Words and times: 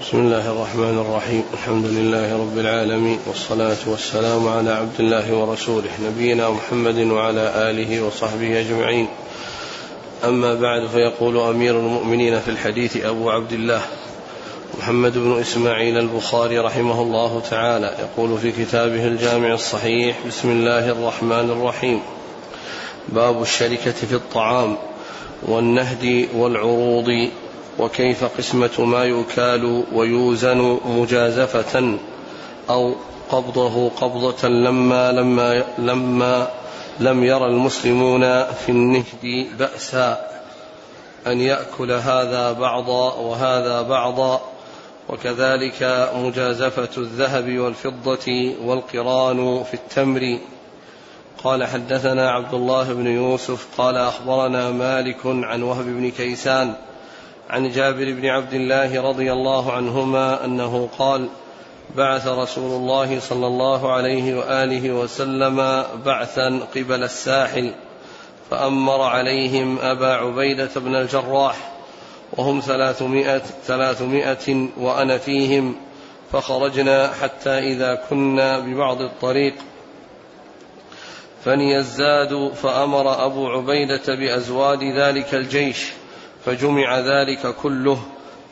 بسم 0.00 0.18
الله 0.18 0.52
الرحمن 0.52 0.98
الرحيم. 0.98 1.44
الحمد 1.52 1.86
لله 1.86 2.32
رب 2.32 2.58
العالمين 2.58 3.18
والصلاة 3.26 3.76
والسلام 3.86 4.48
على 4.48 4.70
عبد 4.70 5.00
الله 5.00 5.34
ورسوله 5.34 5.90
نبينا 6.06 6.50
محمد 6.50 6.98
وعلى 6.98 7.70
آله 7.70 8.02
وصحبه 8.02 8.60
أجمعين. 8.60 9.08
أما 10.24 10.54
بعد 10.54 10.86
فيقول 10.86 11.38
أمير 11.38 11.78
المؤمنين 11.78 12.40
في 12.40 12.48
الحديث 12.48 12.96
أبو 12.96 13.30
عبد 13.30 13.52
الله 13.52 13.80
محمد 14.78 15.18
بن 15.18 15.40
إسماعيل 15.40 15.98
البخاري 15.98 16.58
رحمه 16.58 17.02
الله 17.02 17.42
تعالى 17.50 17.94
يقول 17.98 18.38
في 18.38 18.52
كتابه 18.52 19.04
الجامع 19.06 19.54
الصحيح 19.54 20.16
بسم 20.28 20.50
الله 20.50 20.88
الرحمن 20.88 21.50
الرحيم. 21.50 22.00
باب 23.08 23.42
الشركة 23.42 23.92
في 23.92 24.14
الطعام 24.14 24.76
والنهد 25.42 26.28
والعروض 26.34 27.28
وكيف 27.78 28.24
قسمة 28.24 28.84
ما 28.84 29.04
يكال 29.04 29.84
ويوزن 29.92 30.78
مجازفة 30.86 31.98
أو 32.70 32.94
قبضه 33.30 33.88
قبضة 33.88 34.48
لما 34.48 35.12
لما 35.12 35.64
لما 35.78 36.48
لم 37.00 37.24
يرى 37.24 37.46
المسلمون 37.46 38.44
في 38.44 38.68
النهد 38.68 39.46
بأسا 39.58 40.26
أن 41.26 41.40
يأكل 41.40 41.92
هذا 41.92 42.52
بعضا 42.52 43.14
وهذا 43.14 43.82
بعضا 43.82 44.40
وكذلك 45.08 46.10
مجازفة 46.16 46.88
الذهب 46.96 47.58
والفضة 47.58 48.54
والقران 48.64 49.64
في 49.64 49.74
التمر. 49.74 50.38
قال 51.44 51.64
حدثنا 51.64 52.30
عبد 52.30 52.54
الله 52.54 52.92
بن 52.92 53.06
يوسف 53.06 53.66
قال 53.78 53.96
أخبرنا 53.96 54.70
مالك 54.70 55.20
عن 55.24 55.62
وهب 55.62 55.84
بن 55.84 56.10
كيسان 56.10 56.74
عن 57.50 57.70
جابر 57.70 58.12
بن 58.12 58.26
عبد 58.26 58.54
الله 58.54 59.02
رضي 59.02 59.32
الله 59.32 59.72
عنهما 59.72 60.44
أنه 60.44 60.88
قال 60.98 61.28
بعث 61.96 62.26
رسول 62.26 62.70
الله 62.70 63.20
صلى 63.20 63.46
الله 63.46 63.92
عليه 63.92 64.34
وآله 64.38 64.92
وسلم 64.92 65.84
بعثا 66.04 66.60
قبل 66.74 67.04
الساحل 67.04 67.74
فأمر 68.50 69.02
عليهم 69.02 69.78
أبا 69.78 70.14
عبيدة 70.14 70.70
بن 70.76 70.94
الجراح 70.94 71.72
وهم 72.36 72.60
ثلاثمائة, 72.60 73.42
ثلاثمائة 73.64 74.68
وأنا 74.76 75.18
فيهم 75.18 75.76
فخرجنا 76.32 77.12
حتى 77.22 77.58
إذا 77.58 77.94
كنا 78.10 78.58
ببعض 78.58 79.00
الطريق. 79.00 79.54
فني 81.44 81.78
الزاد 81.78 82.52
فأمر 82.62 83.26
أبو 83.26 83.48
عبيدة 83.48 84.14
بأزواد 84.14 84.82
ذلك 84.82 85.34
الجيش. 85.34 85.92
فجمع 86.46 86.98
ذلك 86.98 87.54
كله 87.62 87.98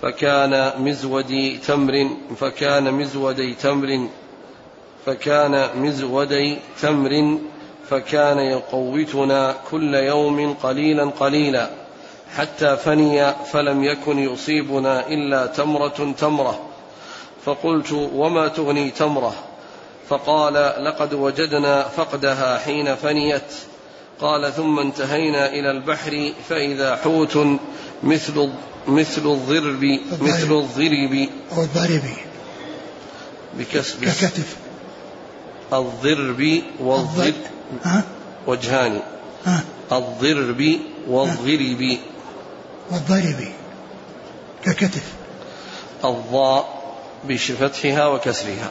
فكان 0.03 0.73
مزودي 0.79 1.59
تمر 1.59 2.11
فكان 2.37 2.95
مزودي 2.95 3.55
تمر 3.55 4.09
فكان 5.07 5.69
مزودي 5.77 6.59
تمر 6.83 7.39
فكان 7.91 8.39
يقوتنا 8.39 9.55
كل 9.71 9.95
يوم 9.95 10.55
قليلا 10.55 11.05
قليلا. 11.05 11.71
حتى 12.37 12.77
فني 12.77 13.33
فلم 13.33 13.85
يكن 13.85 14.19
يصيبنا 14.19 15.09
إلا 15.09 15.47
تمرة 15.47 16.15
تمرة. 16.19 16.61
فقلت 17.45 17.93
وما 17.93 18.49
تغني 18.49 18.91
تمرة؟ 18.91 19.35
فقال 20.09 20.55
لقد 20.85 21.15
وجدنا 21.15 21.83
فقدها 21.83 22.59
حين 22.59 22.95
فنيت. 22.95 23.55
قال 24.21 24.53
ثم 24.53 24.79
انتهينا 24.79 25.49
إلى 25.49 25.71
البحر 25.71 26.33
فإذا 26.49 26.97
حوت 26.97 27.39
مثل 28.03 28.51
مثل 28.89 29.27
الضرب 29.27 30.01
مثل 30.21 30.53
الضرب. 30.53 31.29
أو 31.57 31.63
الضرب. 31.63 32.03
بكسب. 33.59 34.05
ككتف 34.05 34.57
الضرب 35.73 36.63
والضرب. 36.81 37.35
وجهان. 38.47 39.01
الضرب 39.93 40.79
والضرب. 41.09 41.99
والضرب. 42.91 43.49
ككتف. 44.65 45.13
الضاء 46.05 46.85
بفتحها 47.29 48.07
وكسرها. 48.07 48.71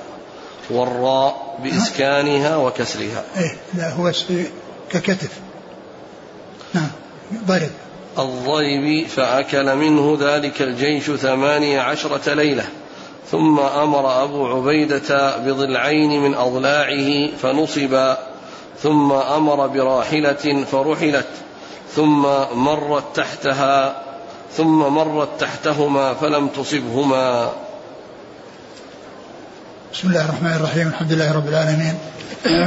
والراء 0.70 1.60
بإسكانها 1.64 2.56
وكسرها. 2.56 3.24
إيه 3.38 3.58
لا 3.74 3.94
هو 3.94 4.12
ككتف. 4.94 5.40
نعم 6.74 6.90
ضرب. 7.48 7.70
الضيب 8.20 9.08
فأكل 9.08 9.76
منه 9.76 10.18
ذلك 10.20 10.62
الجيش 10.62 11.04
ثمانية 11.04 11.80
عشرة 11.80 12.34
ليلة 12.34 12.66
ثم 13.32 13.60
أمر 13.60 14.24
أبو 14.24 14.48
عبيدة 14.48 15.38
بضلعين 15.38 16.22
من 16.22 16.36
أضلاعه 16.36 17.28
فنصبا 17.42 18.18
ثم 18.80 19.12
أمر 19.12 19.68
براحلة 19.68 20.66
فرحلت 20.72 21.28
ثم 21.96 22.22
مرت 22.54 23.04
تحتها 23.16 24.04
ثم 24.58 24.80
مرت 24.80 25.30
تحتهما 25.40 26.14
فلم 26.14 26.48
تصبهما. 26.48 27.52
بسم 29.94 30.08
الله 30.08 30.26
الرحمن 30.26 30.54
الرحيم 30.54 30.88
الحمد 30.88 31.12
لله 31.12 31.32
رب 31.32 31.48
العالمين 31.48 31.96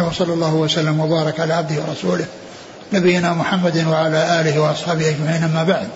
وصلى 0.08 0.32
الله 0.32 0.54
وسلم 0.54 1.00
وبارك 1.00 1.40
على 1.40 1.54
عبده 1.54 1.74
ورسوله 1.88 2.24
نبينا 2.92 3.32
محمد 3.32 3.86
وعلى 3.86 4.40
آله 4.40 4.60
وأصحابه 4.60 5.08
أجمعين 5.08 5.44
أما 5.44 5.64
بعد. 5.64 5.88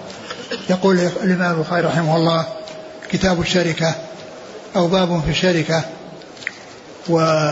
يقول 0.70 0.98
الإمام 1.22 1.54
البخاري 1.54 1.86
رحمه 1.86 2.16
الله 2.16 2.46
كتاب 3.10 3.40
الشركة 3.40 3.94
أو 4.76 4.86
باب 4.86 5.22
في 5.24 5.30
الشركة 5.30 5.82
و 7.08 7.46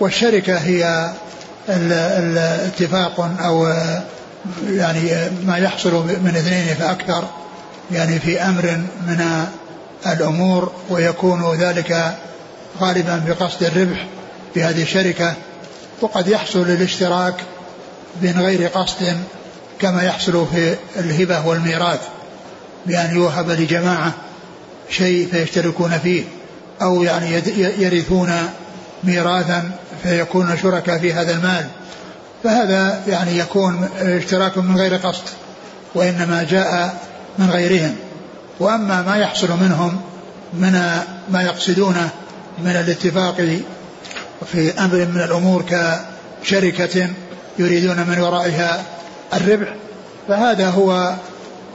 والشركة 0.00 0.58
هي 0.58 1.10
الاتفاق 1.68 3.30
أو 3.40 3.66
يعني 4.68 5.30
ما 5.46 5.56
يحصل 5.58 5.92
من 5.94 6.32
اثنين 6.36 6.74
فأكثر 6.74 7.24
يعني 7.92 8.18
في 8.18 8.42
أمر 8.42 8.80
من 9.06 9.46
الأمور 10.06 10.72
ويكون 10.90 11.54
ذلك 11.54 12.16
غالبا 12.80 13.22
بقصد 13.28 13.62
الربح 13.62 14.06
في 14.54 14.62
هذه 14.62 14.82
الشركة 14.82 15.34
وقد 16.00 16.28
يحصل 16.28 16.60
الاشتراك 16.60 17.34
من 18.22 18.40
غير 18.40 18.68
قصد 18.68 19.16
كما 19.80 20.02
يحصل 20.02 20.46
في 20.54 20.76
الهبة 20.96 21.46
والميراث 21.46 22.00
بأن 22.86 23.14
يوهب 23.14 23.50
لجماعة 23.50 24.12
شيء 24.90 25.28
فيشتركون 25.30 25.98
فيه 25.98 26.24
أو 26.82 27.02
يعني 27.02 27.42
يرثون 27.78 28.32
ميراثا 29.04 29.70
فيكون 30.02 30.58
شركاء 30.62 30.98
في 30.98 31.12
هذا 31.12 31.32
المال. 31.32 31.66
فهذا 32.44 33.02
يعني 33.08 33.38
يكون 33.38 33.88
اشتراك 34.00 34.58
من 34.58 34.76
غير 34.76 34.96
قصد 34.96 35.24
وإنما 35.94 36.46
جاء 36.50 37.00
من 37.38 37.50
غيرهم. 37.50 37.96
وأما 38.60 39.02
ما 39.02 39.16
يحصل 39.16 39.50
منهم 39.50 40.00
من 40.52 40.72
ما 41.30 41.42
يقصدونه 41.42 42.10
من 42.58 42.70
الاتفاق 42.70 43.60
في 44.52 44.80
أمر 44.80 44.96
من 44.96 45.20
الأمور 45.20 45.64
كشركة 46.42 47.08
يريدون 47.58 47.96
من 47.96 48.20
ورائها 48.20 48.84
الربح 49.34 49.74
فهذا 50.28 50.70
هو 50.70 51.14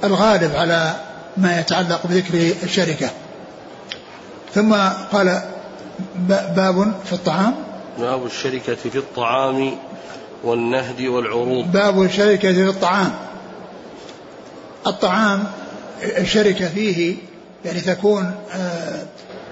الغالب 0.03 0.55
على 0.55 0.95
ما 1.37 1.59
يتعلق 1.59 2.07
بذكر 2.07 2.53
الشركة. 2.63 3.09
ثم 4.53 4.73
قال 5.11 5.41
باب 6.55 6.93
في 7.05 7.13
الطعام. 7.13 7.55
باب 7.99 8.25
الشركة 8.25 8.75
في 8.75 8.97
الطعام 8.97 9.77
والنهد 10.43 11.01
والعروض. 11.01 11.71
باب 11.71 12.01
الشركة 12.01 12.53
في 12.53 12.69
الطعام. 12.69 13.11
الطعام 14.87 15.43
الشركة 16.03 16.69
فيه 16.69 17.15
يعني 17.65 17.81
تكون 17.81 18.31
آه، 18.55 19.05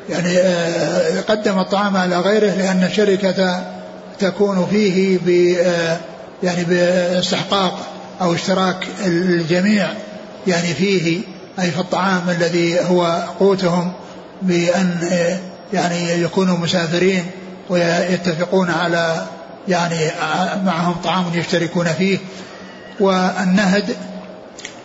يعني 0.10 0.38
آه، 0.38 1.22
قدم 1.22 1.60
الطعام 1.60 1.98
على 1.98 2.20
غيره 2.20 2.52
لأن 2.56 2.84
الشركة 2.84 3.64
تكون 4.20 4.68
فيه 4.72 5.18
ب 5.26 5.56
آه، 5.60 5.98
يعني 6.44 6.64
باستحقاق 6.64 7.88
أو 8.22 8.34
اشتراك 8.34 8.88
الجميع. 9.06 9.88
يعني 10.48 10.74
فيه 10.74 11.22
أي 11.60 11.72
في 11.72 11.80
الطعام 11.80 12.30
الذي 12.30 12.80
هو 12.82 13.24
قوتهم 13.40 13.94
بأن 14.42 14.98
يعني 15.74 16.22
يكونوا 16.24 16.58
مسافرين 16.58 17.26
ويتفقون 17.70 18.70
على 18.70 19.26
يعني 19.68 20.12
معهم 20.66 20.96
طعام 21.04 21.26
يشتركون 21.34 21.86
فيه. 21.86 22.18
والنهد 23.00 23.96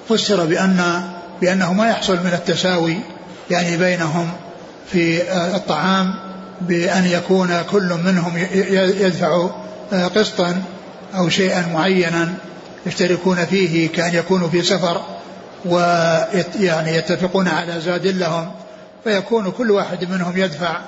فسر 0.09 0.45
بأن 0.45 1.03
بأنه 1.41 1.73
ما 1.73 1.89
يحصل 1.91 2.17
من 2.17 2.33
التساوي 2.33 2.97
يعني 3.51 3.77
بينهم 3.77 4.31
في 4.93 5.33
الطعام 5.57 6.15
بأن 6.61 7.07
يكون 7.07 7.63
كل 7.71 7.99
منهم 8.05 8.33
يدفع 9.01 9.51
قسطا 9.93 10.63
أو 11.15 11.29
شيئا 11.29 11.67
معينا 11.73 12.35
يشتركون 12.87 13.45
فيه 13.45 13.89
كأن 13.89 14.15
يكونوا 14.15 14.49
في 14.49 14.63
سفر 14.63 15.03
ويعني 15.65 16.97
يتفقون 16.97 17.49
على 17.49 17.81
زاد 17.81 18.07
لهم 18.07 18.53
فيكون 19.05 19.51
كل 19.51 19.71
واحد 19.71 20.11
منهم 20.11 20.39
يدفع 20.39 20.81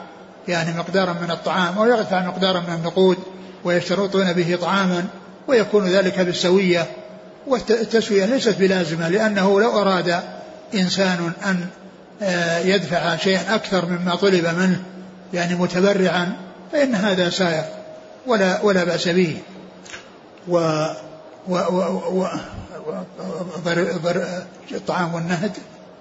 يعني 0.48 0.78
مقدارا 0.78 1.12
من 1.12 1.30
الطعام 1.30 1.78
أو 1.78 1.86
يدفع 1.86 2.26
مقدارا 2.26 2.60
من 2.60 2.74
النقود 2.74 3.16
ويشترطون 3.64 4.32
به 4.32 4.58
طعاما 4.60 5.04
ويكون 5.48 5.86
ذلك 5.86 6.20
بالسوية 6.20 6.86
والتسوية 7.46 8.24
ليست 8.24 8.58
بلازمة 8.58 9.08
لأنه 9.08 9.60
لو 9.60 9.80
أراد 9.80 10.20
إنسان 10.74 11.32
أن 11.44 11.50
آه، 11.50 11.85
يدفع 12.64 13.16
شيئا 13.16 13.54
أكثر 13.54 13.86
مما 13.86 14.14
طلب 14.14 14.46
منه 14.46 14.82
يعني 15.34 15.54
متبرعا 15.54 16.32
فإن 16.72 16.94
هذا 16.94 17.30
سائر 17.30 17.64
ولا 18.26 18.62
ولا 18.62 18.84
بأس 18.84 19.08
به. 19.08 19.38
و 20.48 20.58
و 21.48 21.56
و 21.56 22.22
و 22.22 22.26
الطعام 24.72 25.14
والنهد. 25.14 25.52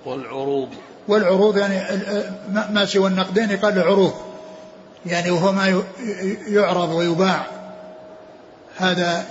والعروض. 0.06 0.70
والعروض 1.08 1.58
يعني 1.58 1.82
ما 2.50 2.86
سوى 2.86 3.08
النقدين 3.08 3.52
يقال 3.52 3.80
عروض. 3.80 4.14
يعني 5.06 5.32
وهو 5.32 5.52
ما 5.52 5.84
يعرض 6.48 6.90
ويباع. 6.90 7.46
هذا 8.78 9.26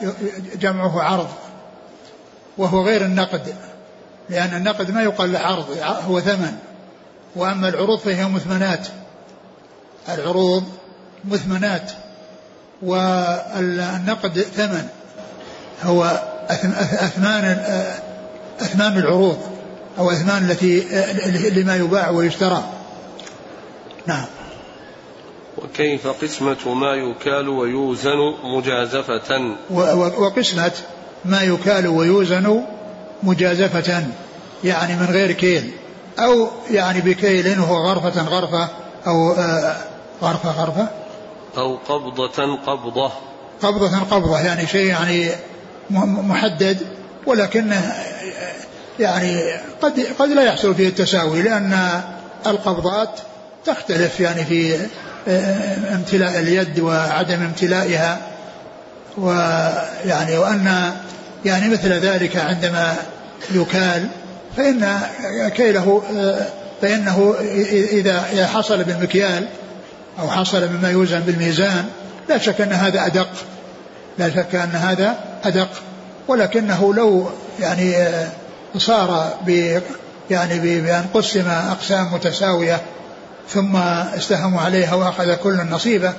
جمعه 0.54 1.02
عرض 1.02 1.28
وهو 2.58 2.82
غير 2.82 3.04
النقد 3.04 3.54
لأن 4.31 4.56
النقد 4.56 4.90
ما 4.90 5.02
يقال 5.02 5.32
له 5.32 5.38
عرض 5.38 5.78
هو 6.08 6.20
ثمن. 6.20 6.58
وأما 7.36 7.69
العروض 7.69 7.98
فهي 7.98 8.25
مثمنات. 8.28 8.88
العروض 10.08 10.64
مثمنات. 11.25 11.92
والنقد 12.82 14.40
ثمن. 14.40 14.88
هو 15.82 16.22
أثمان 16.81 17.44
أثمان 18.60 18.98
العروض 18.98 19.38
أو 19.98 20.10
أثمان 20.10 20.50
التي 20.50 20.81
لما 21.50 21.76
يباع 21.76 22.10
ويشترى. 22.10 22.64
نعم. 24.06 24.25
وكيف 25.58 26.06
قسمة 26.06 26.75
ما 26.75 26.94
يكال 26.94 27.48
ويوزن 27.48 28.34
مجازفة؟ 28.44 29.54
وقسمة 30.19 30.72
ما 31.25 31.42
يكال 31.42 31.86
ويوزن 31.86 32.62
مجازفة. 33.22 34.06
يعني 34.64 34.96
من 34.96 35.06
غير 35.06 35.32
كيل. 35.32 35.70
أو 36.19 36.49
يعني 36.70 37.00
بكيل 37.00 37.61
وهو 37.61 37.76
غرفة 37.76 38.22
غرفة 38.22 38.69
أو 39.06 39.32
آه، 39.32 39.76
غرفة 40.22 40.50
غرفة؟ 40.50 40.88
أو 41.56 41.76
قبضة 41.76 42.56
قبضة. 42.66 43.12
قبضة 43.62 43.99
قبضة 43.99 44.40
يعني 44.40 44.66
شيء 44.66 44.87
يعني 44.87 45.31
محدد 45.90 46.78
ولكنه 47.26 47.94
يعني 49.00 49.52
قد 49.82 50.06
قد 50.19 50.28
لا 50.28 50.43
يحصل 50.43 50.75
فيه 50.75 50.88
التساوي 50.88 51.43
لأن 51.43 52.02
القبضات 52.46 53.20
تختلف 53.67 54.20
يعني 54.20 54.44
في 54.44 54.76
آه، 55.28 55.94
امتلاء 55.94 56.40
اليد 56.40 56.81
وعدم 56.81 57.43
امتلائها 57.43 58.20
ويعني 59.19 60.38
وأن 60.38 60.93
يعني 61.44 61.69
مثل 61.69 61.93
ذلك 61.93 62.37
عندما 62.37 62.96
يكال 63.50 64.08
فإن 64.56 65.01
كيله 65.56 66.03
فإنه 66.83 67.35
إذا 67.93 68.47
حصل 68.47 68.85
بالمكيال 68.85 69.47
أو 70.21 70.31
حصل 70.31 70.69
مما 70.69 70.91
يوزن 70.91 71.21
بالميزان 71.21 71.85
لا 72.29 72.39
شك 72.39 72.61
أن 72.61 72.73
هذا 72.73 73.06
أدق. 73.06 73.29
لا 74.19 74.31
شك 74.31 74.55
أن 74.55 74.71
هذا 74.71 75.15
أدق. 75.45 75.69
ولكنه 76.29 76.95
لو 76.95 77.29
يعني 77.61 77.95
صار 78.79 79.39
ب 79.47 79.81
يعني 80.31 80.59
بأن 80.59 81.05
قسم 81.15 81.49
أقسام 81.49 82.15
متساوية 82.15 82.81
ثم 83.49 83.77
استهموا 84.17 84.61
عليها 84.61 84.95
وأخذ 84.95 85.35
كل 85.35 85.56
نصيبه 85.71 86.12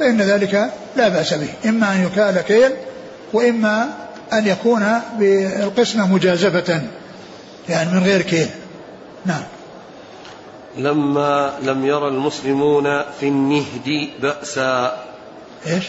فإن 0.00 0.22
ذلك 0.22 0.70
لا 0.96 1.08
بأس 1.08 1.34
به. 1.34 1.48
إما 1.66 1.92
أن 1.92 2.04
يكال 2.06 2.40
كيل 2.40 2.70
وإما 3.32 3.88
أن 4.32 4.46
يكون 4.46 5.00
بالقسمة 5.18 6.06
مجازفة. 6.06 6.82
يعني 7.68 7.90
من 7.90 8.02
غير 8.04 8.22
كيل. 8.22 8.48
نعم. 9.26 9.42
لما 10.78 11.52
لم 11.62 11.86
يرى 11.86 12.08
المسلمون 12.08 12.84
في 13.20 13.28
النهد 13.28 14.08
بأسا. 14.22 15.04
إيش؟ 15.66 15.84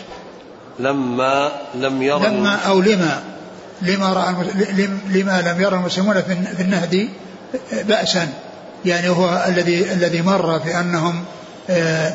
لما 0.79 1.51
لم 1.75 2.01
يرى 2.01 2.27
لما 2.27 2.55
أو 2.55 2.79
لما؟ 2.81 3.23
لما 3.81 4.13
رأى 4.13 4.35
لما 5.09 5.41
لم 5.41 5.61
يرى 5.61 5.75
المسلمون 5.75 6.21
في 6.21 6.61
النهد 6.61 7.09
بأسا. 7.71 8.27
يعني 8.85 9.09
هو 9.09 9.45
الذي 9.47 9.93
الذي 9.93 10.21
مر 10.21 10.59
في 10.59 10.79
أنهم 10.79 11.25
آه، 11.69 12.13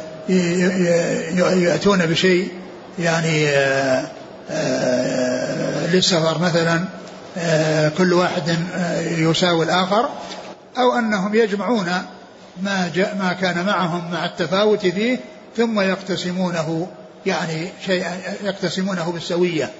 يأتون 1.57 2.07
بشيء 2.07 2.49
يعني 2.99 3.49
آه، 3.49 4.09
آه، 4.51 5.87
للسفر 5.87 6.39
مثلا. 6.39 6.85
كل 7.99 8.13
واحد 8.13 8.59
يساوي 9.19 9.65
الآخر 9.65 10.09
أو 10.79 10.99
أنهم 10.99 11.35
يجمعون 11.35 11.93
ما 12.63 12.91
جاء 12.95 13.17
ما 13.17 13.33
كان 13.33 13.67
معهم 13.67 14.11
مع 14.13 14.25
التفاوت 14.25 14.87
فيه 14.87 15.19
ثم 15.57 15.81
يقتسمونه 15.81 16.89
يعني 17.27 17.69
شيئا 17.87 18.21
يقتسمونه 18.43 19.13
بالسوية 19.13 19.71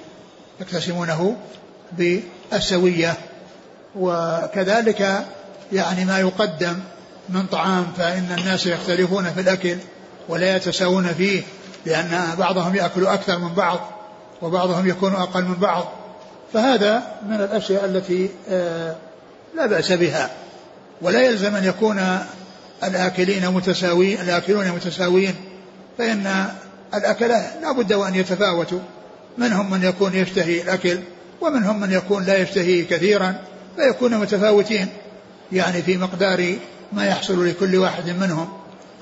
يقتسمونه 0.61 1.37
بالسوية. 1.91 3.17
وكذلك 3.95 5.25
يعني 5.71 6.05
ما 6.05 6.19
يقدم 6.19 6.79
من 7.29 7.45
طعام 7.45 7.87
فإن 7.97 8.35
الناس 8.37 8.65
يختلفون 8.65 9.23
في 9.33 9.41
الأكل 9.41 9.77
ولا 10.29 10.55
يتساوون 10.55 11.07
فيه 11.07 11.41
لأن 11.85 12.35
بعضهم 12.37 12.75
يأكل 12.75 13.05
أكثر 13.07 13.37
من 13.37 13.53
بعض 13.53 13.79
وبعضهم 14.41 14.89
يكون 14.89 15.13
أقل 15.13 15.43
من 15.43 15.55
بعض. 15.55 15.85
فهذا 16.53 17.03
من 17.29 17.35
الأشياء 17.35 17.85
التي 17.85 18.29
آه، 18.49 18.95
لا 19.55 19.65
بأس 19.65 19.91
بها. 19.91 20.29
ولا 21.01 21.21
يلزم 21.21 21.55
أن 21.55 21.63
يكون 21.63 22.19
الآكلين 22.83 23.49
متساوين 23.49 24.21
الآكلون 24.21 24.71
متساويين 24.71 25.35
فإن 25.97 26.45
الأكلة 26.93 27.51
لا 27.61 27.71
بد 27.71 27.93
وأن 27.93 28.15
يتفاوتوا. 28.15 28.79
منهم 29.37 29.71
من 29.71 29.83
يكون 29.83 30.13
يشتهي 30.13 30.61
الأكل 30.61 30.99
ومنهم 31.41 31.79
من 31.79 31.91
يكون 31.91 32.25
لا 32.25 32.37
يشتهي 32.37 32.83
كثيرا 32.83 33.35
فيكون 33.75 34.17
متفاوتين. 34.17 34.87
يعني 35.51 35.81
في 35.81 35.97
مقدار 35.97 36.55
ما 36.93 37.05
يحصل 37.05 37.49
لكل 37.49 37.75
واحد 37.75 38.09
منهم. 38.09 38.49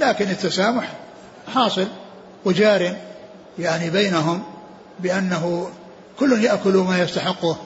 لكن 0.02 0.30
التسامح 0.30 0.94
حاصل 1.54 1.88
وجار 2.46 2.96
يعني 3.60 3.90
بينهم 3.90 4.44
بأنه 5.00 5.70
كل 6.20 6.44
يأكل 6.44 6.74
ما 6.74 7.00
يستحقه 7.00 7.58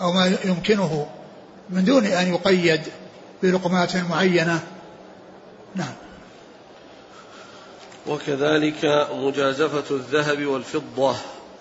أو 0.00 0.12
ما 0.12 0.36
يمكنه 0.44 1.06
من 1.70 1.84
دون 1.84 2.06
أن 2.06 2.34
يقيد 2.34 2.80
بلقمات 3.42 3.96
معينة. 3.96 4.60
نعم. 5.74 5.94
وكذلك 8.06 9.08
مجازفة 9.12 9.96
الذهب 9.96 10.46
والفضة. 10.46 11.14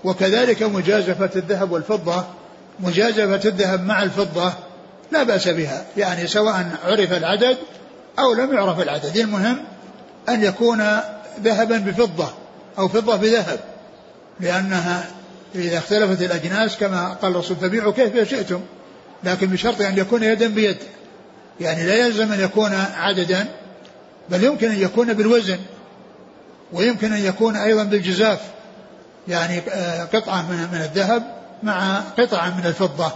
وكذلك 0.03 0.63
مجازفة 0.63 1.29
الذهب 1.36 1.72
والفضة 1.72 2.25
مجازفة 2.79 3.50
الذهب 3.50 3.84
مع 3.84 4.03
الفضة 4.03 4.53
لا 5.12 5.24
بأس 5.24 5.48
بها 5.48 5.86
يعني 5.98 6.27
سواء 6.27 6.77
عرف 6.84 7.13
العدد 7.13 7.58
أو 8.20 8.34
لم 8.34 8.53
يعرف 8.53 8.79
العدد. 8.79 9.17
المهم 9.17 9.63
أن 10.29 10.43
يكون 10.43 11.00
ذهبا 11.43 11.77
بفضة 11.77 12.29
أو 12.77 12.88
فضة 12.88 13.15
بذهب 13.15 13.60
لأنها 14.39 15.20
إذا 15.55 15.77
اختلفت 15.77 16.22
الأجناس 16.22 16.77
كما 16.77 17.13
قال 17.22 17.31
الرسول 17.31 17.58
فبيعوا 17.58 17.93
كيف 17.93 18.29
شئتم. 18.29 18.62
لكن 19.24 19.48
بشرط 19.48 19.81
أن 19.81 19.98
يكون 19.98 20.24
يدا 20.24 20.48
بيد. 20.48 20.77
يعني 21.60 21.86
لا 21.86 21.96
يلزم 21.96 22.31
أن 22.31 22.39
يكون 22.39 22.72
عددا 22.96 23.46
بل 24.29 24.43
يمكن 24.43 24.72
أن 24.72 24.79
يكون 24.79 25.13
بالوزن 25.13 25.60
ويمكن 26.74 27.13
أن 27.13 27.25
يكون 27.25 27.55
أيضا 27.55 27.84
بالجزاف. 27.84 28.39
يعني 29.27 29.62
آه، 29.70 30.03
قطعة 30.03 30.41
من 30.51 30.81
الذهب 30.81 31.24
مع 31.63 32.00
قطعة 32.00 32.58
من 32.58 32.65
الفضة. 32.65 33.12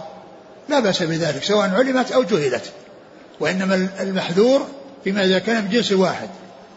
لا 0.68 0.80
بأس 0.80 1.02
بذلك 1.02 1.42
سواء 1.42 1.70
علمت 1.70 2.12
أو 2.12 2.22
جهلت. 2.22 2.72
وإنما 3.40 3.88
المحذور 4.00 4.66
فيما 5.04 5.24
إذا 5.24 5.38
كان 5.38 5.64
من 5.64 5.70
جنس 5.70 5.92
واحد. 5.92 6.28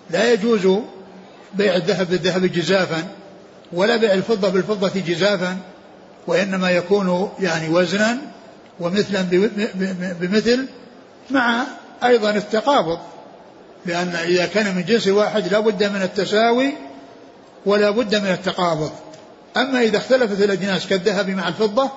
لا 0.10 0.34
يجوز 0.34 0.80
بيع 1.54 1.76
الذهب 1.76 2.10
بالذهب 2.10 2.46
جزافا. 2.46 3.04
ولا 3.74 3.98
بيع 3.98 4.14
الفضة 4.14 4.50
بالفضة 4.50 4.92
جزافا 5.08 5.58
وإنما 6.28 6.70
يكون 6.72 7.32
يعني 7.40 7.70
وزنا 7.70 8.18
ومثلا 8.80 9.22
بمثل 10.20 10.66
مع 11.32 11.64
أيضا 12.04 12.30
التقابض. 12.30 13.00
لأن 13.86 14.16
إذا 14.16 14.46
كان 14.46 14.76
من 14.76 14.84
جنس 14.84 15.08
واحد 15.08 15.48
لا 15.48 15.60
بد 15.60 15.84
من 15.84 16.02
التساوي 16.02 16.74
ولا 17.66 17.90
بد 17.90 18.16
من 18.16 18.32
التقابض. 18.32 18.92
أما 19.58 19.82
إذا 19.82 19.98
اختلفت 19.98 20.42
الأجناس 20.44 20.88
كالذهب 20.88 21.30
مع 21.30 21.48
الفضة 21.48 21.90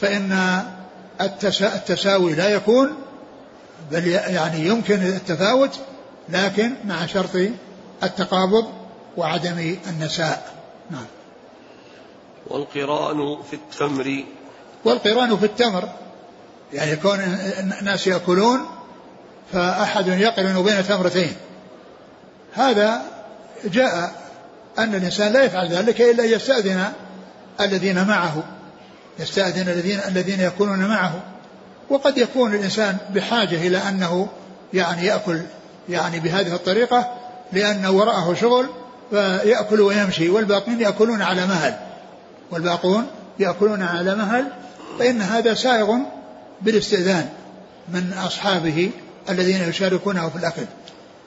فإن 0.00 0.62
التساوي 1.20 2.34
لا 2.34 2.48
يكون 2.48 2.92
بل 3.92 4.06
يعني 4.08 4.66
يمكن 4.66 5.02
التفاوت 5.02 5.70
لكن 6.28 6.72
مع 6.84 7.06
شرط 7.06 7.36
التقابض 8.02 8.66
وعدم 9.16 9.76
النساء. 9.88 10.55
نعم. 10.90 11.06
والقران 12.46 13.42
في 13.50 13.56
التمر. 13.56 14.24
والقران 14.84 15.36
في 15.36 15.46
التمر. 15.46 15.88
يعني 16.72 16.96
كون 16.96 17.20
الناس 17.80 18.06
يأكلون 18.06 18.60
فأحد 19.52 20.08
يقرن 20.08 20.62
بين 20.62 20.86
تمرتين. 20.86 21.36
هذا 22.52 23.02
جاء 23.64 24.14
أن 24.78 24.94
الإنسان 24.94 25.32
لا 25.32 25.42
يفعل 25.42 25.68
ذلك 25.68 26.00
إلا 26.00 26.24
يستأذن 26.24 26.92
الذين 27.60 28.06
معه. 28.06 28.42
يستأذن 29.18 29.68
الذين 29.68 30.00
الذين 30.08 30.40
يكونون 30.40 30.86
معه. 30.88 31.20
وقد 31.90 32.18
يكون 32.18 32.54
الإنسان 32.54 32.96
بحاجة 33.10 33.66
إلى 33.66 33.78
أنه 33.78 34.28
يعني 34.74 35.06
يأكل 35.06 35.40
يعني 35.88 36.20
بهذه 36.20 36.54
الطريقة 36.54 37.12
لأن 37.52 37.86
وراءه 37.86 38.34
شغل 38.34 38.66
فيأكل 39.10 39.80
ويمشي 39.80 40.28
والباقين 40.28 40.80
يأكلون 40.80 41.22
على 41.22 41.46
مهل. 41.46 41.74
والباقون 42.50 43.06
يأكلون 43.38 43.82
على 43.82 44.14
مهل 44.14 44.46
فإن 44.98 45.22
هذا 45.22 45.54
سائغ 45.54 45.94
بالاستئذان 46.62 47.28
من 47.88 48.12
أصحابه 48.26 48.90
الذين 49.30 49.68
يشاركونه 49.68 50.28
في 50.28 50.36
الأكل. 50.36 50.64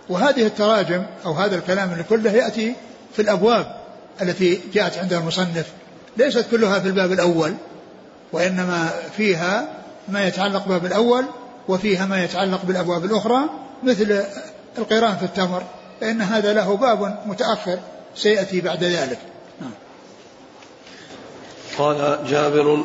وهذه 0.09 0.45
التراجم 0.45 1.03
أو 1.25 1.33
هذا 1.33 1.55
الكلام 1.55 2.05
كله 2.09 2.31
يأتي 2.31 2.75
في 3.13 3.21
الأبواب 3.21 3.75
التي 4.21 4.59
جاءت 4.73 4.97
عند 4.97 5.13
المصنف. 5.13 5.65
ليست 6.17 6.45
كلها 6.51 6.79
في 6.79 6.87
الباب 6.87 7.11
الأول 7.11 7.53
وإنما 8.31 8.89
فيها 9.17 9.67
ما 10.09 10.27
يتعلق 10.27 10.67
بالباب 10.67 10.85
الأول 10.85 11.25
وفيها 11.67 12.05
ما 12.05 12.23
يتعلق 12.23 12.65
بالأبواب 12.65 13.05
الأخرى 13.05 13.39
مثل 13.83 14.23
القران 14.77 15.17
في 15.17 15.23
التمر. 15.23 15.63
فإن 16.01 16.21
هذا 16.21 16.53
له 16.53 16.77
باب 16.77 17.19
متأخر 17.25 17.79
سيأتي 18.15 18.61
بعد 18.61 18.83
ذلك 18.83 19.19
نعم. 19.61 19.71
قال 21.77 22.19
جابر 22.29 22.83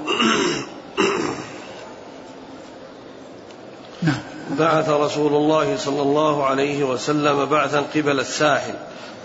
نعم 4.02 4.20
بعث 4.50 4.88
رسول 4.88 5.34
الله 5.34 5.76
صلى 5.76 6.02
الله 6.02 6.44
عليه 6.44 6.84
وسلم 6.84 7.44
بعثا 7.44 7.84
قبل 7.94 8.20
الساحل 8.20 8.74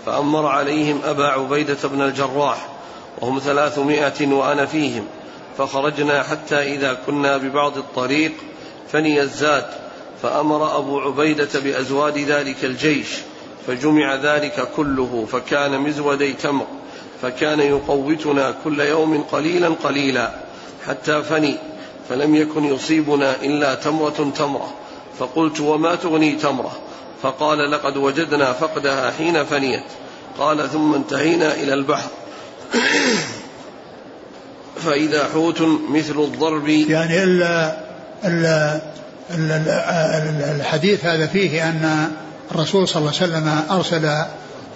فأمر 0.06 0.46
عليهم 0.46 1.00
أبا 1.04 1.26
عبيدة 1.26 1.88
بن 1.88 2.02
الجراح 2.02 2.68
وهم 3.20 3.38
ثلاثمائة 3.38 4.26
وأنا 4.26 4.66
فيهم 4.66 5.06
فخرجنا 5.58 6.22
حتى 6.22 6.74
إذا 6.74 6.98
كنا 7.06 7.36
ببعض 7.36 7.76
الطريق 7.76 8.32
فني 8.92 9.20
الزاد 9.20 9.66
فأمر 10.22 10.78
أبو 10.78 11.00
عبيدة 11.00 11.60
بأزواد 11.60 12.18
ذلك 12.18 12.64
الجيش 12.64 13.08
فجمع 13.70 14.14
ذلك 14.14 14.68
كله 14.76 15.26
فكان 15.32 15.80
مزودي 15.80 16.32
تمر 16.32 16.66
فكان 17.22 17.60
يقوتنا 17.60 18.54
كل 18.64 18.80
يوم 18.80 19.22
قليلا 19.22 19.68
قليلا 19.68 20.30
حتى 20.86 21.22
فني 21.22 21.56
فلم 22.08 22.34
يكن 22.34 22.64
يصيبنا 22.64 23.34
إلا 23.42 23.74
تمرة 23.74 24.32
تمرة. 24.36 24.74
فقلت 25.18 25.60
وما 25.60 25.94
تغني 25.94 26.32
تمرة؟ 26.32 26.78
فقال 27.22 27.70
لقد 27.70 27.96
وجدنا 27.96 28.52
فقدها 28.52 29.10
حين 29.10 29.44
فنيت. 29.44 29.84
قال 30.38 30.70
ثم 30.70 30.94
انتهينا 30.94 31.54
إلى 31.54 31.74
البحر. 31.74 32.10
فإذا 34.84 35.28
حوت 35.34 35.62
مثل 35.90 36.18
الضرب. 36.18 36.68
يعني 36.68 37.24
ال 37.24 37.70
الحديث 40.56 41.04
هذا 41.04 41.26
فيه 41.26 41.68
أن 41.68 42.10
الرسول 42.50 42.88
صلى 42.88 43.00
الله 43.00 43.12
عليه 43.20 43.32
وسلم 43.32 43.62
أرسل 43.70 44.24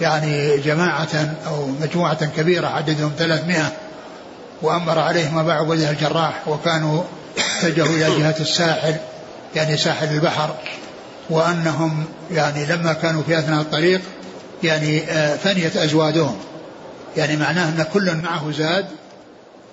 يعني 0.01 0.59
جماعة 0.59 1.37
أو 1.47 1.67
مجموعة 1.67 2.27
كبيرة 2.27 2.67
عددهم 2.67 3.13
300 3.19 3.73
وأمر 4.63 4.99
عليهم 4.99 5.39
أبا 5.39 5.53
عبيدة 5.53 5.91
الجراح 5.91 6.49
وكانوا 6.49 7.03
اتجهوا 7.63 7.89
إلى 7.89 8.19
جهة 8.19 8.37
الساحل 8.41 8.97
يعني 9.57 9.77
ساحل 9.77 10.15
البحر 10.15 10.55
وأنهم 11.31 12.05
يعني 12.31 12.67
لما 12.67 12.93
كانوا 12.93 13.23
في 13.23 13.39
أثناء 13.39 13.61
الطريق 13.61 14.01
يعني 14.63 15.03
آه، 15.03 15.37
فنيت 15.37 15.77
أزوادهم. 15.77 16.37
يعني 17.17 17.37
معناه 17.37 17.69
أن 17.69 17.87
كل 17.93 18.17
معه 18.17 18.53
زاد 18.53 18.87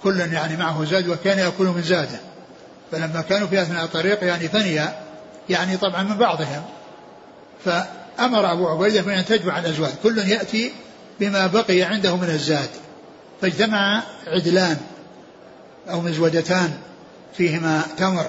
كل 0.03 0.19
يعني 0.19 0.57
معه 0.57 0.85
زاد 0.85 1.07
وكان 1.07 1.39
يأكل 1.39 1.65
من 1.65 1.81
زاده. 1.81 2.19
فلما 2.91 3.23
كانوا 3.29 3.47
في 3.47 3.61
أثناء 3.61 3.83
الطريق 3.83 4.23
يعني 4.23 4.47
فني 4.47 4.81
يعني 5.49 5.77
طبعا 5.77 6.03
من 6.03 6.17
بعضهم. 6.17 6.63
فأمر 7.65 8.51
أبو 8.51 8.67
عبيدة 8.67 9.01
بأن 9.01 9.25
تجمع 9.25 9.59
الأزواج. 9.59 9.91
كل 10.03 10.17
يأتي 10.17 10.71
بما 11.19 11.47
بقي 11.47 11.81
عنده 11.81 12.15
من 12.15 12.29
الزاد. 12.29 12.69
فاجتمع 13.41 14.03
عدلان 14.27 14.77
أو 15.89 16.01
مزودتان 16.01 16.73
فيهما 17.37 17.81
تمر. 17.97 18.25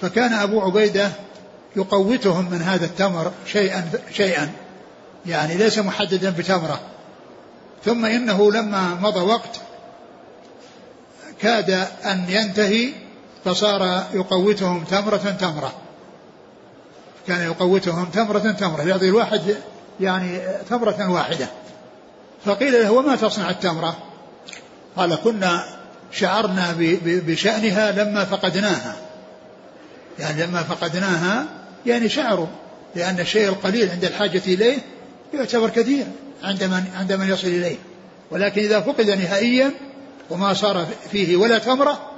فكان 0.00 0.32
أبو 0.32 0.60
عبيدة 0.60 1.10
يقوتهم 1.76 2.50
من 2.50 2.62
هذا 2.62 2.84
التمر 2.84 3.32
شيئا 3.46 3.90
شيئا. 4.12 4.52
يعني 5.26 5.54
ليس 5.54 5.78
محددا 5.78 6.30
بتمرة. 6.30 6.80
ثم 7.84 8.04
إنه 8.04 8.52
لما 8.52 8.94
مضى 8.94 9.20
وقت 9.20 9.60
كاد 11.40 11.70
أن 12.04 12.24
ينتهي 12.28 12.92
فصار 13.44 14.04
يقوتهم 14.14 14.84
تمرة 14.84 15.36
تمرة. 15.40 15.72
كان 17.28 17.46
يقوتهم 17.46 18.04
تمرة 18.04 18.52
تمرة 18.52 18.82
يعطي 18.82 19.08
الواحد 19.08 19.40
يعني 20.00 20.40
تمرة 20.70 21.10
واحدة. 21.10 21.48
فقيل 22.44 22.72
له 22.72 22.90
وما 22.90 23.16
تصنع 23.16 23.50
التمرة؟ 23.50 23.96
قال 24.96 25.14
كنا 25.14 25.64
شعرنا 26.12 26.74
بشأنها 27.04 27.92
لما 27.92 28.24
فقدناها. 28.24 28.96
يعني 30.18 30.42
لما 30.42 30.62
فقدناها 30.62 31.46
يعني 31.86 32.08
شعروا 32.08 32.46
لأن 32.96 33.20
الشيء 33.20 33.48
القليل 33.48 33.90
عند 33.90 34.04
الحاجة 34.04 34.42
إليه 34.46 34.78
يعتبر 35.34 35.70
كثير 35.70 36.06
عند 36.42 36.64
من 36.64 36.84
عند 36.96 37.12
من 37.12 37.28
يصل 37.28 37.48
إليه. 37.48 37.76
ولكن 38.30 38.60
إذا 38.60 38.80
فقد 38.80 39.10
نهائيا 39.10 39.70
وما 40.30 40.54
صار 40.54 40.86
فيه 41.12 41.36
ولا 41.36 41.58
تمرة 41.58 42.10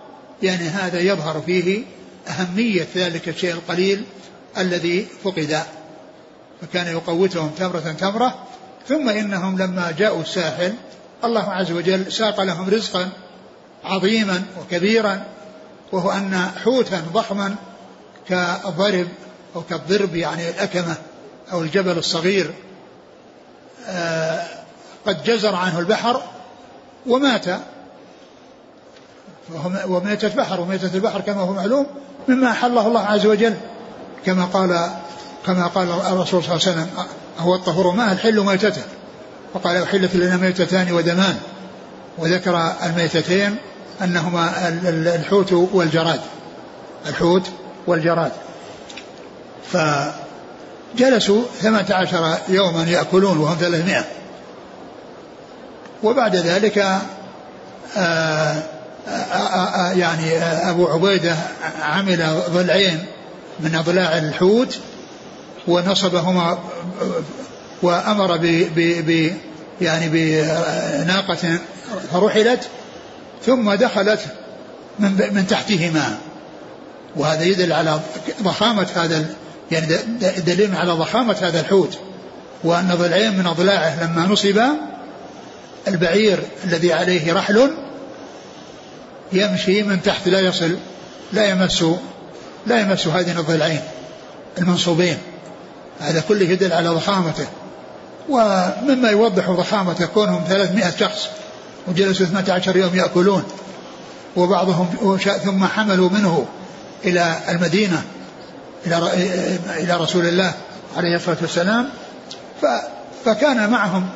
يعني 0.42 0.68
هذا 0.68 1.00
يظهر 1.00 1.42
فيه 1.46 1.82
أهمية 2.28 2.86
ذلك 2.96 3.28
الشيء 3.28 3.52
القليل 3.52 4.04
الذي 4.58 5.06
فقد. 5.24 5.62
فكان 6.62 6.86
يقوتهم 6.86 7.50
تمرة 7.50 7.94
تمرة 7.98 8.34
ثم 8.88 9.08
إنهم 9.08 9.58
لما 9.58 9.94
جاءوا 9.98 10.22
الساحل 10.22 10.74
الله 11.24 11.52
عز 11.52 11.72
وجل 11.72 12.12
ساق 12.12 12.40
لهم 12.40 12.68
رزقا 12.70 13.08
عظيما 13.84 14.42
وكبيرا 14.60 15.24
وهو 15.92 16.10
أن 16.10 16.50
حوتا 16.64 17.02
ضخما 17.12 17.54
كالضرب 18.28 19.08
أو 19.56 19.62
كالضرب 19.62 20.16
يعني 20.16 20.50
الأكمة 20.50 20.96
أو 21.52 21.62
الجبل 21.62 21.98
الصغير. 21.98 22.54
آه، 23.88 24.44
قد 25.06 25.24
جزر 25.24 25.54
عنه 25.54 25.78
البحر 25.78 26.22
ومات. 27.06 27.44
وميتة 29.86 30.28
بحر 30.28 30.60
وميتة 30.60 30.94
البحر 30.94 31.20
كما 31.20 31.40
هو 31.40 31.52
معلوم 31.52 31.86
مما 32.28 32.50
أحله 32.50 32.86
الله 32.86 33.00
عز 33.00 33.26
وجل. 33.26 33.56
كما 34.24 34.44
قال 34.44 34.90
كما 35.46 35.66
قال 35.66 35.88
الرسول 35.90 36.44
صلى 36.44 36.54
الله 36.54 36.66
عليه 36.66 36.72
وسلم 36.72 36.88
هو 37.38 37.54
الطهور 37.54 37.94
ماء 37.94 38.12
الحل 38.12 38.40
ميتته؟ 38.40 38.82
وقال 39.54 39.82
أحلت 39.82 40.16
لنا 40.16 40.36
ميتتان 40.36 40.92
ودمان. 40.92 41.36
وذكر 42.18 42.72
الميتتين 42.86 43.56
أنهما 44.02 44.68
الحوت 45.14 45.52
والجراد. 45.52 46.20
الحوت 47.06 47.50
والجراد. 47.86 48.32
فجلسوا 49.72 51.42
ثمانية 51.60 51.94
عشر 51.94 52.38
يوما 52.48 52.84
يأكلون 52.84 53.38
وهم 53.38 53.56
ثلاثمائة. 53.60 54.04
وبعد 56.02 56.36
ذلك 56.36 56.78
آآ 57.96 58.62
آآ 59.08 59.92
يعني 59.92 60.38
أبو 60.42 60.86
عبيدة 60.86 61.36
عمل 61.82 62.42
ضلعين 62.50 63.06
من 63.60 63.74
أضلاع 63.74 64.18
الحوت 64.18 64.78
ونصبهما 65.68 66.58
وأمر 67.82 68.36
ب 68.36 69.30
يعني 69.80 70.08
بناقة 70.08 71.58
فرحلت 72.12 72.68
ثم 73.46 73.74
دخلت 73.74 74.20
من 74.98 75.10
من 75.34 75.46
تحتهما. 75.46 76.18
وهذا 77.16 77.44
يدل 77.44 77.72
على 77.72 78.00
ضخامة 78.42 78.86
هذا 78.94 79.26
يعني 79.70 79.86
دليل 80.46 80.76
على 80.76 80.92
ضخامة 80.92 81.36
هذا 81.40 81.60
الحوت 81.60 81.98
وأن 82.64 82.88
ضلعين 82.94 83.38
من 83.38 83.46
أضلاعه 83.46 84.04
لما 84.04 84.26
نصب 84.26 84.60
البعير 85.88 86.42
الذي 86.64 86.92
عليه 86.92 87.32
رحل 87.32 87.70
يمشي 89.32 89.82
من 89.82 90.02
تحت 90.02 90.28
لا 90.28 90.40
يصل 90.40 90.76
لا 91.32 91.44
يمس 91.44 91.84
لا 92.66 92.80
يمس 92.80 93.06
هذين 93.06 93.38
الضلعين 93.38 93.80
المنصوبين. 94.58 95.18
هذا 96.00 96.20
كله 96.28 96.46
يدل 96.46 96.72
على 96.72 96.88
ضخامته. 96.88 97.46
ومما 98.28 99.10
يوضح 99.10 99.50
ضخامته 99.50 100.06
كونهم 100.06 100.44
300 100.48 100.90
شخص 100.90 101.28
وجلسوا 101.88 102.26
12 102.26 102.76
يوم 102.76 102.94
يأكلون. 102.94 103.44
وبعضهم 104.36 105.18
ثم 105.44 105.64
حملوا 105.64 106.10
منه 106.10 106.46
إلى 107.04 107.36
المدينة 107.48 108.02
إلى 108.86 109.12
إلى 109.76 109.96
رسول 109.96 110.26
الله 110.26 110.54
عليه 110.96 111.16
الصلاة 111.16 111.36
والسلام. 111.42 111.88
فكان 113.24 113.70
معهم 113.70 114.08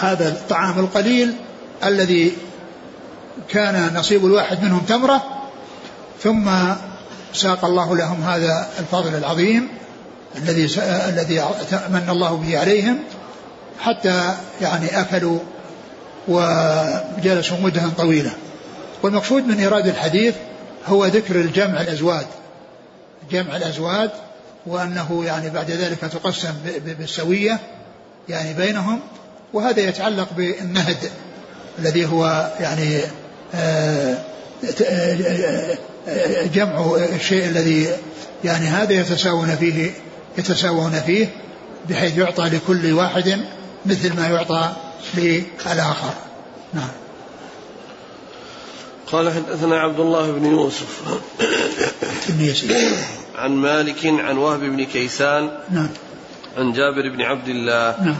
هذا 0.00 0.28
الطعام 0.28 0.78
القليل 0.78 1.34
الذي 1.84 2.36
كان 3.48 3.94
نصيب 3.94 4.26
الواحد 4.26 4.62
منهم 4.62 4.80
تمرة 4.80 5.22
ثم 6.22 6.50
ساق 7.34 7.64
الله 7.64 7.96
لهم 7.96 8.22
هذا 8.22 8.68
الفضل 8.78 9.14
العظيم 9.14 9.68
الذي 10.36 10.68
الذي 11.08 11.42
من 11.88 12.06
الله 12.08 12.36
به 12.36 12.58
عليهم 12.58 12.98
حتى 13.80 14.34
يعني 14.60 15.00
أكلوا 15.00 15.38
وجلسوا 16.28 17.56
مدة 17.60 17.82
طويلة. 17.98 18.30
والمقصود 19.02 19.46
من 19.46 19.58
إيراد 19.58 19.86
الحديث 19.86 20.34
هو 20.86 21.06
ذكر 21.06 21.36
الجمع 21.36 21.80
الأزواج 21.80 22.26
جمع 23.30 23.56
الأزواج 23.56 24.10
وأنه 24.66 25.24
يعني 25.24 25.50
بعد 25.50 25.70
ذلك 25.70 25.98
تقسم 25.98 26.54
بالسوية 26.98 27.60
يعني 28.28 28.54
بينهم 28.54 29.00
وهذا 29.52 29.80
يتعلق 29.80 30.28
بالنهد 30.36 30.96
الذي 31.78 32.06
هو 32.06 32.52
يعني 32.60 33.00
آه، 33.54 34.18
آه، 34.86 35.78
جمع 36.54 36.96
الشيء 37.14 37.44
الذي 37.44 37.88
يعني 38.44 38.66
هذا 38.66 38.92
يتساوون 38.92 39.56
فيه 39.56 39.90
يتساوون 40.38 41.00
فيه 41.06 41.28
بحيث 41.88 42.18
يعطى 42.18 42.42
لكل 42.42 42.92
واحد 42.92 43.40
مثل 43.86 44.16
ما 44.16 44.28
يعطى 44.28 44.72
للآخر. 45.14 46.14
نعم. 46.72 46.88
قال 49.12 49.32
حدثنا 49.32 49.80
عبد 49.80 50.00
الله 50.00 50.32
بن 50.32 50.44
يوسف. 50.44 51.20
بن 52.28 52.54
عن 53.34 53.50
مالك 53.50 54.06
عن 54.06 54.36
وهب 54.36 54.60
بن 54.60 54.84
كيسان. 54.84 55.50
نعم. 55.70 55.90
عن 56.56 56.72
جابر 56.72 57.08
بن 57.16 57.22
عبد 57.22 57.48
الله. 57.48 57.96
نعم. 58.04 58.16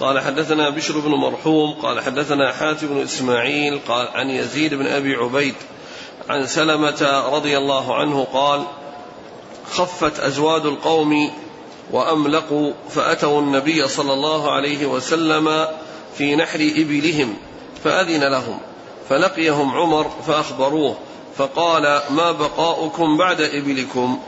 قال 0.00 0.20
حدثنا 0.20 0.70
بشر 0.70 0.98
بن 0.98 1.10
مرحوم 1.10 1.72
قال 1.72 2.00
حدثنا 2.00 2.52
حاتم 2.52 2.86
بن 2.86 3.02
إسماعيل 3.02 3.80
قال 3.88 4.08
عن 4.08 4.30
يزيد 4.30 4.74
بن 4.74 4.86
أبي 4.86 5.14
عبيد. 5.14 5.54
عن 6.28 6.46
سلمة 6.46 7.24
رضي 7.32 7.58
الله 7.58 7.94
عنه 7.94 8.26
قال 8.32 8.62
خفت 9.70 10.20
أزواد 10.20 10.66
القوم 10.66 11.30
وأملقوا 11.92 12.72
فأتوا 12.90 13.40
النبي 13.40 13.88
صلى 13.88 14.12
الله 14.12 14.50
عليه 14.50 14.86
وسلم 14.86 15.66
في 16.18 16.36
نحر 16.36 16.72
إبلهم 16.76 17.36
فأذن 17.84 18.24
لهم 18.24 18.58
فلقيهم 19.08 19.76
عمر 19.76 20.10
فأخبروه 20.26 20.96
فقال 21.36 22.00
ما 22.10 22.32
بقاؤكم 22.32 23.16
بعد 23.16 23.40
إبلكم؟ 23.40 24.18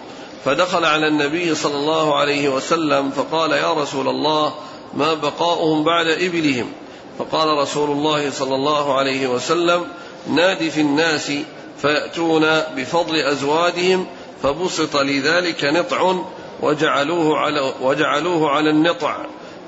فدخل 0.44 0.84
على 0.84 1.08
النبي 1.08 1.54
صلى 1.54 1.74
الله 1.74 2.14
عليه 2.14 2.48
وسلم 2.48 3.10
فقال 3.10 3.50
يا 3.52 3.72
رسول 3.72 4.08
الله 4.08 4.54
ما 4.94 5.14
بقاؤهم 5.14 5.84
بعد 5.84 6.06
إبلهم؟ 6.06 6.72
فقال 7.18 7.58
رسول 7.58 7.90
الله 7.90 8.30
صلى 8.30 8.54
الله 8.54 8.98
عليه 8.98 9.28
وسلم 9.28 9.86
نادي 10.26 10.70
في 10.70 10.80
الناس 10.80 11.32
فيأتون 11.82 12.60
بفضل 12.76 13.16
أزواجهم 13.16 14.06
فبسط 14.42 14.96
لذلك 14.96 15.64
نطع 15.64 16.14
وجعلوه 16.62 17.38
على 17.38 17.72
وجعلوه 17.80 18.50
على 18.50 18.70
النطع. 18.70 19.16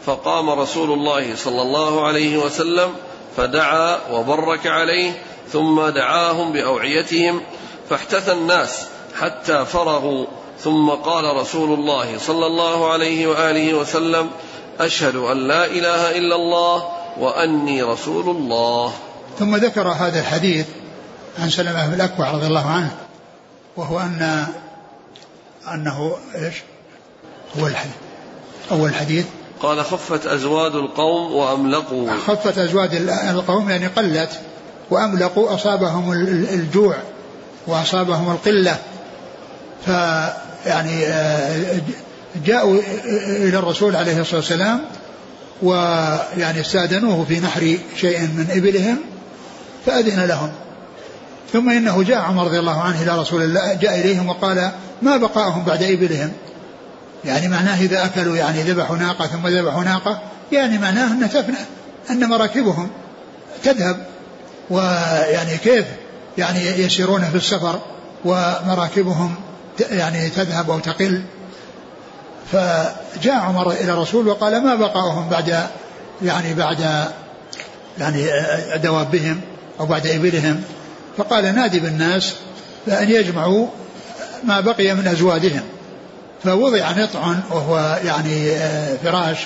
فقام 0.06 0.50
رسول 0.50 0.92
الله 0.92 1.36
صلى 1.36 1.62
الله 1.62 2.06
عليه 2.06 2.38
وسلم 2.38 2.90
فدعا 3.36 3.98
وبرك 4.12 4.66
عليه 4.66 5.22
ثم 5.52 5.88
دعاهم 5.88 6.52
بأوعيتهم 6.52 7.40
فاحتثى 7.90 8.32
الناس 8.32 8.86
حتى 9.20 9.64
فرغوا. 9.64 10.26
ثم 10.60 10.90
قال 10.90 11.36
رسول 11.36 11.78
الله 11.78 12.18
صلى 12.18 12.46
الله 12.46 12.92
عليه 12.92 13.26
وآله 13.26 13.74
وسلم 13.74 14.30
أشهد 14.80 15.16
أن 15.16 15.48
لا 15.48 15.66
إله 15.66 16.18
إلا 16.18 16.36
الله 16.36 16.88
وأني 17.20 17.82
رسول 17.82 18.36
الله. 18.36 18.92
ثم 19.38 19.56
ذكر 19.56 19.88
هذا 19.88 20.20
الحديث 20.20 20.66
عن 21.38 21.50
سلمة 21.50 21.86
بن 21.86 21.94
الأكوع 21.94 22.30
رضي 22.30 22.46
الله 22.46 22.70
عنه 22.70 22.90
وهو 23.76 24.00
أن 24.00 24.46
أنه 25.74 26.16
إيش؟ 26.34 26.54
هو 27.58 27.66
الحديث 27.66 27.94
اول 28.70 28.94
حديث 28.94 29.26
قال 29.62 29.84
خفت 29.84 30.26
أزواد 30.26 30.74
القوم 30.74 31.32
وأملقوا. 31.32 32.10
خفت 32.26 32.58
أزواد 32.58 32.94
القوم 33.30 33.70
يعني 33.70 33.86
قلت 33.86 34.40
وأملقوا 34.90 35.54
أصابهم 35.54 36.12
الجوع 36.52 36.96
وأصابهم 37.66 38.30
القلة. 38.32 38.78
فيعني 39.84 41.06
آه، 41.06 41.80
جاءوا 42.46 42.78
إلى 43.26 43.58
الرسول 43.58 43.96
عليه 43.96 44.20
الصلاة 44.20 44.36
والسلام 44.36 44.80
ويعني 45.62 46.60
استأذنوه 46.60 47.24
في 47.24 47.40
نحر 47.40 47.78
شيء 47.96 48.20
من 48.20 48.46
إبلهم 48.50 48.98
فأذن 49.86 50.24
لهم. 50.24 50.52
ثم 51.52 51.70
إنه 51.70 52.02
جاء 52.02 52.18
عمر 52.18 52.44
رضي 52.44 52.58
الله 52.58 52.80
عنه 52.80 53.02
إلى 53.02 53.20
رسول 53.20 53.42
الله 53.42 53.74
جاء 53.74 54.00
إليهم 54.00 54.28
وقال 54.28 54.70
ما 55.02 55.16
بقاؤهم 55.16 55.64
بعد 55.64 55.82
إبلهم؟ 55.82 56.32
يعني 57.24 57.48
معناه 57.48 57.80
إذا 57.80 58.04
أكلوا 58.04 58.36
يعني 58.36 58.62
ذبحوا 58.62 58.96
ناقة 58.96 59.26
ثم 59.26 59.48
ذبحوا 59.48 59.84
ناقة 59.84 60.20
يعني 60.52 60.78
معناه 60.78 61.12
أن 61.12 61.30
تفنى 61.30 61.56
أن 62.10 62.28
مراكبهم 62.28 62.90
تذهب 63.64 64.06
ويعني 64.70 65.56
كيف 65.56 65.84
يعني 66.38 66.66
يسيرون 66.66 67.24
في 67.24 67.36
السفر 67.36 67.80
ومراكبهم 68.24 69.34
يعني 69.90 70.28
تذهب 70.28 70.70
أو 70.70 70.78
تقل. 70.78 71.22
فجاء 72.52 73.34
عمر 73.34 73.70
إلى 73.70 73.92
الرسول 73.92 74.28
وقال 74.28 74.64
ما 74.64 74.74
بقاؤهم 74.74 75.28
بعد 75.28 75.66
يعني 76.22 76.54
بعد 76.54 77.08
يعني 77.98 78.26
دوابهم 78.76 79.40
أو 79.80 79.86
بعد 79.86 80.06
إبلهم؟ 80.06 80.62
فقال 81.16 81.54
نادي 81.54 81.80
بالناس 81.80 82.34
بان 82.86 83.10
يجمعوا 83.10 83.66
ما 84.44 84.60
بقي 84.60 84.94
من 84.94 85.06
أزواجهم. 85.06 85.62
فوضع 86.44 86.92
نطع 86.92 87.34
وهو 87.50 88.00
يعني 88.04 88.56
فراش 89.04 89.38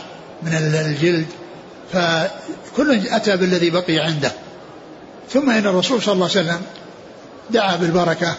من 0.42 0.52
الجلد. 0.54 1.26
فكل 1.92 3.08
أتى 3.08 3.36
بالذي 3.36 3.70
بقي 3.70 3.98
عنده. 3.98 4.32
ثم 5.30 5.50
إن 5.50 5.66
الرسول 5.66 6.02
صلى 6.02 6.12
الله 6.12 6.30
عليه 6.30 6.40
وسلم 6.40 6.62
دعا 7.50 7.76
بالبركة 7.76 8.34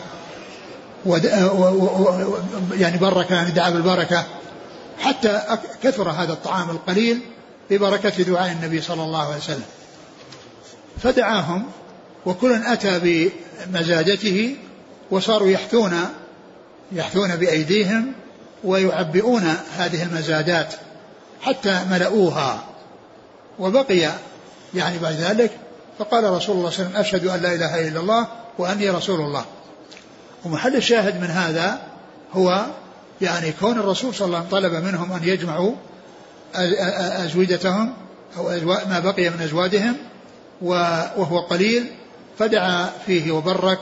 ود... 1.05 1.25
يعني 2.73 2.97
برك 2.97 3.31
يعني 3.31 3.51
دعا 3.51 3.69
بالبركة 3.69 4.23
حتى 4.99 5.41
كثر 5.83 6.09
هذا 6.09 6.33
الطعام 6.33 6.69
القليل 6.69 7.19
ببركة 7.69 8.23
دعاء 8.23 8.51
النبي 8.51 8.81
صلى 8.81 9.03
الله 9.03 9.25
عليه 9.27 9.37
وسلم. 9.37 9.65
فدعاهم 11.03 11.65
وكل 12.27 12.53
أتى 12.53 12.99
بمزاجته 13.67 14.55
وصاروا 15.11 15.49
يحثون 15.49 15.93
يحثون 16.91 17.35
بأيديهم 17.35 18.13
ويعبئون 18.63 19.43
هذه 19.77 20.03
المزادات 20.03 20.73
حتى 21.41 21.81
ملؤوها. 21.91 22.63
وبقي 23.59 24.11
يعني 24.75 24.97
بعد 24.99 25.13
ذلك 25.13 25.51
فقال 25.99 26.23
رسول 26.23 26.55
الله 26.55 26.69
صلى 26.69 26.85
الله 26.85 26.97
عليه 26.97 27.07
وسلم 27.09 27.19
أشهد 27.21 27.27
أن 27.27 27.41
لا 27.41 27.53
إله 27.53 27.87
إلا 27.87 27.99
الله 27.99 28.27
وأني 28.57 28.89
رسول 28.89 29.19
الله. 29.19 29.45
ومحل 30.45 30.75
الشاهد 30.75 31.21
من 31.21 31.27
هذا 31.27 31.81
هو 32.33 32.65
يعني 33.21 33.51
كون 33.51 33.77
الرسول 33.77 34.15
صلى 34.15 34.25
الله 34.25 34.37
عليه 34.37 34.47
وسلم 34.47 34.59
طلب 34.59 34.85
منهم 34.85 35.11
أن 35.11 35.23
يجمعوا 35.23 35.73
أزوجتهم 37.25 37.93
أو 38.37 38.49
ما 38.89 38.99
بقي 38.99 39.29
من 39.29 39.41
أزواجهم 39.41 39.95
وهو 40.61 41.39
قليل 41.39 41.91
فدعا 42.39 42.89
فيه 43.06 43.32
وبرك 43.32 43.80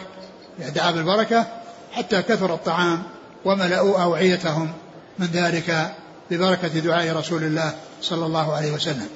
دعا 0.75 0.91
بالبركة 0.91 1.45
حتى 1.91 2.21
كثر 2.21 2.53
الطعام 2.53 3.03
وملأوا 3.45 4.03
أوعيتهم 4.03 4.71
من 5.19 5.27
ذلك 5.33 5.93
ببركة 6.31 6.67
دعاء 6.67 7.15
رسول 7.15 7.43
الله 7.43 7.73
صلى 8.01 8.25
الله 8.25 8.53
عليه 8.53 8.71
وسلم. 8.71 9.07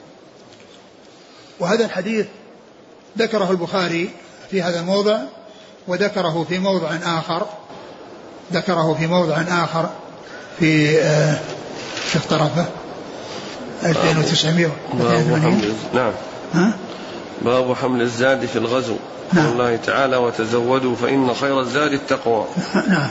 وهذا 1.59 1.85
الحديث 1.85 2.25
ذكره 3.17 3.51
البخاري 3.51 4.09
في 4.51 4.61
هذا 4.61 4.79
الموضع 4.79 5.19
وذكره 5.87 6.45
في 6.49 6.59
موضع 6.59 6.89
آخر 7.03 7.47
ذكره 8.53 8.95
في 8.99 9.07
موضع 9.07 9.41
آخر 9.49 9.89
في 10.59 10.99
آه 11.01 11.39
طرفه 12.29 12.65
2980 13.83 15.75
نعم. 15.93 16.11
ها؟ 16.53 16.73
باب 17.41 17.75
حمل 17.75 18.01
الزاد 18.01 18.45
في 18.45 18.55
الغزو. 18.55 18.95
نعم. 19.33 19.51
الله 19.51 19.75
تعالى 19.75 20.17
وتزودوا 20.17 20.95
فإن 20.95 21.33
خير 21.33 21.59
الزاد 21.59 21.93
التقوى. 21.93 22.45
نعم. 22.87 23.09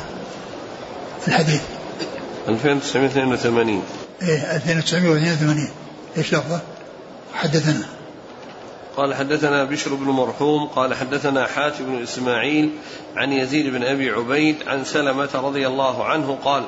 الحديث. 1.29 1.61
2982 2.49 3.83
إيه 4.23 4.57
2982 4.57 5.69
إيش 6.17 6.35
لفظه؟ 6.35 6.61
حدثنا. 7.35 7.87
قال 8.97 9.14
حدثنا 9.14 9.64
بشر 9.64 9.95
بن 9.95 10.05
مرحوم 10.05 10.67
قال 10.67 10.95
حدثنا 10.95 11.47
حاتم 11.47 11.85
بن 11.85 12.03
إسماعيل 12.03 12.71
عن 13.17 13.33
يزيد 13.33 13.73
بن 13.73 13.83
أبي 13.83 14.11
عبيد 14.11 14.57
عن 14.67 14.85
سلمة 14.85 15.29
رضي 15.35 15.67
الله 15.67 16.05
عنه 16.05 16.38
قال 16.45 16.64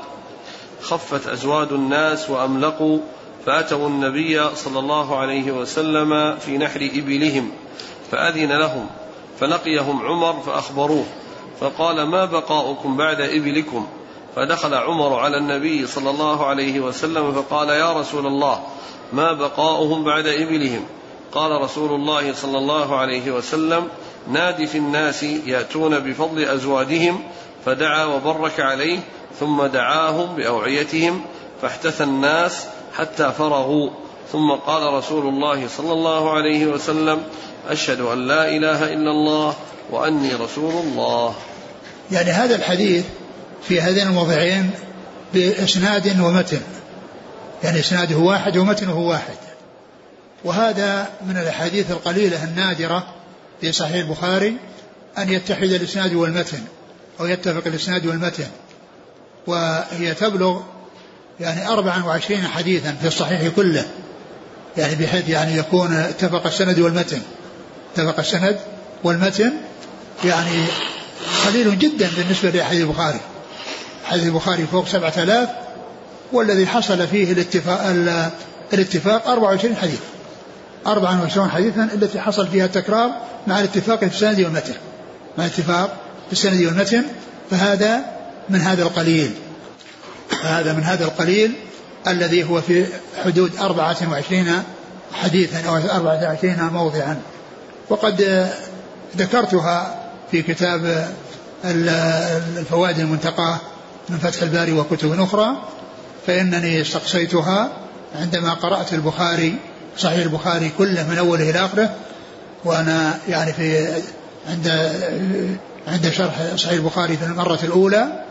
خفت 0.83 1.27
أزواد 1.27 1.73
الناس 1.73 2.31
وأملقوا 2.31 2.99
فاتوا 3.47 3.89
النبي 3.89 4.55
صلى 4.55 4.79
الله 4.79 5.19
عليه 5.19 5.53
وسلم 5.53 6.37
في 6.37 6.59
نحر 6.59 6.91
إبلهم 6.95 7.51
فأذن 8.11 8.53
لهم 8.53 8.87
فلقيهم 9.41 10.07
عمر 10.07 10.41
فأخبروه 10.41 11.05
فقال 11.61 12.03
ما 12.03 12.25
بقاؤكم 12.25 12.97
بعد 12.97 13.21
إبلكم؟ 13.21 13.87
فدخل 14.37 14.75
عمر 14.75 15.19
على 15.19 15.37
النبي 15.37 15.87
صلى 15.87 16.11
الله 16.11 16.47
عليه 16.47 16.81
وسلم 16.81 17.33
فقال 17.33 17.69
يا 17.69 17.93
رسول 17.93 18.27
الله 18.27 18.61
ما 19.13 19.33
بقاؤهم 19.33 20.05
بعد 20.05 20.27
إبلهم؟ 20.27 20.85
قال 21.33 21.63
رسول 21.63 21.93
الله 21.93 22.33
صلى 22.33 22.59
الله 22.59 22.97
عليه 22.97 23.31
وسلم 23.31 23.89
نادي 24.29 24.67
في 24.67 24.79
الناس 24.79 25.23
يأتون 25.23 25.99
بفضل 25.99 26.45
أزواجهم 26.45 27.23
فدعا 27.67 28.05
وبرك 28.05 28.61
عليه 28.61 28.99
ثم 29.41 29.63
دعاهم 29.63 30.37
بأوعيتهم 30.37 31.25
فاحتثى 31.63 32.05
الناس 32.05 32.67
حتى 32.97 33.33
فرغوا. 33.39 33.91
ثم 34.33 34.51
قال 34.51 34.95
رسول 34.95 35.29
الله 35.29 35.69
صلى 35.69 35.93
الله 35.93 36.31
عليه 36.31 36.67
وسلم 36.67 37.23
أشهد 37.69 38.01
أن 38.01 38.27
لا 38.27 38.49
إله 38.49 38.85
إلا 38.85 39.11
الله 39.11 39.55
وأني 39.91 40.35
رسول 40.35 40.73
الله. 40.75 41.35
يعني 42.13 42.31
هذا 42.31 42.57
الحديث 42.57 43.05
في 43.63 43.81
هذين 43.81 44.07
الموضعين 44.07 44.71
بإسناد 45.35 46.21
ومتن. 46.21 46.61
يعني 47.65 47.81
إسناده 47.81 48.17
واحد 48.17 48.57
ومتنه 48.57 48.99
واحد. 48.99 49.37
وهذا 50.45 51.11
من 51.27 51.37
الأحاديث 51.37 51.91
القليلة 51.91 52.45
النادرة 52.45 53.07
في 53.61 53.73
صحيح 53.73 53.95
البخاري 53.95 54.57
أن 55.19 55.29
يتحد 55.29 55.71
الإسناد 55.71 56.15
والمتن 56.15 56.61
أو 57.21 57.27
يتفق 57.27 57.67
الإسناد 57.67 58.07
والمتن. 58.07 58.47
وهي 59.47 60.15
تبلغ 60.15 60.61
يعني 61.41 61.69
24 61.69 62.47
حديثا 62.47 62.97
في 63.01 63.07
الصحيح 63.09 63.49
كله. 63.57 63.85
يعني 64.77 64.95
بحيث 64.95 65.29
يعني 65.29 65.57
يكون 65.57 65.93
اتفق 65.93 66.47
السند 66.47 66.79
والمتن. 66.79 67.21
اتفق 67.95 68.19
السند 68.19 68.57
والمتن 69.05 69.53
يعني 70.25 70.65
قليل 71.47 71.79
جدا 71.79 72.11
بالنسبة 72.17 72.51
لأحاديث 72.51 72.83
البخاري. 72.83 73.21
حديث 74.05 74.25
البخاري 74.25 74.67
فوق 74.73 74.87
سبعة 74.89 75.13
آلاف 75.17 75.49
والذي 76.33 76.67
حصل 76.67 77.07
فيه 77.07 77.33
الاتفاق 77.33 77.81
الاتفاق 78.73 79.29
24 79.29 79.77
حديث 79.77 80.01
24 80.87 81.51
حديثا 81.51 81.89
التي 81.95 82.21
حصل 82.21 82.49
فيها 82.49 82.65
التكرار 82.65 83.11
مع 83.47 83.59
الاتفاق 83.61 83.99
في 83.99 84.07
السند 84.07 84.41
والمتن. 84.41 84.75
مع 85.39 85.45
الاتفاق 85.45 85.97
في 86.27 86.33
السند 86.33 86.63
والمتن 86.63 87.05
فهذا 87.51 88.01
من 88.49 88.61
هذا 88.61 88.83
القليل. 88.83 89.33
هذا 90.43 90.73
من 90.73 90.83
هذا 90.83 91.05
القليل 91.05 91.53
الذي 92.07 92.45
هو 92.45 92.61
في 92.61 92.87
حدود 93.25 93.57
24 93.57 94.63
حديثا 95.13 95.69
أو 95.69 95.77
24 95.77 96.71
موضعا. 96.73 97.21
وقد 97.89 98.49
ذكرتها 99.17 100.01
في 100.31 100.43
كتاب 100.43 101.09
الفوائد 101.65 102.99
المنتقاة 102.99 103.59
من 104.09 104.19
فتح 104.19 104.43
الباري 104.43 104.73
وكتب 104.73 105.21
أخرى 105.21 105.57
فإنني 106.27 106.81
استقصيتها 106.81 107.71
عندما 108.21 108.55
قرأت 108.55 108.95
البخاري 108.95 109.55
صحيح 109.99 110.19
البخاري 110.19 110.71
كله 110.79 111.09
من 111.09 111.19
أوله 111.19 111.51
إلى 111.51 111.65
آخره 111.65 111.95
وأنا 112.65 113.19
يعني 113.29 113.53
في 113.53 113.89
عند 114.49 114.93
عند 115.89 116.11
شرح 116.11 116.57
صحيح 116.57 116.73
البخاري 116.73 117.17
في 117.17 117.25
المرة 117.25 117.59
الأولى 117.63 118.25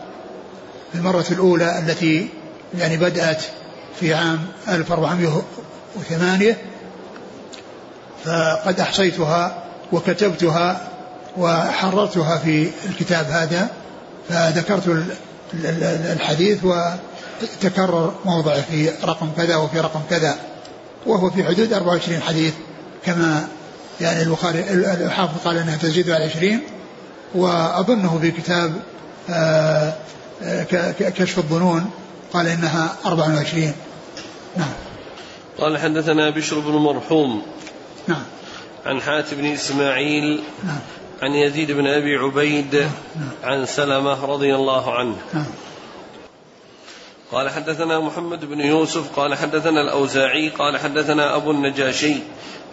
المرة 0.94 1.26
الأولى 1.30 1.78
التي 1.78 2.28
يعني 2.78 2.96
بدأت 2.96 3.42
في 4.00 4.14
عام 4.14 4.38
1408 4.68 6.56
فقد 8.24 8.80
أحصيتها 8.80 9.64
وكتبتها 9.92 10.88
وحررتها 11.36 12.38
في 12.38 12.70
الكتاب 12.88 13.26
هذا 13.26 13.68
فذكرت 14.28 15.06
الحديث 16.12 16.58
وتكرر 16.64 18.14
موضعه 18.24 18.60
في 18.60 18.90
رقم 19.04 19.30
كذا 19.36 19.56
وفي 19.56 19.80
رقم 19.80 20.00
كذا 20.10 20.36
وهو 21.06 21.30
في 21.30 21.44
حدود 21.44 21.72
24 21.72 22.20
حديث 22.20 22.54
كما 23.04 23.48
يعني 24.00 24.22
البخاري 24.22 24.70
الحافظ 24.70 25.38
قال 25.44 25.56
إنها 25.56 25.76
تزيد 25.76 26.10
على 26.10 26.24
20 26.24 26.60
وأظنه 27.34 28.18
في 28.20 28.30
كتاب 28.30 28.72
آه، 29.30 29.92
كشف 30.98 31.38
الظنون. 31.38 31.90
قال 32.32 32.46
إنها 32.46 32.96
24 33.06 33.74
نعم. 34.56 34.72
قال 35.58 35.78
حدثنا 35.78 36.30
بشر 36.30 36.58
بن 36.58 36.72
مرحوم. 36.72 37.42
نعم. 38.08 38.22
عن 38.86 39.00
حاتم 39.00 39.36
بن 39.36 39.46
إسماعيل. 39.46 40.42
نعم. 40.64 40.78
عن 41.22 41.30
يزيد 41.34 41.72
بن 41.72 41.86
أبي 41.86 42.16
عبيد. 42.16 42.74
نعم. 42.74 43.30
عن 43.44 43.66
سلمة 43.66 44.24
رضي 44.24 44.54
الله 44.54 44.94
عنه. 44.94 45.16
نعم. 45.34 45.46
قال 47.32 47.50
حدثنا 47.50 48.00
محمد 48.00 48.44
بن 48.44 48.60
يوسف. 48.60 49.18
قال 49.18 49.34
حدثنا 49.34 49.80
الأوزاعي. 49.80 50.48
قال 50.48 50.78
حدثنا 50.78 51.36
أبو 51.36 51.50
النجاشي. 51.50 52.14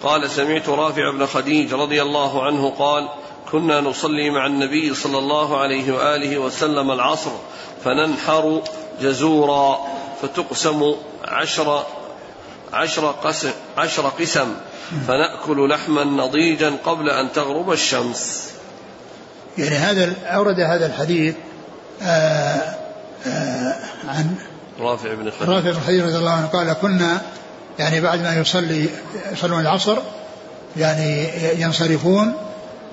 قال 0.03 0.29
سمعت 0.29 0.69
رافع 0.69 1.11
بن 1.11 1.25
خديج 1.25 1.73
رضي 1.73 2.01
الله 2.01 2.45
عنه 2.45 2.69
قال 2.69 3.09
كنا 3.51 3.81
نصلي 3.81 4.29
مع 4.29 4.45
النبي 4.45 4.93
صلى 4.93 5.17
الله 5.17 5.61
عليه 5.61 5.91
وآله 5.91 6.37
وسلم 6.37 6.91
العصر 6.91 7.31
فننحر 7.85 8.61
جزورا 9.01 9.79
فتقسم 10.21 10.95
عشر 11.25 11.85
عشر 12.73 13.11
قسم, 13.11 13.51
عشر 13.77 14.07
قسم 14.07 14.53
فنأكل 15.07 15.69
لحما 15.69 16.03
نضيجا 16.03 16.73
قبل 16.85 17.09
أن 17.09 17.31
تغرب 17.31 17.71
الشمس. 17.71 18.51
يعني 19.57 19.75
هذا 19.75 20.13
أورد 20.25 20.59
هذا 20.59 20.85
الحديث 20.85 21.35
آآ 22.01 22.75
آآ 23.27 23.75
عن 24.07 24.35
رافع 24.79 25.13
بن 25.13 25.31
خديج 25.31 25.49
رافع 25.49 25.71
بن 25.71 25.79
خديج 25.87 26.01
رضي 26.01 26.17
الله 26.17 26.31
عنه 26.31 26.47
قال 26.47 26.73
كنا 26.73 27.21
يعني 27.79 28.01
بعد 28.01 28.21
ما 28.21 28.35
يصلي 28.35 28.89
يصلون 29.31 29.59
العصر 29.59 29.97
يعني 30.77 31.29
ينصرفون 31.61 32.33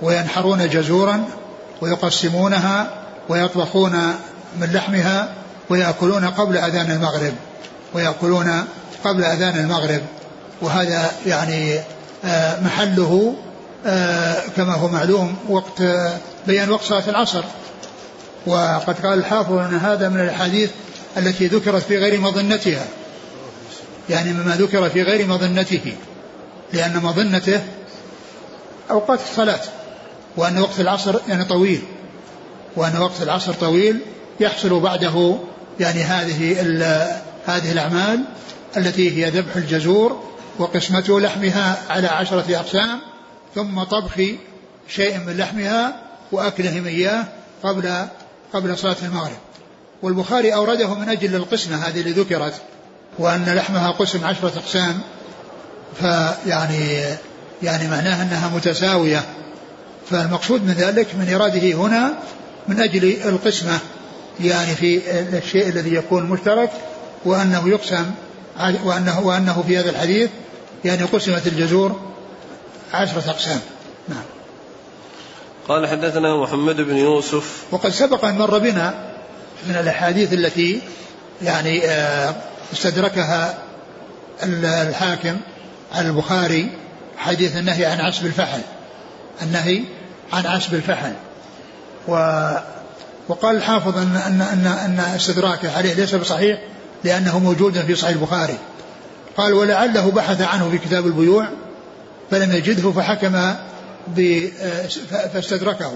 وينحرون 0.02 0.68
جزورا 0.68 1.24
ويقسمونها 1.80 2.90
ويطبخون 3.28 3.92
من 4.61 4.72
لحمها 4.72 5.35
ويأكلون 5.70 6.24
قبل 6.24 6.57
أذان 6.57 6.90
المغرب 6.90 7.33
ويأكلون 7.94 8.64
قبل 9.04 9.24
أذان 9.24 9.59
المغرب. 9.59 10.02
وهذا 10.62 11.11
يعني 11.26 11.78
آه، 12.24 12.61
محله 12.61 13.35
آه، 13.87 14.42
كما 14.57 14.74
هو 14.74 14.88
معلوم 14.88 15.37
وقت 15.48 15.83
بيان 16.46 16.70
وقت 16.70 16.85
صلاة 16.85 17.09
العصر. 17.09 17.44
وقد 18.46 19.07
قال 19.07 19.18
الحافظ 19.18 19.52
أن 19.52 19.74
هذا 19.74 20.09
من 20.09 20.20
الأحاديث 20.20 20.70
التي 21.16 21.46
ذكرت 21.46 21.83
في 21.83 21.98
غير 21.98 22.20
مظنتها. 22.20 22.85
يعني 24.11 24.33
مما 24.33 24.57
ذكر 24.57 24.90
في 24.90 25.02
غير 25.02 25.26
مظنته 25.26 25.92
لأن 26.72 26.96
مظنته 27.02 27.61
أوقات 28.90 29.20
الصلاة. 29.30 29.61
وأن 30.36 30.58
وقت 30.58 30.80
العصر 30.80 31.20
يعني 31.28 31.44
طويل. 31.44 31.82
وأن 32.76 32.96
وقت 32.98 33.22
العصر 33.22 33.52
طويل 33.52 34.00
يحصل 34.40 34.80
بعده 34.80 35.36
يعني 35.80 36.02
هذه 36.02 36.60
هذه 37.46 37.72
الأعمال 37.72 38.24
التي 38.76 39.24
هي 39.24 39.30
ذبح 39.30 39.56
الجزور 39.56 40.22
وقسمة 40.58 41.20
لحمها 41.20 41.78
على 41.90 42.08
عشرة 42.08 42.56
أقسام 42.56 43.00
ثم 43.54 43.82
طبخ 43.82 44.20
شيء 44.88 45.18
من 45.18 45.36
لحمها 45.36 45.96
وأكلهم 46.32 46.86
إياه 46.86 47.24
قبل 47.62 48.06
قبل 48.52 48.78
صلاة 48.78 48.96
المغرب. 49.02 49.36
والبخاري 50.02 50.54
أورده 50.54 50.94
من 50.94 51.08
أجل 51.08 51.34
القسمة 51.34 51.76
هذه 51.76 52.00
اللي 52.00 52.10
ذكرت 52.10 52.54
وأن 53.18 53.44
لحمها 53.44 53.90
قسم 53.90 54.24
عشرة 54.24 54.52
أقسام 54.58 55.00
فيعني 56.00 57.02
يعني 57.62 57.88
معناها 57.88 58.22
أنها 58.22 58.48
متساوية. 58.56 59.22
فالمقصود 60.10 60.62
من 60.62 60.72
ذلك 60.72 61.14
من 61.14 61.34
إراده 61.34 61.72
هنا 61.72 62.14
من 62.68 62.80
أجل 62.80 63.16
القسمة 63.24 63.78
يعني 64.40 64.74
في 64.74 65.00
الشيء 65.38 65.68
الذي 65.68 65.94
يكون 65.94 66.22
مشترك 66.22 66.70
وأنه 67.24 67.68
يقسم 67.68 68.10
وأنه, 68.84 69.20
وأنه 69.20 69.64
في 69.66 69.78
هذا 69.78 69.90
الحديث 69.90 70.30
يعني 70.84 71.02
قسمت 71.02 71.46
الجزور 71.46 72.00
عشرة 72.94 73.30
أقسام. 73.30 73.60
نعم. 74.08 74.22
قال 75.68 75.86
حدثنا 75.86 76.36
محمد 76.36 76.76
بن 76.76 76.96
يوسف. 76.96 77.62
وقد 77.70 77.90
سبق 77.90 78.24
أن 78.24 78.38
مر 78.38 78.58
بنا 78.58 79.14
من 79.68 79.76
الأحاديث 79.76 80.32
التي 80.32 80.80
يعني 81.42 81.84
آه، 81.84 82.34
استدركها 82.72 83.58
الحاكم 84.42 85.36
على 85.92 86.08
البخاري 86.08 86.70
حديث 87.18 87.56
النهي 87.56 87.84
عن 87.84 88.00
عسب 88.00 88.26
الفحل. 88.26 88.60
النهي 89.42 89.84
عن 90.32 90.46
عسب 90.46 90.74
الفحل 90.74 91.12
و 92.08 92.14
وقال 93.28 93.56
الحافظ 93.56 93.98
ان 93.98 94.16
ان 94.16 94.40
ان, 94.40 94.66
أن 94.66 95.00
استدراكه 95.00 95.76
عليه 95.76 95.94
ليس 95.94 96.14
بصحيح 96.14 96.60
لأنه 97.04 97.38
موجود 97.38 97.80
في 97.80 97.94
صحيح 97.94 98.16
البخاري. 98.16 98.58
قال 99.36 99.52
ولعله 99.52 100.10
بحث 100.10 100.40
عنه 100.40 100.70
في 100.70 100.78
كتاب 100.78 101.06
البيوع 101.06 101.48
فلم 102.30 102.52
يجده 102.52 102.92
فحكم 102.92 103.54
فاستدركه. 105.32 105.92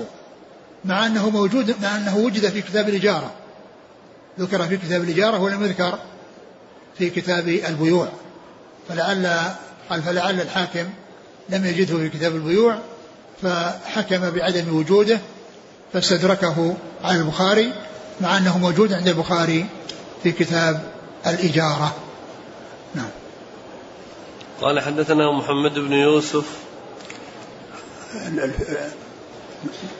مع 0.84 1.06
أنه 1.06 1.30
موجود 1.30 1.74
مع 1.82 1.96
أنه 1.96 2.16
وجد 2.16 2.48
في 2.48 2.62
كتاب 2.62 2.88
الإجارة. 2.88 3.30
ذكر 4.40 4.62
في 4.66 4.76
كتاب 4.76 5.02
الإجارة 5.02 5.38
ولم 5.38 5.64
يذكر 5.64 5.98
في 6.98 7.10
كتاب 7.10 7.48
البيوع. 7.48 8.08
فلعل 8.88 9.38
قال 9.90 10.02
فلعل 10.02 10.40
الحاكم 10.40 10.84
لم 11.48 11.64
يجده 11.66 11.96
في 11.96 12.08
كتاب 12.08 12.34
البيوع 12.36 12.78
فحكم 13.42 14.30
بعدم 14.30 14.76
وجوده 14.76 15.20
فاستدركه 15.92 16.76
على 17.04 17.18
البخاري 17.18 17.72
مع 18.20 18.36
أنه 18.36 18.58
موجود 18.58 18.92
عند 18.92 19.08
البخاري 19.08 19.66
في 20.22 20.32
كتاب 20.32 20.92
الإجارة. 21.26 21.94
نعم. 22.94 23.10
قال 24.60 24.80
حدثنا 24.80 25.32
محمد 25.32 25.74
بن 25.74 25.92
يوسف. 25.92 26.46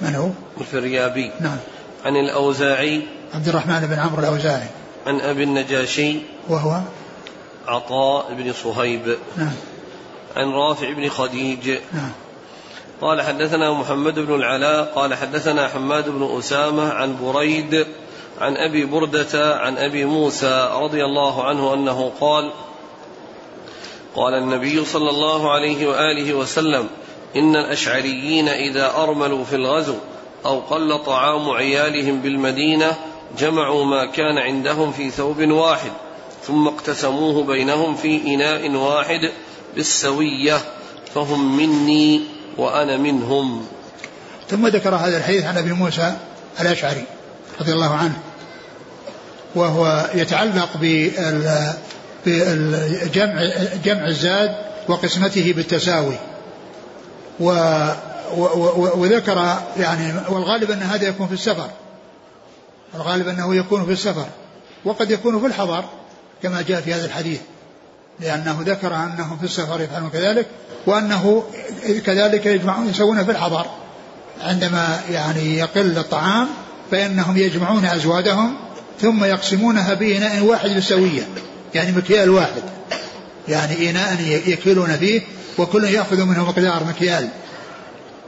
من 0.01 0.15
هو؟ 0.15 0.31
الفريابي. 0.61 1.33
نعم. 1.41 1.57
عن 2.05 2.17
الأوزاعي. 2.17 3.03
عبد 3.35 3.49
الرحمن 3.49 3.87
بن 3.87 3.99
عمرو 3.99 4.21
الأوزاعي. 4.21 4.69
عن 5.07 5.21
أبي 5.21 5.43
النجاشي. 5.43 6.21
وهو؟ 6.49 6.81
عطاء 7.67 8.35
بن 8.35 8.53
صهيب. 8.53 9.17
نعم. 9.37 9.55
عن 10.37 10.49
رافع 10.49 10.93
بن 10.93 11.09
خديج. 11.09 11.71
نعم. 11.93 12.13
قال 13.01 13.23
حدثنا 13.23 13.73
محمد 13.73 14.19
بن 14.19 14.35
العلاء 14.35 14.93
قال 14.95 15.15
حدثنا 15.15 15.69
حماد 15.69 16.09
بن 16.09 16.39
أسامة 16.39 16.93
عن 16.93 17.17
بريد 17.23 17.87
عن 18.41 18.57
أبي 18.57 18.85
بردة 18.85 19.57
عن 19.57 19.79
أبي 19.79 20.05
موسى 20.05 20.71
رضي 20.75 21.05
الله 21.05 21.45
عنه 21.45 21.75
أنه 21.75 22.13
قال 22.21 22.53
قال 24.17 24.35
النبي 24.35 24.85
صلى 24.85 25.11
الله 25.11 25.51
عليه 25.53 25.87
وآله 25.87 26.35
وسلم 26.35 26.89
إن 27.37 27.57
الأشعريين 27.57 28.49
إذا 28.49 28.95
أرملوا 28.97 29.45
في 29.45 29.57
الغزو 29.57 29.95
أو 30.47 30.61
قل 30.61 31.05
طعام 31.05 31.51
عيالهم 31.51 32.21
بالمدينة 32.21 32.97
جمعوا 33.39 33.85
ما 33.85 34.07
كان 34.07 34.39
عندهم 34.39 34.93
في 34.93 35.11
ثوب 35.11 35.51
واحد 35.51 35.93
ثم 36.43 36.69
اقتسموه 36.69 37.45
بينهم 37.45 37.95
في 37.95 38.35
إناء 38.35 38.71
واحد 38.71 39.31
بالسوية 39.77 40.61
فهم 41.15 41.57
مني 41.57 42.38
وأنا 42.59 42.97
منهم. 42.97 43.67
ثم 44.51 44.67
ذكر 44.67 44.95
هذا 44.95 45.17
الحديث 45.17 45.45
عن 45.45 45.59
أبي 45.59 45.73
موسى 45.73 46.17
الأشعري 46.61 47.05
رضي 47.61 47.73
الله 47.73 47.95
عنه 47.95 48.19
وهو 49.55 50.11
يتعلق 50.15 50.69
بجمع 52.25 53.43
جمع 53.85 54.07
الزاد 54.07 54.57
وقسمته 54.89 55.53
بالتساوي. 55.53 56.19
و 57.41 57.51
وذكر 58.95 59.59
يعني 59.79 60.15
والغالب 60.29 60.71
أن 60.71 60.83
هذا 60.83 61.09
يكون 61.09 61.27
في 61.27 61.35
السفر. 61.35 61.71
الغالب 62.95 63.29
أنه 63.29 63.55
يكون 63.55 63.87
في 63.87 63.93
السفر. 63.93 64.27
وقد 64.85 65.11
يكون 65.11 65.41
في 65.41 65.47
الحضر 65.47 65.85
كما 66.43 66.63
جاء 66.63 66.81
في 66.81 66.95
هذا 66.95 67.05
الحديث. 67.05 67.41
لأنه 68.21 68.59
ذكر 68.67 68.95
أنهم 68.95 69.39
في 69.39 69.45
السفر 69.45 69.81
يفعلون 69.81 70.11
كذلك 70.11 70.47
وأنه 70.87 71.45
كذلك 72.07 72.47
يجمعون 72.47 72.89
يسوون 72.89 73.25
في 73.25 73.31
الحضر. 73.31 73.67
عندما 74.41 75.01
يعني 75.11 75.59
يقل 75.59 75.99
الطعام 75.99 76.49
فإنهم 76.91 77.37
يجمعون 77.37 77.85
أزوادهم 77.85 78.55
ثم 79.01 79.25
يقسمونها 79.25 79.95
بإناء 79.95 80.43
واحد 80.43 80.71
بالسوية 80.71 81.29
يعني 81.75 81.93
مكيال 81.93 82.31
واحد. 82.31 82.63
يعني 83.49 83.91
إناء 83.91 84.17
يكيلون 84.47 84.97
فيه 84.97 85.21
وكل 85.59 85.85
يأخذ 85.85 86.25
منه 86.25 86.45
مقدار 86.45 86.85
مكيال 86.85 87.29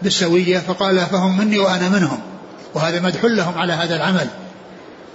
بالسوية 0.03 0.59
فقال 0.59 1.07
فهم 1.07 1.39
مني 1.39 1.59
وأنا 1.59 1.89
منهم. 1.89 2.21
وهذا 2.75 3.01
مدح 3.01 3.25
لهم 3.25 3.59
على 3.59 3.73
هذا 3.73 3.97
العمل. 3.97 4.29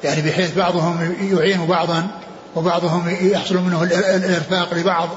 يعني 0.03 0.21
بحيث 0.21 0.57
بعضهم 0.57 1.15
يعين 1.31 1.65
بعضا. 1.65 2.07
وبعضهم 2.55 3.17
يحصل 3.21 3.57
منه 3.57 3.83
الإرفاق 3.83 4.73
لبعض 4.73 5.09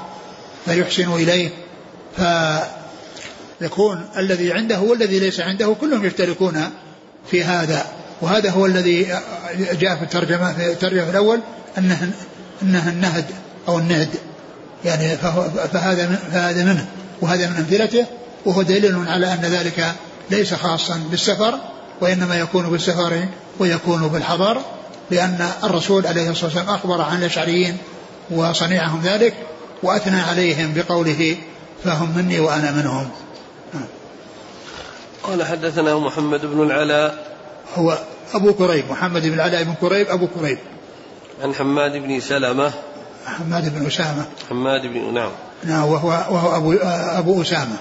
فيحسن 0.64 1.12
إليه. 1.12 1.50
فيكون 3.60 4.08
الذي 4.16 4.52
عنده 4.52 4.80
والذي 4.80 5.18
ليس 5.18 5.40
عنده 5.40 5.76
كلهم 5.80 6.04
يشتركون 6.04 6.70
في 7.30 7.44
هذا. 7.44 7.86
وهذا 8.20 8.50
هو 8.50 8.66
الذي 8.66 9.06
جاء 9.58 9.96
في 9.96 10.02
الترجمة 10.02 10.52
في 10.52 10.72
الترجمة 10.72 11.10
الأول 11.10 11.40
أنه 11.78 12.12
أنه 12.62 12.88
النهد 12.88 13.24
أو 13.68 13.78
النهد. 13.78 14.08
يعني 14.84 15.16
فهذا 15.72 16.18
فهذا 16.32 16.64
منه 16.64 16.86
وهذا 17.20 17.48
من 17.48 17.56
أمثلته 17.56 18.06
وهو 18.44 18.62
دليل 18.62 19.08
على 19.08 19.32
أن 19.32 19.40
ذلك 19.40 19.92
ليس 20.30 20.54
خاصا 20.54 21.00
بالسفر 21.10 21.58
وإنما 22.00 22.36
يكون 22.36 22.70
بالسفر 22.70 23.28
ويكون 23.58 24.08
بالحضر. 24.08 24.62
لأن 25.10 25.50
الرسول 25.64 26.06
عليه 26.06 26.30
الصلاة 26.30 26.44
والسلام 26.44 26.68
أخبر 26.68 27.00
عن 27.00 27.18
الأشعريين 27.18 27.76
وصنيعهم 28.30 29.00
ذلك 29.04 29.34
وأثنى 29.82 30.20
عليهم 30.20 30.74
بقوله 30.74 31.36
فهم 31.84 32.16
مني 32.16 32.40
وأنا 32.40 32.70
منهم. 32.70 33.08
قال 35.22 35.44
حدثنا 35.44 35.98
محمد 35.98 36.46
بن 36.46 36.62
العلاء. 36.62 37.36
هو 37.76 37.98
أبو 38.34 38.52
كريب 38.52 38.84
محمد 38.90 39.22
بن 39.22 39.34
العلاء 39.34 39.62
بن 39.62 39.74
كريب 39.80 40.08
أبو 40.08 40.26
كريب. 40.26 40.58
عن 41.42 41.54
حماد 41.54 41.92
بن 41.92 42.20
سلمة. 42.20 42.72
حماد 43.26 43.74
بن 43.74 43.86
أسامة. 43.86 44.26
حماد 44.50 44.82
بن 44.82 45.14
نعم. 45.14 45.30
نعم 45.64 45.84
وهو 45.84 46.08
وهو 46.08 46.56
أبو 46.56 46.72
أبو 47.18 47.42
أسامة. 47.42 47.76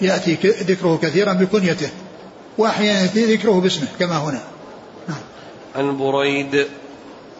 يأتي 0.00 0.34
ذكره 0.44 0.98
كثيرا 1.02 1.32
بكنيته 1.32 1.90
وأحيانا 2.58 3.02
يأتي 3.02 3.34
ذكره 3.34 3.60
باسمه 3.60 3.88
كما 3.98 4.18
هنا. 4.18 4.40
عن 5.76 5.98
بريد. 5.98 6.66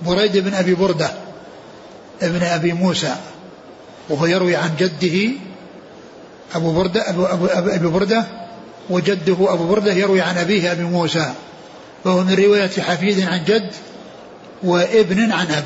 بريد 0.03 0.38
بن 0.38 0.55
أبي 0.55 0.75
بردة 0.75 1.11
ابن 2.23 2.42
أبي 2.42 2.73
موسى 2.73 3.14
وهو 4.09 4.27
يروي 4.27 4.57
عن 4.57 4.70
جده 4.79 5.31
أبو 6.55 6.73
بردة 6.73 7.11
أبو, 7.11 7.25
أبو, 7.25 7.47
أبو 7.47 7.90
بردة 7.90 8.25
وجده 8.90 9.53
أبو 9.53 9.66
بردة 9.66 9.92
يروي 9.92 10.20
عن 10.20 10.38
أبيه 10.38 10.73
أبي 10.73 10.83
موسى 10.83 11.33
فهو 12.05 12.20
من 12.20 12.35
رواية 12.35 12.68
حفيد 12.68 13.20
عن 13.20 13.44
جد 13.44 13.73
وابن 14.62 15.33
عن 15.33 15.47
أب. 15.47 15.64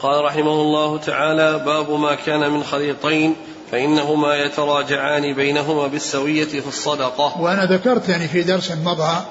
قال 0.00 0.24
رحمه 0.24 0.52
الله 0.52 0.98
تعالى 0.98 1.58
باب 1.58 1.90
ما 1.90 2.14
كان 2.14 2.50
من 2.50 2.64
خليطين 2.64 3.36
فإنهما 3.72 4.36
يتراجعان 4.36 5.34
بينهما 5.34 5.86
بالسوية 5.86 6.44
في 6.44 6.68
الصدقة. 6.68 7.40
وأنا 7.40 7.64
ذكرت 7.64 8.08
يعني 8.08 8.28
في 8.28 8.42
درس 8.42 8.72
مضى 8.84 9.24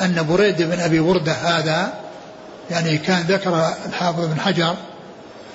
أن 0.00 0.26
بريد 0.28 0.62
بن 0.62 0.80
أبي 0.80 1.00
بردة 1.00 1.32
هذا 1.32 1.92
يعني 2.70 2.98
كان 2.98 3.22
ذكر 3.22 3.74
الحافظ 3.86 4.24
بن 4.24 4.40
حجر 4.40 4.76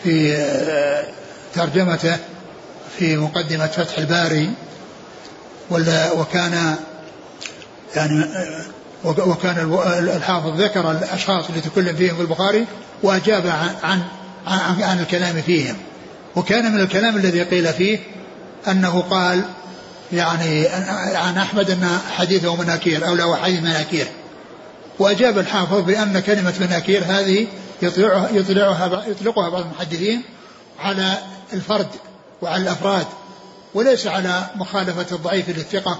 في 0.04 0.36
آه، 0.36 1.06
ترجمته 1.56 2.17
في 3.00 3.17
مقدمة 3.17 3.67
فتح 3.67 3.97
الباري 3.97 4.52
وكان 6.15 6.76
يعني 7.95 8.23
آه، 8.23 8.65
وكان 9.06 9.78
الحافظ 10.15 10.62
ذكر 10.62 10.91
الأشخاص 10.91 11.47
اللي 11.50 11.62
تكلم 11.62 11.95
فيهم 11.95 12.15
في 12.15 12.21
البخاري 12.21 12.65
وأجاب 13.04 13.47
عن 13.47 13.69
عن 13.84 14.02
عن, 14.47 14.84
عن 14.84 15.00
الكلام 15.00 15.41
فيهم. 15.41 15.76
وكان 16.36 16.71
من 16.71 16.82
الكلام 16.82 17.17
الذي 17.17 17.43
قيل 17.43 17.73
فيه 17.73 18.00
أنه 18.67 19.02
قال 19.02 19.43
يعني 20.13 20.67
عن 21.15 21.38
أحمد 21.38 21.69
أن 21.69 22.00
حديثه 22.17 22.56
مناكير 22.56 23.08
أو 23.08 23.15
له 23.15 23.36
حديث 23.36 23.60
مناكير. 23.60 24.08
وأجاب 25.00 25.38
الحافظ 25.38 25.82
بأن 25.82 26.20
كلمة 26.20 26.54
مناكير 26.60 27.04
هذه 27.04 27.48
يطلعها 27.82 28.30
يطلعها 28.30 29.06
يطلقها 29.08 29.50
بعض 29.50 29.62
المحدثين 29.62 30.22
على 30.80 31.18
الفرد 31.54 31.88
وعلى 32.42 32.64
الأفراد 32.64 33.06
وليس 33.74 34.08
على 34.08 34.50
مخالفة 34.56 35.16
الضعيف 35.16 35.50
للثقة 35.50 36.00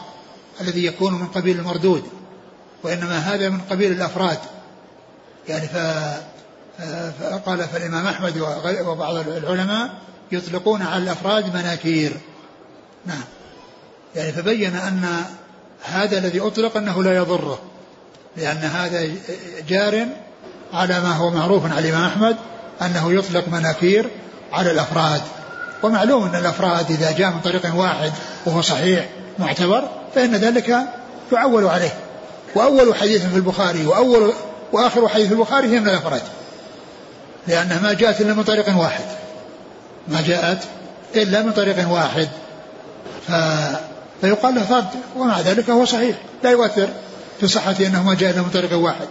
الذي 0.62 0.86
يكون 0.86 1.14
من 1.14 1.28
قبيل 1.28 1.60
المردود 1.60 2.04
وإنما 2.84 3.18
هذا 3.18 3.50
من 3.50 3.62
قبيل 3.70 3.92
الأفراد. 3.92 4.38
يعني 5.48 5.68
فقال 7.20 7.64
فالإمام 7.64 8.08
أحمد 8.08 8.38
وبعض 8.86 9.16
العلماء 9.16 9.90
يطلقون 10.32 10.82
على 10.82 11.04
الأفراد 11.04 11.56
مناكير. 11.56 12.18
نعم. 13.06 13.24
يعني 14.16 14.32
فبين 14.32 14.76
أن 14.76 15.24
هذا 15.84 16.18
الذي 16.18 16.40
أطلق 16.40 16.78
أنه 16.78 17.04
لا 17.04 17.16
يضره. 17.16 17.60
لأن 18.38 18.58
هذا 18.58 19.10
جار 19.70 20.08
على 20.74 21.00
ما 21.00 21.12
هو 21.12 21.30
معروف 21.30 21.66
عن 21.66 21.78
الإمام 21.78 22.04
أحمد 22.04 22.36
أنه 22.82 23.14
يطلق 23.14 23.48
مناكير 23.48 24.10
على 24.54 24.72
الأفراد. 24.72 25.22
ومعلوم 25.84 26.24
أن 26.24 26.36
الأفراد 26.36 26.92
إذا 26.92 27.12
جاء 27.12 27.30
من 27.30 27.40
طريق 27.40 27.76
واحد 27.76 28.12
وهو 28.46 28.62
صحيح 28.62 29.06
معتبر 29.40 29.90
فإن 30.16 30.36
ذلك 30.36 30.78
يعول 31.32 31.66
عليه. 31.66 31.94
وأول 32.56 32.96
حديث 32.96 33.26
في 33.26 33.36
البخاري 33.36 33.86
وأول 33.86 34.34
وآخر 34.74 35.08
حديث 35.08 35.28
في 35.28 35.34
البخاري 35.34 35.68
هي 35.68 35.80
من 35.80 35.90
الأفراد. 35.90 36.22
لأنها 37.48 37.80
ما 37.80 37.94
جاءت 37.94 38.22
إلا 38.22 38.34
من 38.34 38.44
طريق 38.44 38.78
واحد. 38.78 39.06
ما 40.08 40.22
جاءت 40.22 40.60
إلا 41.16 41.42
من 41.42 41.52
طريق 41.52 41.92
واحد. 41.92 42.30
ف... 43.28 43.32
فيقال 44.22 44.56
له 44.56 44.64
فرد 44.64 44.88
ومع 45.16 45.40
ذلك 45.42 45.70
هو 45.70 45.86
صحيح. 45.86 46.16
لا 46.44 46.52
يؤثر. 46.52 46.90
في 47.40 47.48
صحة 47.48 47.76
أنه 47.80 48.04
ما 48.04 48.14
جاء 48.14 48.38
من 48.38 48.50
طريق 48.50 48.74
واحد. 48.74 49.08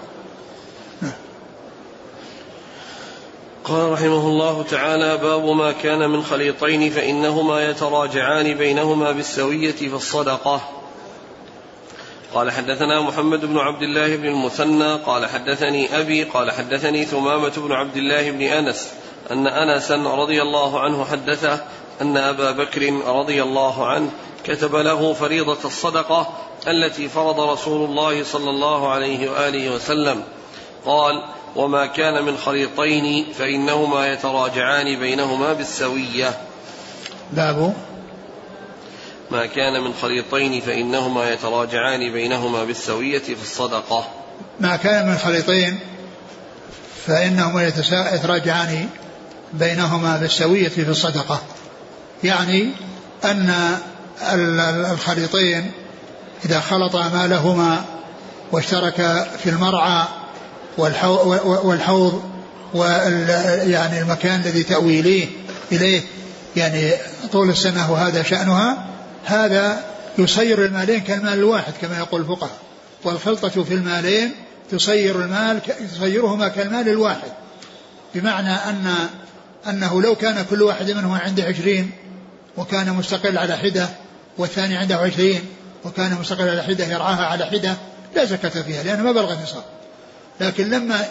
قال 3.64 3.92
رحمه 3.92 4.28
الله 4.28 4.62
تعالى 4.62 5.16
باب 5.16 5.44
ما 5.44 5.72
كان 5.72 6.10
من 6.10 6.22
خليطين 6.22 6.90
فإنهما 6.90 7.70
يتراجعان 7.70 8.54
بينهما 8.54 9.12
بالسوية 9.12 9.88
فالصدقة 9.90 10.60
قال 12.34 12.50
حدثنا 12.50 13.00
محمد 13.00 13.44
بن 13.44 13.58
عبد 13.58 13.82
الله 13.82 14.16
بن 14.16 14.26
المثنى 14.26 14.94
قال 14.94 15.26
حدثني 15.26 16.00
أبي 16.00 16.24
قال 16.24 16.50
حدثني 16.50 17.04
ثمامة 17.04 17.52
بن 17.56 17.72
عبد 17.72 17.96
الله 17.96 18.30
بن 18.30 18.42
أنس 18.42 18.88
أن 19.30 19.46
أنسا 19.46 19.96
رضي 19.96 20.42
الله 20.42 20.80
عنه 20.80 21.04
حدثه 21.04 21.64
أن 22.00 22.16
أبا 22.16 22.50
بكر 22.50 22.92
رضي 23.06 23.42
الله 23.42 23.86
عنه 23.86 24.10
كتب 24.46 24.76
له 24.76 25.12
فريضة 25.12 25.59
الصدقة 25.64 26.28
التي 26.68 27.09
فرض 27.09 27.40
رسول 27.40 27.90
الله 27.90 28.24
صلى 28.24 28.50
الله 28.50 28.88
عليه 28.88 29.30
وآله 29.30 29.70
وسلم. 29.70 30.22
قال 30.85 31.22
وما 31.56 31.87
كان 31.87 32.24
من 32.24 32.37
خليطين 32.37 33.32
فإنهما 33.38 34.12
يتراجعان 34.12 34.98
بينهما 34.98 35.52
بالسوية. 35.52 36.38
باب 37.32 37.74
ما 39.30 39.46
كان 39.46 39.85
من 39.85 39.94
خليطين 40.02 40.61
فإنهما 40.61 41.30
يتراجعان 41.30 42.12
بينهما 42.12 42.64
بالسوية 42.64 43.18
في 43.18 43.42
الصدقة. 43.42 44.09
ما 44.61 44.76
كان 44.76 45.09
من 45.09 45.18
خليطين 45.18 45.78
فإنهما 47.06 47.66
يتراجعان 48.14 48.88
بينهما 49.52 50.16
بالسوية 50.16 50.68
في 50.68 50.88
الصدقة. 50.88 51.42
يعني 52.24 52.70
أن 53.24 53.78
الخليطين 54.22 55.70
إذا 56.44 56.61
خلطا 56.61 57.09
مالهما 57.09 57.85
واشترك 58.52 59.26
في 59.42 59.50
المرعى 59.50 60.05
والحوض 61.64 62.22
يعني 63.64 64.00
المكان 64.00 64.40
الذي 64.40 64.62
تأوي 64.62 65.00
إليه 65.00 65.26
إليه 65.72 66.02
يعني 66.57 66.92
طول 67.33 67.50
السنة 67.50 67.92
وهذا 67.92 68.22
شأنها 68.22 68.87
هذا 69.24 69.85
يصير 70.18 70.64
المالين 70.64 71.00
كالمال 71.00 71.33
الواحد 71.33 71.72
كما 71.81 71.98
يقول 71.98 72.20
الفقهاء 72.20 72.59
والخلطة 73.05 73.62
في 73.62 73.74
المالين 73.74 74.33
تصير 74.70 75.20
المال 75.20 75.61
تصيرهما 75.94 76.48
كالمال 76.48 76.88
الواحد 76.88 77.29
بمعنى 78.14 78.52
أن 78.55 78.94
أنه 79.68 80.02
لو 80.02 80.14
كان 80.14 80.44
كل 80.50 80.62
واحد 80.62 80.90
منهما 80.90 81.18
عنده 81.18 81.44
عشرين 81.44 81.90
وكان 82.57 82.92
مستقل 82.92 83.38
على 83.38 83.57
حدة 83.57 83.88
والثاني 84.38 84.77
عنده 84.77 84.96
عشرين 84.96 85.40
وكان 85.85 86.14
مستقل 86.20 86.49
على 86.49 86.62
حدة 86.62 86.85
يرعاها 86.85 87.25
على 87.25 87.46
حدة 87.46 87.75
لا 88.14 88.25
زكاة 88.25 88.62
فيها 88.62 88.83
لأنه 88.83 89.03
ما 89.03 89.12
بلغ 89.12 89.33
النصاب. 89.33 89.64
لكن 90.40 90.70
لما 90.70 91.05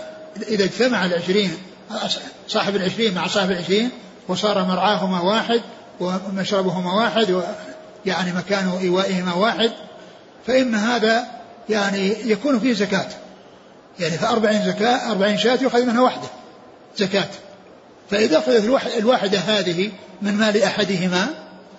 إذا 0.48 0.64
اجتمع 0.64 1.06
العشرين 1.06 1.58
صاحب 2.48 2.76
العشرين 2.76 3.14
مع 3.14 3.28
صاحب 3.28 3.52
العشرين 3.52 3.90
وصار 4.28 4.64
مرعاهما 4.64 5.22
واحد 5.22 5.62
ومشربهما 6.00 6.94
واحد 6.94 7.44
يعني 8.06 8.34
مكان 8.34 8.78
إيوائهما 8.82 9.34
واحد 9.34 9.72
فإن 10.48 10.76
هذا 10.76 11.26
يعني 11.70 12.32
يكون 12.32 12.60
فيه 12.60 12.74
زكاة. 12.74 13.08
يعني 14.00 14.18
فأربعين 14.18 14.66
زكاة 14.66 15.12
أربعين 15.12 15.38
شاة 15.38 15.60
يؤخذ 15.62 15.86
منها 15.86 16.02
واحدة 16.02 16.28
زكاة. 16.98 17.30
فإذا 18.12 18.38
أخذت 18.38 18.82
الواحدة 18.98 19.40
هذه 19.40 19.92
من 20.22 20.34
مال 20.34 20.64
أحدهما 20.64 21.28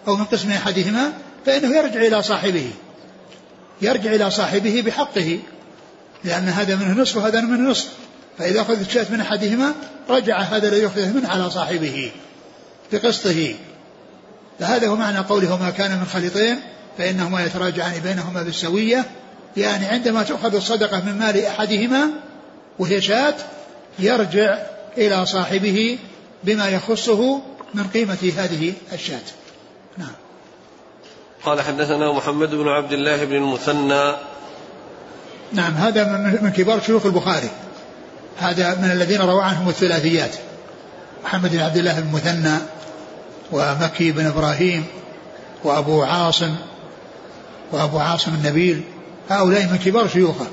أو 0.09 0.17
من 0.17 0.25
قسم 0.25 0.51
أحدهما 0.51 1.13
فإنه 1.47 1.77
يرجع 1.77 2.01
إلى 2.01 2.23
صاحبه 2.23 2.71
يرجع 3.83 4.15
إلى 4.15 4.31
صاحبه 4.31 4.83
بحقه 4.87 5.39
لأن 6.25 6.49
هذا 6.49 6.77
منه 6.77 7.03
نصف 7.03 7.17
وهذا 7.17 7.41
منه 7.41 7.71
نصف 7.71 7.89
فإذا 8.39 8.61
أخذت 8.61 8.91
شاة 8.91 9.07
من 9.11 9.21
أحدهما 9.21 9.75
رجع 10.09 10.41
هذا 10.41 10.69
الذي 10.69 10.83
يأخذه 10.83 11.13
منه 11.13 11.29
على 11.29 11.51
صاحبه 11.51 12.11
بقسطه. 12.93 13.55
فهذا 14.59 14.89
هو 14.89 14.97
معنى 14.97 15.19
قوله 15.19 15.57
ما 15.57 15.71
كان 15.71 15.99
من 15.99 16.05
خليطين 16.05 16.61
فإنهما 16.99 17.45
يتراجعان 17.45 18.01
بينهما 18.01 18.43
بالسوية 18.43 19.05
يعني 19.57 19.87
عندما 19.87 20.23
تؤخذ 20.23 20.55
الصدقة 20.55 21.05
من 21.05 21.19
مال 21.19 21.45
أحدهما 21.45 22.11
وهي 22.79 23.01
شاة 23.01 23.35
يرجع 23.99 24.59
إلى 24.99 25.27
صاحبه 25.27 25.99
بما 26.45 26.69
يخصه 26.69 27.43
من 27.75 27.85
قيمة 27.95 28.33
هذه 28.37 28.73
الشاة. 28.93 29.21
نعم. 29.99 30.26
قال 31.45 31.63
حدثنا 31.63 32.13
محمد 32.13 32.51
بن 32.51 32.69
عبد 32.69 32.93
الله 32.93 33.25
بن 33.25 33.35
المثنى. 33.35 34.13
نعم 35.53 35.75
هذا 35.75 36.05
من 36.43 36.51
كبار 36.51 36.81
شيوخ 36.81 37.07
البخاري. 37.07 37.51
هذا 38.39 38.75
من 38.75 38.91
الذين 38.91 39.21
روى 39.21 39.43
عنهم 39.43 39.69
الثلاثيات. 39.69 40.37
محمد 41.25 41.51
بن 41.51 41.61
عبد 41.61 41.77
الله 41.77 42.01
بن 42.01 42.09
المثنى 42.09 42.59
ومكي 43.53 44.13
بن 44.13 44.27
إبراهيم 44.27 44.85
وأبو 45.65 46.03
عاصم 46.03 46.55
وأبو 47.73 47.99
عاصم 47.99 48.35
النبيل. 48.35 48.83
هؤلاء 49.31 49.63
من 49.63 49.79
كبار 49.85 50.09
شيوخه. 50.09 50.47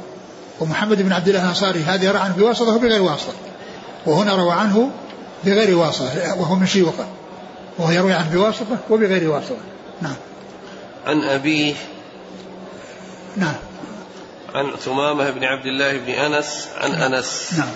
ومحمد 0.60 1.02
بن 1.02 1.14
عبد 1.14 1.28
الله 1.28 1.44
الأنصاري 1.44 1.84
هذا 1.84 2.06
يرى 2.06 2.18
عنه 2.18 2.36
بواسطة 2.36 2.76
وبغير 2.76 3.02
واسطة. 3.02 3.34
وهنا 4.06 4.36
روى 4.36 4.52
عنه 4.52 4.92
بغير 5.46 5.78
واسطة 5.78 6.36
وهو 6.40 6.56
من 6.56 6.68
شيوخه. 6.68 7.06
وهو 7.80 7.92
يروي 7.92 8.14
عنه 8.14 8.30
بواسطة 8.34 8.78
وبغير 8.90 9.30
واسطة. 9.30 9.56
نعم. 10.02 10.16
عن 11.06 11.24
ابيه 11.24 11.76
نعم. 13.38 13.56
عن 14.56 14.72
ثمامة 14.86 15.30
بن 15.30 15.44
عبد 15.44 15.66
الله 15.66 15.98
بن 15.98 16.10
أنس 16.10 16.68
عن 16.78 16.92
نعم. 16.92 17.14
أنس. 17.14 17.50
نعم. 17.58 17.72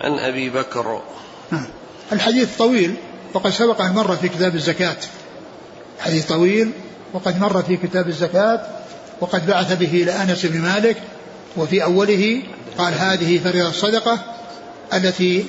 عن 0.00 0.18
أبي 0.18 0.50
بكر. 0.50 1.02
نعم. 1.50 1.66
الحديث 2.12 2.56
طويل 2.56 2.94
وقد 3.34 3.50
سبق 3.50 3.80
أن 3.80 3.94
مر 3.94 4.16
في 4.16 4.28
كتاب 4.28 4.54
الزكاة. 4.54 4.96
حديث 6.00 6.26
طويل 6.26 6.72
وقد 7.12 7.40
مر 7.40 7.62
في 7.62 7.76
كتاب 7.76 8.08
الزكاة 8.08 8.66
وقد 9.20 9.46
بعث 9.46 9.72
به 9.72 10.02
إلى 10.02 10.12
أنس 10.22 10.46
بن 10.46 10.60
مالك 10.60 10.96
وفي 11.56 11.84
أوله 11.84 12.42
قال 12.78 12.94
هذه 12.94 13.38
فريضة 13.38 13.68
الصدقة 13.68 14.18
التي 14.94 15.46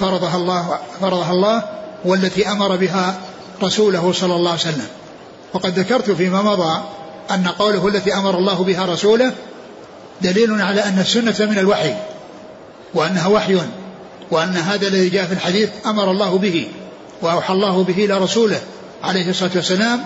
فرضها 0.00 0.36
الله 0.36 0.78
فرضها 1.00 1.32
الله 1.32 1.62
والتي 2.04 2.48
أمر 2.48 2.76
بها 2.76 3.20
رسوله 3.62 4.12
صلى 4.12 4.34
الله 4.34 4.50
عليه 4.50 4.60
وسلم. 4.60 4.88
وقد 5.54 5.78
ذكرت 5.78 6.10
فيما 6.10 6.42
مضى 6.42 6.82
أن 7.30 7.48
قوله 7.48 7.88
التي 7.88 8.14
أمر 8.14 8.38
الله 8.38 8.64
بها 8.64 8.86
رسوله 8.86 9.32
دليل 10.22 10.62
على 10.62 10.84
أن 10.84 10.98
السنة 10.98 11.50
من 11.50 11.58
الوحي 11.58 11.94
وأنها 12.94 13.26
وحي 13.26 13.60
وأن 14.30 14.56
هذا 14.56 14.88
الذي 14.88 15.08
جاء 15.08 15.26
في 15.26 15.32
الحديث 15.32 15.70
أمر 15.86 16.10
الله 16.10 16.38
به 16.38 16.68
وأوحى 17.22 17.52
الله 17.52 17.84
به 17.84 18.04
إلى 18.04 18.18
رسوله 18.18 18.60
عليه 19.02 19.30
الصلاة 19.30 19.50
والسلام 19.54 20.04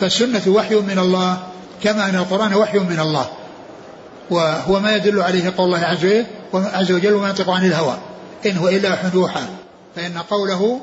فالسنة 0.00 0.42
وحي 0.46 0.74
من 0.74 0.98
الله 0.98 1.38
كما 1.82 2.08
أن 2.08 2.16
القرآن 2.16 2.54
وحي 2.54 2.78
من 2.78 3.00
الله 3.00 3.26
وهو 4.30 4.80
ما 4.80 4.96
يدل 4.96 5.22
عليه 5.22 5.54
قول 5.58 5.74
الله 5.74 5.86
عز 6.52 6.92
وجل 6.92 7.14
وما 7.14 7.28
ينطق 7.28 7.50
عن 7.50 7.66
الهوى 7.66 7.98
إن 8.46 8.56
هو 8.56 8.68
إلا 8.68 8.92
وحي 8.92 9.10
يوحى 9.14 9.42
فإن 9.96 10.18
قوله 10.18 10.80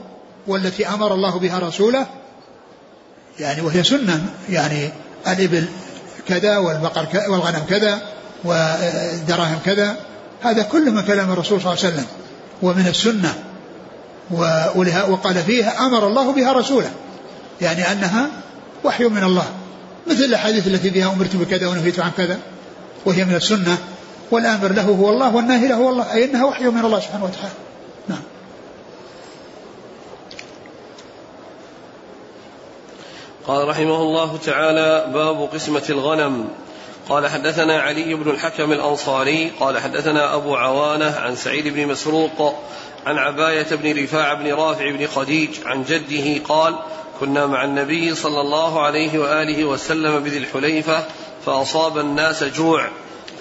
والتي 0.48 0.88
أمر 0.88 1.14
الله 1.14 1.40
بها 1.40 1.60
رسوله 1.60 2.08
يعني 3.40 3.62
وهي 3.62 3.84
سنة 3.84 4.26
يعني 4.50 4.90
الإبل 5.28 5.66
كذا 6.28 6.58
والبقر 6.58 7.06
كذا 7.06 7.28
والغنم 7.28 7.64
كذا 7.70 8.02
ودراهم 8.44 9.60
كذا. 9.66 9.96
هذا 10.44 10.64
كله 10.64 10.92
من 10.92 11.02
كلام 11.02 11.32
الرسول 11.32 11.62
صلى 11.62 11.74
الله 11.74 11.84
عليه 11.84 11.94
وسلم. 11.94 12.06
ومن 12.62 12.88
السنة. 12.88 13.34
وقال 15.10 15.44
فيها 15.44 15.86
أمر 15.86 16.08
الله 16.08 16.32
بها 16.32 16.54
رسوله. 16.54 16.92
يعني 17.62 17.92
أنها 17.92 18.28
وحي 18.84 19.04
من 19.04 19.24
الله. 19.24 19.46
مثل 20.08 20.24
الأحاديث 20.24 20.68
التي 20.68 20.92
فيها 20.92 21.14
أمرت 21.14 21.36
بكذا 21.36 21.68
ونهيت 21.68 22.00
عن 22.00 22.12
كذا. 22.18 22.40
وهي 23.06 23.26
من 23.26 23.36
السنة. 23.36 23.78
والآمر 24.32 24.72
له 24.72 24.84
هو 24.84 25.10
الله 25.10 25.36
والناهي 25.36 25.68
له 25.68 25.76
هو 25.76 25.90
الله. 25.90 26.14
أي 26.14 26.26
أنها 26.26 26.46
وحي 26.46 26.64
من 26.64 26.86
الله 26.86 27.00
سبحانه 27.00 27.24
وتعالى. 27.24 27.54
قال 33.48 33.68
رحمه 33.68 34.02
الله 34.02 34.38
تعالى 34.38 35.12
باب 35.14 35.50
قسمة 35.54 35.84
الغنم. 35.90 36.50
قال 37.10 37.28
حدثنا 37.28 37.82
علي 37.82 38.14
بن 38.14 38.32
الحكم 38.32 38.72
الأنصاري 38.72 39.52
قال 39.60 39.80
حدثنا 39.80 40.36
أبو 40.36 40.56
عوانة 40.56 41.16
عن 41.20 41.36
سعيد 41.36 41.68
بن 41.68 41.88
مسروق 41.88 42.56
عن 43.06 43.18
عباية 43.18 43.68
بن 43.72 44.04
رفاع 44.04 44.34
بن 44.34 44.54
رافع 44.54 44.92
بن 44.92 45.08
خديج 45.08 45.50
عن 45.66 45.84
جده 45.84 46.44
قال 46.50 46.76
كنا 47.20 47.46
مع 47.46 47.64
النبي 47.64 48.16
صلى 48.16 48.42
الله 48.42 48.82
عليه 48.82 49.20
وآله 49.20 49.66
وسلم 49.66 50.20
بذي 50.20 50.38
الحليفة 50.38 51.04
فأصاب 51.46 51.98
الناس 51.98 52.44
جوع 52.44 52.88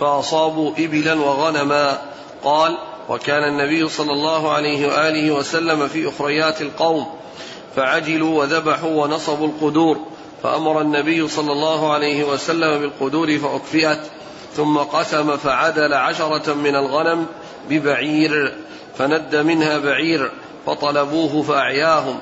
فأصابوا 0.01 0.73
إبلا 0.79 1.15
وغنما. 1.15 1.99
قال 2.45 2.79
وكان 3.09 3.43
النبي 3.43 3.89
صلى 3.89 4.13
الله 4.13 4.53
عليه 4.53 4.87
وآله 4.87 5.31
وسلم 5.31 5.89
في 5.89 6.09
أخريات 6.09 6.63
القوم. 6.63 7.07
فعجلوا 7.77 8.41
وذبحوا 8.41 9.05
ونصبوا 9.05 9.47
القدور 9.47 9.99
فأمر 10.43 10.81
النبي 10.81 11.29
صلى 11.29 11.53
الله 11.53 11.93
عليه 11.93 12.25
وسلم 12.25 12.81
بالقدور 12.81 13.39
فأكفئت 13.39 14.01
ثم 14.57 14.79
قسم 14.79 15.37
فعدل 15.37 15.95
عشرة 15.95 16.55
من 16.55 16.77
الغنم 16.77 17.27
ببعير 17.71 18.55
فند 18.99 19.37
منها 19.37 19.79
بعير 19.79 20.31
فطلبوه 20.67 21.43
فأعياهم 21.43 22.19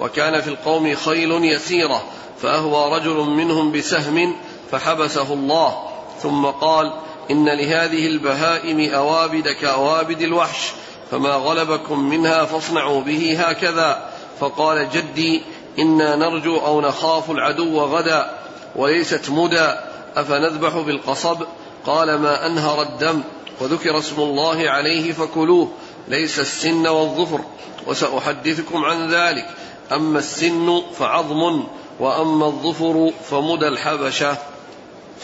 وكان 0.00 0.40
في 0.40 0.48
القوم 0.48 0.94
خيل 0.94 1.44
يسيرة 1.44 2.02
فأهوى 2.42 2.98
رجل 2.98 3.16
منهم 3.16 3.72
بسهم 3.72 4.36
فحبسه 4.70 5.32
الله 5.32 5.76
ثم 6.22 6.46
قال 6.46 6.92
إن 7.30 7.48
لهذه 7.48 8.06
البهائم 8.06 8.94
أوابد 8.94 9.48
كأوابد 9.48 10.22
الوحش 10.22 10.72
فما 11.10 11.34
غلبكم 11.34 12.00
منها 12.00 12.44
فاصنعوا 12.44 13.00
به 13.00 13.36
هكذا. 13.40 14.13
فقال 14.40 14.90
جدي 14.90 15.42
إنا 15.78 16.16
نرجو 16.16 16.56
أو 16.56 16.80
نخاف 16.80 17.30
العدو 17.30 17.80
غدا 17.80 18.30
وليست 18.76 19.30
مدى 19.30 19.74
أفنذبح 20.16 20.76
بالقصب؟ 20.78 21.42
قال 21.86 22.18
ما 22.18 22.46
أنهر 22.46 22.82
الدم 22.82 23.20
وذكر 23.60 23.98
اسم 23.98 24.20
الله 24.22 24.70
عليه 24.70 25.12
فكلوه 25.12 25.68
ليس 26.08 26.38
السن 26.38 26.86
والظفر 26.86 27.40
وسأحدثكم 27.86 28.84
عن 28.84 29.14
ذلك 29.14 29.46
أما 29.92 30.18
السن 30.18 30.82
فعظم 30.98 31.64
وأما 32.00 32.46
الظفر 32.46 33.10
فمدى 33.30 33.68
الحبشة. 33.68 34.36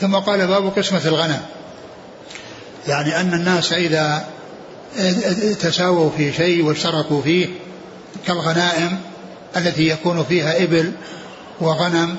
ثم 0.00 0.16
قال 0.16 0.46
باب 0.46 0.72
قسمة 0.76 1.06
الغنم. 1.06 1.40
يعني 2.86 3.20
أن 3.20 3.34
الناس 3.34 3.72
إذا 3.72 4.26
تساووا 5.60 6.10
في 6.16 6.32
شيء 6.32 6.64
واشتركوا 6.64 7.22
فيه 7.22 7.48
كالغنائم 8.26 9.00
التي 9.56 9.88
يكون 9.88 10.24
فيها 10.24 10.62
إبل 10.62 10.92
وغنم 11.60 12.16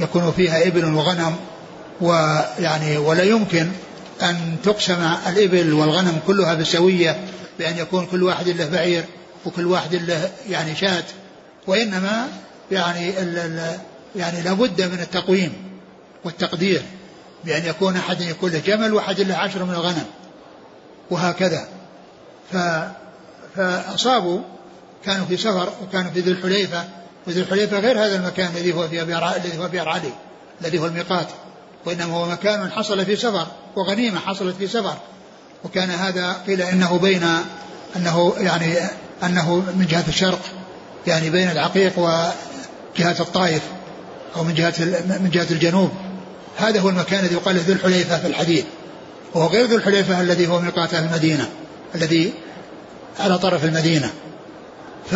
يكون 0.00 0.32
فيها 0.36 0.66
إبل 0.66 0.94
وغنم 0.94 1.36
ويعني 2.00 2.96
ولا 2.96 3.22
يمكن 3.22 3.68
أن 4.22 4.56
تقسم 4.64 5.14
الإبل 5.26 5.72
والغنم 5.72 6.20
كلها 6.26 6.54
بسوية 6.54 7.20
بأن 7.58 7.78
يكون 7.78 8.06
كل 8.06 8.22
واحد 8.22 8.48
له 8.48 8.68
بعير 8.68 9.04
وكل 9.46 9.66
واحد 9.66 9.94
له 9.94 10.30
يعني 10.48 10.76
شاة 10.76 11.04
وإنما 11.66 12.28
يعني 12.70 13.10
يعني 14.16 14.42
لابد 14.42 14.82
من 14.82 15.00
التقويم 15.00 15.52
والتقدير 16.24 16.82
بأن 17.44 17.66
يكون 17.66 17.96
أحد 17.96 18.20
يكون 18.20 18.52
له 18.52 18.58
جمل 18.66 18.94
وأحد 18.94 19.20
له 19.20 19.34
عشر 19.34 19.64
من 19.64 19.74
الغنم 19.74 20.04
وهكذا. 21.10 21.68
ف 22.52 22.56
فأصابوا 23.56 24.40
كانوا 25.04 25.26
في 25.26 25.36
سفر 25.36 25.72
وكانوا 25.82 26.10
في 26.10 26.20
ذي 26.20 26.30
الحليفة 26.30 26.84
وذي 27.26 27.40
الحليفة 27.40 27.78
غير 27.78 27.98
هذا 27.98 28.16
المكان 28.16 28.50
الذي 28.56 28.74
هو 28.74 28.88
في 28.88 29.02
الذي 29.02 29.58
هو 29.58 29.68
بئر 29.68 29.88
علي 29.88 30.12
الذي 30.60 30.78
هو 30.78 30.86
الميقات. 30.86 31.26
وإنما 31.84 32.14
هو 32.14 32.26
مكان 32.26 32.70
حصل 32.70 33.04
في 33.04 33.16
سفر 33.16 33.46
وغنيمة 33.76 34.20
حصلت 34.20 34.56
في 34.56 34.66
سفر. 34.66 34.96
وكان 35.64 35.90
هذا 35.90 36.36
قيل 36.46 36.62
إنه 36.62 36.98
بين 36.98 37.22
أنه 37.96 38.34
يعني 38.38 38.74
أنه 39.22 39.54
من 39.54 39.86
جهة 39.90 40.04
الشرق 40.08 40.40
يعني 41.06 41.30
بين 41.30 41.50
العقيق 41.50 41.98
وجهة 41.98 43.20
الطائف 43.20 43.62
أو 44.36 44.44
من 44.44 44.54
جهة 44.54 44.74
من 45.20 45.30
جهة 45.32 45.46
الجنوب. 45.50 45.90
هذا 46.56 46.80
هو 46.80 46.88
المكان 46.88 47.20
الذي 47.20 47.34
يقال 47.34 47.56
ذو 47.56 47.72
الحليفة 47.72 48.18
في 48.18 48.26
الحديث. 48.26 48.64
وهو 49.34 49.46
غير 49.46 49.66
ذو 49.66 49.76
الحليفة 49.76 50.20
الذي 50.20 50.46
هو 50.46 50.60
ميقات 50.60 50.94
المدينة 50.94 51.48
الذي 51.94 52.32
على 53.20 53.38
طرف 53.38 53.64
المدينة. 53.64 54.10
ف 55.10 55.14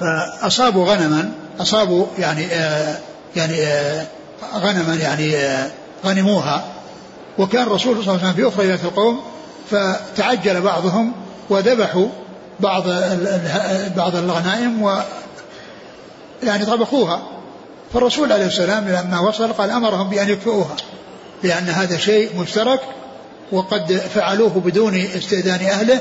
فأصابوا 0.00 0.86
غنما 0.86 1.30
أصابوا 1.60 2.06
يعني 2.18 2.46
آه 2.46 2.98
يعني 3.36 3.66
آه 3.66 4.06
غنما 4.56 4.94
يعني 4.94 5.36
آه 5.36 5.70
غنموها. 6.04 6.64
وكان 7.38 7.62
الرسول 7.62 8.04
صلى 8.04 8.14
الله 8.14 8.26
عليه 8.26 8.32
وسلم 8.32 8.50
في 8.50 8.54
أخرى 8.54 8.74
القوم 8.74 9.20
فتعجل 9.70 10.60
بعضهم 10.60 11.12
وذبحوا 11.50 12.08
بعض 12.60 12.82
بعض 13.96 14.16
الغنائم 14.16 14.82
و 14.82 14.98
يعني 16.42 16.64
طبخوها. 16.64 17.22
فالرسول 17.94 18.32
عليه 18.32 18.46
السلام 18.46 18.88
لما 18.88 19.20
وصل 19.20 19.52
قال 19.52 19.70
أمرهم 19.70 20.10
بأن 20.10 20.28
يكفئوها 20.28 20.76
لأن 21.42 21.68
هذا 21.68 21.96
شيء 21.98 22.40
مشترك 22.40 22.80
وقد 23.52 23.92
فعلوه 24.14 24.62
بدون 24.64 24.94
استئذان 24.94 25.60
أهله. 25.60 26.00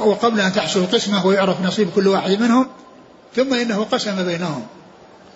وقبل 0.00 0.40
أن 0.40 0.52
تحصل 0.52 0.80
القسمه 0.80 1.26
ويعرف 1.26 1.60
نصيب 1.60 1.90
كل 1.94 2.08
واحد 2.08 2.30
منهم 2.30 2.66
ثم 3.36 3.54
إنه 3.54 3.86
قسم 3.92 4.24
بينهم. 4.24 4.66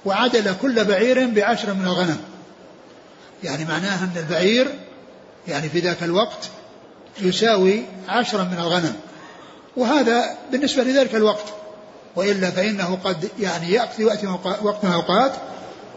وعدل 0.05 0.55
كل 0.63 0.85
بعير 0.85 1.27
بعشر 1.27 1.75
من 1.75 1.85
الغنم. 1.85 2.19
يعني 3.45 3.65
معناها 3.65 4.05
أن 4.05 4.13
البعير 4.17 4.67
يعني 5.49 5.69
في 5.69 5.81
ذاك 5.81 6.03
الوقت 6.03 6.49
يساوي 7.21 7.83
عشرا 8.09 8.45
من 8.45 8.59
الغنم. 8.59 8.93
وهذا 9.77 10.25
بالنسبة 10.53 10.83
لذلك 10.83 11.15
الوقت. 11.15 11.45
وإلا 12.17 12.51
فإنه 12.51 12.99
قد 13.05 13.29
يعني 13.41 13.73
يأتي 13.73 14.05
وقت 14.05 14.25
وقت 14.63 14.85
من 14.85 14.91
الأوقات 14.91 15.33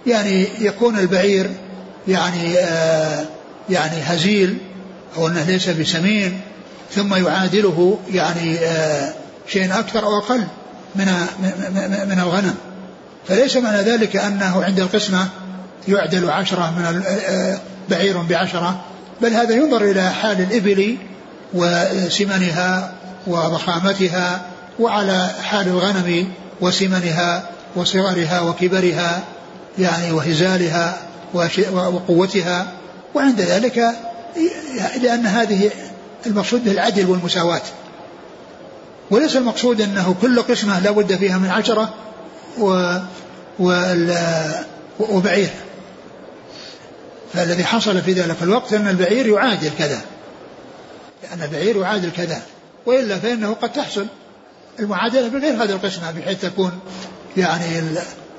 يعني 0.07 0.47
يكون 0.59 0.99
البعير 0.99 1.49
يعني 2.07 2.57
آه 2.59 3.26
يعني 3.70 4.01
هزيل 4.01 4.57
أو 5.18 5.28
أنه 5.28 5.43
ليس 5.43 5.70
بسمين 5.70 6.41
ثم 6.91 7.15
يعادله 7.15 7.99
يعني 8.11 8.57
آه 8.59 9.13
شيء 9.47 9.79
أكثر 9.79 10.03
أو 10.03 10.17
أقل 10.17 10.43
من 10.95 11.05
من 12.07 12.19
الغنم. 12.19 12.55
فليس 13.27 13.57
معنى 13.57 13.77
ذلك 13.77 14.15
أنه 14.15 14.63
عند 14.63 14.79
القسمة 14.79 15.27
يعدل 15.88 16.29
عشرة 16.29 16.73
من 16.77 17.03
آه، 17.27 17.59
بعير 17.89 18.17
بعشرة 18.21 18.81
بل 19.21 19.33
هذا 19.33 19.55
ينظر 19.55 19.81
إلى 19.81 20.09
حال 20.09 20.41
الإبل 20.41 20.97
وسمنها 21.53 22.91
وضخامتها 23.27 24.41
وعلى 24.79 25.29
حال 25.43 25.67
الغنم 25.67 26.27
وسمنها 26.61 27.49
وصغرها 27.75 28.41
وكبرها 28.41 29.23
يعني 29.79 30.11
وهزالها 30.11 30.97
وقوتها. 31.73 32.67
وعند 33.15 33.41
ذلك 33.41 33.86
لأن 35.01 35.25
هذه 35.25 35.71
المقصود 36.28 36.63
به 36.63 36.71
العدل 36.71 37.09
والمساواة. 37.09 37.61
وليس 39.11 39.36
المقصود 39.36 39.82
أنه 39.82 40.15
كل 40.21 40.41
قسمة 40.41 40.80
لا 40.80 40.91
بد 40.91 41.15
فيها 41.15 41.38
من 41.38 41.49
عشرة 41.49 41.93
و 42.59 42.97
وبعير. 44.99 45.49
فالذي 47.34 47.65
حصل 47.65 48.01
في 48.01 48.13
ذلك 48.13 48.36
الوقت 48.41 48.73
أن 48.73 48.88
البعير 48.88 49.28
يعادل 49.28 49.69
كذا. 49.78 50.01
لأن 51.23 51.41
البعير 51.41 51.78
يعادل 51.78 52.11
كذا. 52.11 52.41
وإلا 52.86 53.19
فإنه 53.19 53.53
قد 53.53 53.73
تحصل 53.73 54.05
المعادلة 54.80 55.28
بغير 55.28 55.63
هذه 55.63 55.71
القسمة 55.71 56.11
بحيث 56.11 56.41
تكون 56.41 56.80
يعني 57.38 57.82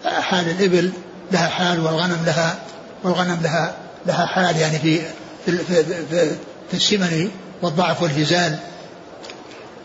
حال 0.04 0.50
الإبل 0.50 0.90
لها 1.32 1.48
حال 1.48 1.80
والغنم 1.80 2.22
لها 2.26 2.58
والغنم 3.04 3.38
لها 3.42 3.76
لها 4.06 4.26
حال 4.26 4.56
يعني 4.56 4.78
في 4.78 5.00
في, 5.46 5.58
في, 5.58 5.84
في, 5.84 6.30
في 6.70 6.74
السمن 6.74 7.30
والضعف 7.62 8.02
والهزال. 8.02 8.58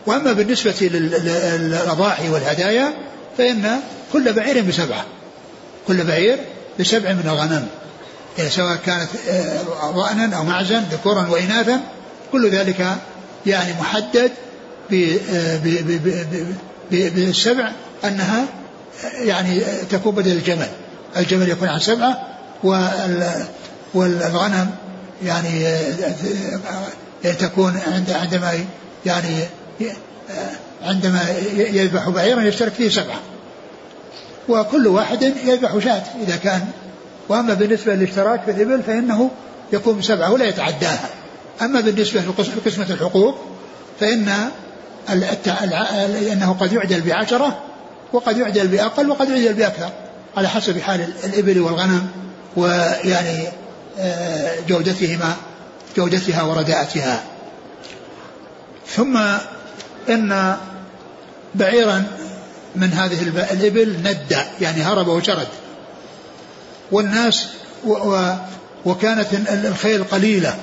وأما 0.06 0.32
بالنسبة 0.32 0.74
للأضاحي 0.80 2.28
والهدايا 2.28 2.92
فإن 3.38 3.80
كل 4.12 4.32
بعير 4.32 4.62
بسبعة. 4.62 5.04
كل 5.88 6.04
بعير 6.04 6.38
بسبع 6.80 7.12
من 7.12 7.24
الغنم. 7.24 7.68
يعني 8.38 8.50
سواء 8.50 8.76
كانت 8.76 9.08
آه، 9.28 9.90
ضأنا 9.90 10.36
أو 10.36 10.44
معزا 10.44 10.84
ذكورا 10.92 11.28
وإناثا 11.28 11.80
كل 12.32 12.50
ذلك 12.50 12.96
يعني 13.46 13.72
محدد 13.80 14.30
آه، 14.92 15.60
بالسبع 16.90 17.72
أنها 18.04 18.44
يعني 19.14 19.60
تكون 19.90 20.14
بدل 20.14 20.32
الجمل. 20.32 20.68
الجمل 21.16 21.48
يكون 21.48 21.68
عن 21.68 21.80
سبعة 21.80 22.26
والغنم 23.94 24.70
يعني 25.24 25.66
آه، 25.66 26.14
تكون 27.22 27.80
عند 27.86 28.10
عندما 28.10 28.52
يعني 29.06 29.36
عندما 30.82 31.20
يذبح 31.56 32.08
بعيرا 32.08 32.42
يشترك 32.42 32.72
فيه 32.72 32.88
سبعة. 32.88 33.20
وكل 34.48 34.86
واحد 34.86 35.22
يذبح 35.22 35.78
شاة 35.78 36.02
إذا 36.22 36.36
كان. 36.36 36.68
وأما 37.28 37.54
بالنسبة 37.54 37.94
للاشتراك 37.94 38.42
في 38.44 38.50
الإبل 38.50 38.82
فإنه 38.82 39.30
يكون 39.72 39.98
بسبعة 39.98 40.32
ولا 40.32 40.44
يتعداها. 40.44 41.08
أما 41.62 41.80
بالنسبة 41.80 42.20
لقسمة 42.20 42.86
الحقوق 42.90 43.38
فإن 44.00 44.50
أنه 46.32 46.56
قد 46.60 46.72
يعدل 46.72 47.00
بعشرة 47.00 47.58
وقد 48.12 48.38
يعدل 48.38 48.68
بأقل 48.68 49.10
وقد 49.10 49.28
يعدل 49.28 49.54
بأكثر 49.54 49.90
على 50.36 50.48
حسب 50.48 50.80
حال 50.80 51.12
الإبل 51.24 51.60
والغنم 51.60 52.08
ويعني 52.56 53.48
آه، 53.98 54.54
جودتهما. 54.68 55.36
جودتها 55.96 56.42
ورداءتها. 56.42 57.22
ثم 58.86 59.16
إن 60.08 60.56
بعيرا 61.54 62.04
من 62.76 62.92
هذه 62.92 63.22
الإبل 63.52 63.96
ندى 63.98 64.42
يعني 64.60 64.82
هرب 64.82 65.08
وشرد. 65.08 65.48
والناس 66.92 67.48
و 67.84 67.92
و 67.92 68.34
وكانت 68.84 69.26
الخيل 69.48 70.04
قليلة 70.04 70.56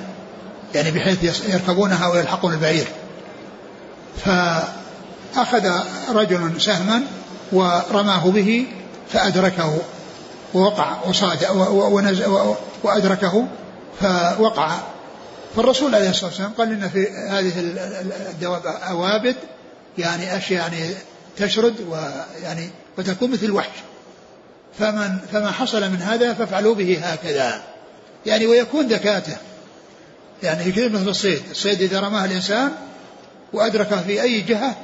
يعني 0.74 0.90
بحيث 0.90 1.48
يركبونها 1.48 2.06
ويلحقون 2.06 2.52
البعير. 2.52 2.86
فأخذ 4.24 5.70
رجل 6.14 6.60
سهما 6.60 7.02
ورماه 7.52 8.30
به 8.30 8.66
فأدركه 9.12 9.78
ووقع 10.54 10.96
وصاد 11.08 11.46
وأدركه 12.82 13.46
فوقع 14.00 14.70
فالرسول 15.56 15.94
عليه 15.94 16.10
الصلاة 16.10 16.30
والسلام 16.30 16.52
قال 16.52 16.72
إن 16.72 16.88
في 16.88 17.08
هذه 17.10 17.52
الدواب 18.30 18.66
أوابد 18.66 19.36
يعني 19.98 20.36
أشياء 20.36 20.60
يعني 20.60 20.94
تشرد 21.36 21.74
ويعني 21.88 22.70
وتكون 22.98 23.30
مثل 23.30 23.44
الوحش 23.44 23.78
فمن 24.78 25.18
فما 25.32 25.50
حصل 25.50 25.90
من 25.90 26.02
هذا 26.02 26.34
فافعلوا 26.34 26.74
به 26.74 26.98
هكذا. 27.02 27.62
يعني 28.26 28.46
ويكون 28.46 28.86
ذكاته 28.86 29.36
يعني 30.42 30.72
في 30.72 30.88
مثل 30.88 31.08
الصيد. 31.08 31.42
الصيد 31.50 31.82
إذا 31.82 32.00
رماه 32.00 32.24
الإنسان 32.24 32.72
وأدركه 33.52 34.02
في 34.02 34.22
أي 34.22 34.40
جهة 34.40 34.76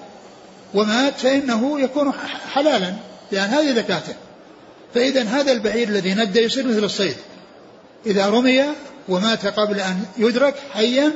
ومات 0.75 1.19
فإنه 1.19 1.81
يكون 1.81 2.13
حلالا 2.53 2.95
لأن 3.33 3.49
هذه 3.49 3.73
ذكاته 3.73 4.15
فإذا 4.95 5.23
هذا 5.23 5.53
البعير 5.53 5.89
الذي 5.89 6.15
ندى 6.15 6.41
يصير 6.41 6.67
مثل 6.67 6.85
الصيد. 6.85 7.17
إذا 8.07 8.29
رمي 8.29 8.65
ومات 9.09 9.47
قبل 9.47 9.81
أن 9.81 10.05
يدرك 10.19 10.55
حيا 10.75 11.13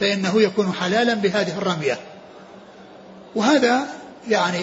فإنه 0.00 0.42
يكون 0.42 0.72
حلالا 0.72 1.14
بهذه 1.14 1.58
الرمية. 1.58 1.98
وهذا 3.34 3.86
يعني 4.28 4.60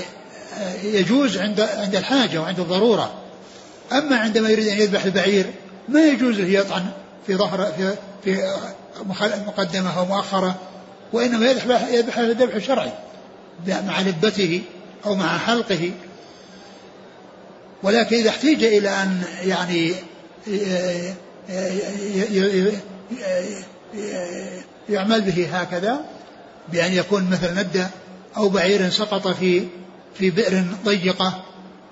آه، 0.60 0.74
يجوز 0.84 1.38
عند 1.38 1.62
عند 1.62 1.96
الحاجة 1.96 2.42
وعند 2.42 2.60
الضرورة. 2.60 3.14
أما 3.92 4.16
عندما 4.18 4.50
يريد 4.50 4.68
أن 4.68 4.78
يذبح 4.78 5.04
البعير 5.04 5.46
ما 5.90 6.06
يجوز 6.06 6.40
له 6.40 6.60
يطعن 6.60 6.86
في 7.28 7.36
ظهر 7.36 7.72
في 7.78 7.94
في 8.24 8.54
مقدمة 9.48 10.00
أو 10.00 10.06
مؤخرة 10.06 10.56
وإنما 11.14 11.52
يذبح 11.52 11.88
يذبح 11.88 12.18
الذبح 12.18 12.56
الشرعي 12.56 12.92
مع 13.68 14.02
لبته 14.02 14.62
أو 15.06 15.16
مع 15.16 15.38
حلقه. 15.38 15.92
ولكن 17.84 18.16
إذا 18.16 18.30
احتيج 18.30 18.64
إلى 18.64 18.90
أن 18.90 19.24
يعني 19.44 19.94
يعمل 24.90 25.22
به 25.22 25.50
هكذا 25.52 26.02
بأن 26.70 26.94
يكون 26.94 27.30
مثلا 27.30 27.64
ندى 27.64 27.86
أو 28.38 28.50
بعير 28.50 28.90
سقط 28.90 29.28
في 29.28 29.68
في 30.16 30.30
بئر 30.30 30.64
ضيقة 30.86 31.44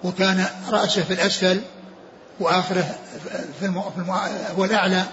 وكان 0.04 0.46
رأسه 0.70 1.04
في 1.04 1.14
الأسفل 1.14 1.62
وآخره 2.40 2.96
في 3.60 3.66
المو... 3.66 3.82
في 3.82 3.98
المو... 3.98 4.14
هو 4.58 4.66
الأعلى. 4.66 5.04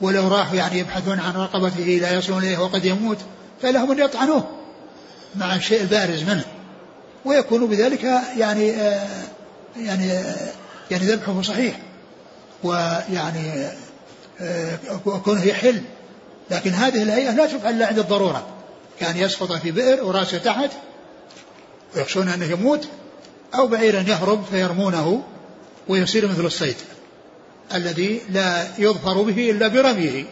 ولو 0.00 0.28
راحوا 0.28 0.56
يعني 0.56 0.78
يبحثون 0.78 1.20
عن 1.20 1.32
رقبته 1.34 1.98
لا 2.02 2.12
يصلون 2.14 2.38
إليه 2.38 2.58
وقد 2.58 2.84
يموت 2.84 3.18
فلهم 3.62 3.90
أن 3.90 3.98
يطعنوه 3.98 4.44
مع 5.36 5.54
الشيء 5.54 5.80
البارز 5.80 6.22
منه. 6.22 6.44
ويكون 7.24 7.66
بذلك 7.66 8.04
يعني 8.36 8.70
آه 8.70 9.06
يعني 9.76 10.12
آه 10.12 10.52
يعني 10.90 11.06
ذبحه 11.06 11.42
صحيح. 11.42 11.76
ويعني 12.64 13.68
آه 14.40 14.78
كونه 15.24 15.44
يحل 15.44 15.82
لكن 16.50 16.70
هذه 16.70 17.02
الهيئة 17.02 17.30
لا 17.30 17.46
تفعل 17.46 17.74
إلا 17.74 17.86
عند 17.86 17.98
الضرورة. 17.98 18.46
كان 19.00 19.16
يسقط 19.16 19.52
في 19.52 19.70
بئر 19.70 20.04
وراسه 20.04 20.38
تحت 20.38 20.70
ويخشون 21.96 22.28
أنه 22.28 22.44
يموت 22.44 22.88
أو 23.54 23.66
بعيرا 23.66 24.00
يهرب 24.00 24.44
فيرمونه 24.50 25.22
ويصير 25.88 26.28
مثل 26.28 26.44
الصيد 26.44 26.76
الذي 27.74 28.20
لا 28.30 28.64
يظفر 28.78 29.22
به 29.22 29.50
إلا 29.50 29.68
برميه. 29.68 30.24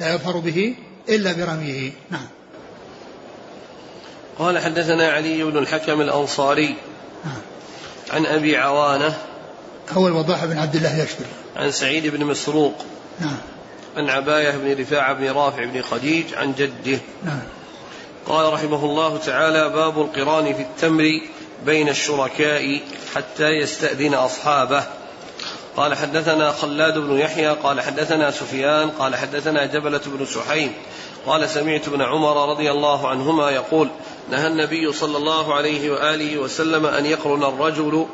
لا 0.00 0.14
يظفر 0.14 0.38
به 0.38 0.74
إلا 1.08 1.32
برميه. 1.32 1.92
نعم. 2.10 2.26
قال 4.38 4.58
حدثنا 4.58 5.10
علي 5.10 5.44
بن 5.44 5.58
الحكم 5.58 6.00
الأنصاري 6.00 6.76
نعم. 7.24 7.40
عن 8.10 8.26
أبي 8.26 8.56
عوانة 8.56 9.16
هو 9.92 10.08
الوضاح 10.08 10.44
بن 10.44 10.58
عبد 10.58 10.76
الله 10.76 11.02
يشكر. 11.02 11.24
عن 11.56 11.70
سعيد 11.70 12.06
بن 12.06 12.24
مسروق. 12.24 12.84
نعم. 13.20 13.36
عن 13.96 14.10
عباية 14.10 14.50
بن 14.50 14.80
رفاعة 14.80 15.12
بن 15.12 15.30
رافع 15.30 15.64
بن 15.64 15.82
خديج 15.82 16.34
عن 16.34 16.54
جده. 16.58 16.98
نعم. 17.24 17.42
قال 18.26 18.52
رحمه 18.52 18.84
الله 18.84 19.18
تعالى 19.18 19.68
باب 19.68 20.00
القران 20.00 20.54
في 20.54 20.62
التمر 20.62 21.20
بين 21.66 21.88
الشركاء 21.88 22.80
حتى 23.14 23.48
يستأذن 23.48 24.14
أصحابه. 24.14 24.84
قال 25.76 25.94
حدثنا 25.94 26.52
خلاد 26.52 26.98
بن 26.98 27.18
يحيى 27.18 27.48
قال 27.48 27.80
حدثنا 27.80 28.30
سفيان 28.30 28.90
قال 28.90 29.16
حدثنا 29.16 29.64
جبلة 29.64 30.00
بن 30.06 30.26
سحيم. 30.26 30.72
قال 31.26 31.48
سمعت 31.48 31.88
ابن 31.88 32.02
عمر 32.02 32.50
رضي 32.50 32.70
الله 32.70 33.08
عنهما 33.08 33.50
يقول 33.50 33.88
نهى 34.30 34.46
النبي 34.46 34.92
صلى 34.92 35.16
الله 35.16 35.54
عليه 35.54 35.90
وآله 35.90 36.38
وسلم 36.38 36.86
أن 36.86 37.06
يقرن 37.06 37.44
الرجل 37.44 38.06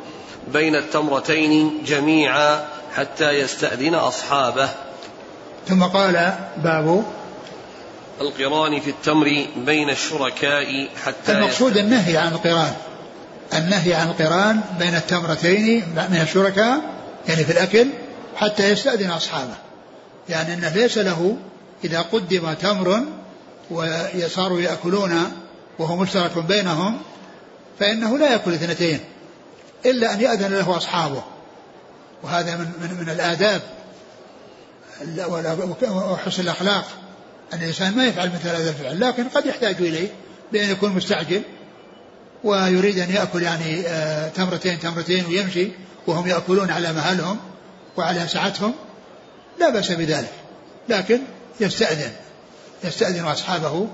بين 0.49 0.77
التمرتين 0.77 1.83
جميعا 1.85 2.65
حتى 2.97 3.31
يستأذن 3.31 3.95
أصحابه. 3.95 4.69
ثم 5.69 5.85
قال 5.85 6.35
باب 6.57 7.05
القران 8.21 8.81
في 8.81 8.91
التمر 8.91 9.47
بين 9.57 9.91
الشركاء 9.91 10.89
حتى 11.05 11.33
المقصود 11.33 11.77
النهي 11.77 12.17
عن 12.17 12.33
القران. 12.33 12.73
النهي 13.55 13.95
عن 13.95 14.09
القران 14.09 14.61
بين 14.79 14.95
التمرتين 14.95 15.85
من 16.11 16.21
الشركاء 16.23 16.81
يعني 17.29 17.45
في 17.45 17.53
الأكل 17.53 17.87
حتى 18.37 18.69
يستأذن 18.71 19.11
أصحابه. 19.11 19.55
يعني 20.29 20.55
أنه 20.55 20.69
ليس 20.69 20.99
له 20.99 21.37
إذا 21.85 22.01
قدم 22.01 22.53
تمر 22.53 23.03
وصاروا 23.71 24.61
يأكلون 24.61 25.33
وهو 25.79 25.97
مشترك 25.97 26.39
بينهم 26.39 26.99
فإنه 27.81 28.19
لا 28.19 28.33
يأكل 28.33 28.53
اثنتين. 28.53 29.01
إلا 29.87 30.15
أن 30.15 30.21
يأذن 30.21 30.53
له 30.55 30.77
أصحابه. 30.77 31.23
وهذا 32.23 32.57
من, 32.57 32.73
من, 32.81 33.01
من 33.01 33.11
الآداب. 33.11 33.63
وحسن 35.91 36.43
الأخلاق. 36.43 36.89
أن 37.53 37.59
الإنسان 37.59 37.97
ما 37.97 38.07
يفعل 38.07 38.29
مثل 38.29 38.49
هذا 38.49 38.71
الفعل 38.71 39.01
لكن 39.01 39.29
قد 39.29 39.47
يحتاج 39.47 39.77
إليه 39.77 40.09
بأن 40.53 40.71
يكون 40.71 40.93
مستعجل. 40.93 41.43
ويريد 42.45 42.99
أن 42.99 43.11
يأكل 43.11 43.43
يعني 43.43 43.87
آه، 43.87 44.29
تمرتين 44.29 44.81
تمرتين 44.81 45.27
ويمشي 45.27 45.71
وهم 46.07 46.27
يأكلون 46.27 46.71
على 46.71 46.93
مهلهم 46.93 47.39
وعلى 47.97 48.29
سعتهم 48.29 48.75
لا 49.61 49.71
بأس 49.71 49.93
بذلك. 49.93 50.33
لكن 50.89 51.21
يستأذن. 51.61 52.13
يستأذن 52.85 53.25
أصحابه 53.25 53.89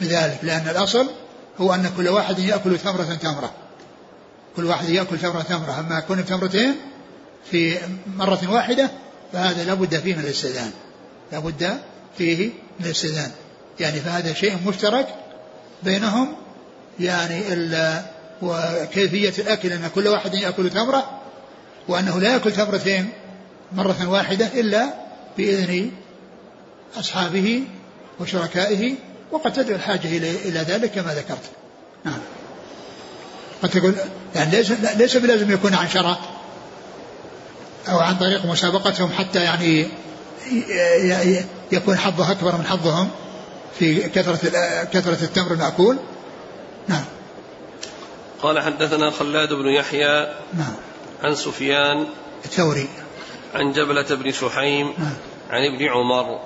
بذلك 0.00 0.38
لأن 0.42 0.68
الأصل 0.68 1.10
هو 1.60 1.74
أن 1.74 1.90
كل 1.96 2.08
واحد 2.08 2.38
يأكل 2.38 2.78
تمرة 2.78 3.18
تمرة. 3.22 3.50
كل 4.56 4.64
واحد 4.64 4.88
يأكل 4.88 5.18
تمرة 5.18 5.42
تمرة 5.42 5.80
أما 5.80 5.98
يكون 5.98 6.24
تمرتين 6.24 6.74
في 7.50 7.78
مرة 8.16 8.40
واحدة 8.48 8.90
فهذا 9.32 9.64
لابد 9.64 9.96
فيه 9.96 10.14
من 10.14 10.20
الاستئذان. 10.20 10.70
لابد 11.32 11.78
فيه 12.18 12.50
من 12.80 12.86
الاستئذان. 12.86 13.30
يعني 13.80 14.00
فهذا 14.00 14.32
شيء 14.32 14.56
مشترك 14.66 15.14
بينهم. 15.82 16.36
يعني 17.00 17.42
وكيفية 18.42 19.42
الأكل 19.42 19.72
أن 19.72 19.90
كل 19.94 20.08
واحد 20.08 20.34
يأكل 20.34 20.70
تمرة 20.70 21.20
وأنه 21.88 22.20
لا 22.20 22.32
يأكل 22.32 22.52
تمرتين 22.52 23.08
مرة 23.72 24.08
واحدة 24.08 24.46
إلا 24.46 24.94
بإذن 25.36 25.90
أصحابه 26.96 27.62
وشركائه. 28.20 28.94
وقد 29.32 29.52
تدعو 29.52 29.76
الحاجة 29.76 30.08
إلى 30.44 30.58
ذلك 30.58 30.90
كما 30.90 31.14
ذكرت. 31.14 31.50
نعم. 32.04 32.18
قد 33.62 33.68
تقول 33.68 33.94
يعني 34.34 34.50
ليس 34.50 34.70
ليس 34.70 35.16
بلازم 35.16 35.52
يكون 35.52 35.74
عن 35.74 35.88
شرع 35.88 36.16
أو 37.88 37.98
عن 37.98 38.16
طريق 38.16 38.46
مسابقتهم 38.46 39.10
حتى 39.18 39.38
يعني 39.38 39.86
يكون 41.72 41.96
حظه 41.98 42.32
أكبر 42.32 42.56
من 42.56 42.64
حظهم 42.64 43.10
في 43.78 44.08
كثرة 44.08 44.38
كثرة 44.84 45.24
التمر 45.24 45.52
المأكول. 45.52 45.96
نعم. 46.88 47.04
قال 48.42 48.60
حدثنا 48.60 49.10
خلاد 49.10 49.52
بن 49.52 49.66
يحيى 49.66 50.34
نعم. 50.54 50.74
عن 51.22 51.34
سفيان 51.34 52.06
الثوري. 52.44 52.88
عن 53.54 53.72
جبلة 53.72 54.06
بن 54.10 54.32
سحيم 54.32 54.94
نعم. 54.98 55.14
عن 55.50 55.74
ابن 55.74 55.84
عمر. 55.88 56.40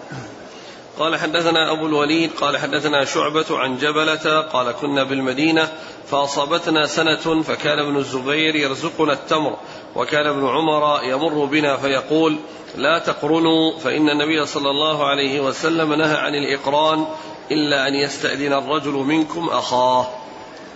قال 0.99 1.17
حدثنا 1.17 1.73
أبو 1.73 1.87
الوليد 1.87 2.31
قال 2.41 2.59
حدثنا 2.59 3.05
شعبة 3.05 3.45
عن 3.51 3.79
جبلة 3.79 4.41
قال 4.41 4.73
كنا 4.73 5.05
بالمدينة 5.05 5.69
فأصابتنا 6.11 6.87
سنة 6.87 7.43
فكان 7.43 7.79
ابن 7.79 7.97
الزبير 7.97 8.55
يرزقنا 8.57 9.13
التمر 9.13 9.57
وكان 9.95 10.27
ابن 10.27 10.47
عمر 10.47 11.05
يمر 11.05 11.45
بنا 11.45 11.77
فيقول 11.77 12.39
لا 12.77 12.99
تقرنوا 12.99 13.79
فإن 13.79 14.09
النبي 14.11 14.47
صلى 14.47 14.71
الله 14.71 15.07
عليه 15.07 15.41
وسلم 15.41 15.95
نهى 15.95 16.17
عن 16.17 16.35
الإقران 16.35 17.05
إلا 17.51 17.89
أن 17.89 17.95
يستأذن 17.95 18.53
الرجل 18.53 18.93
منكم 18.93 19.49
أخاه. 19.49 20.09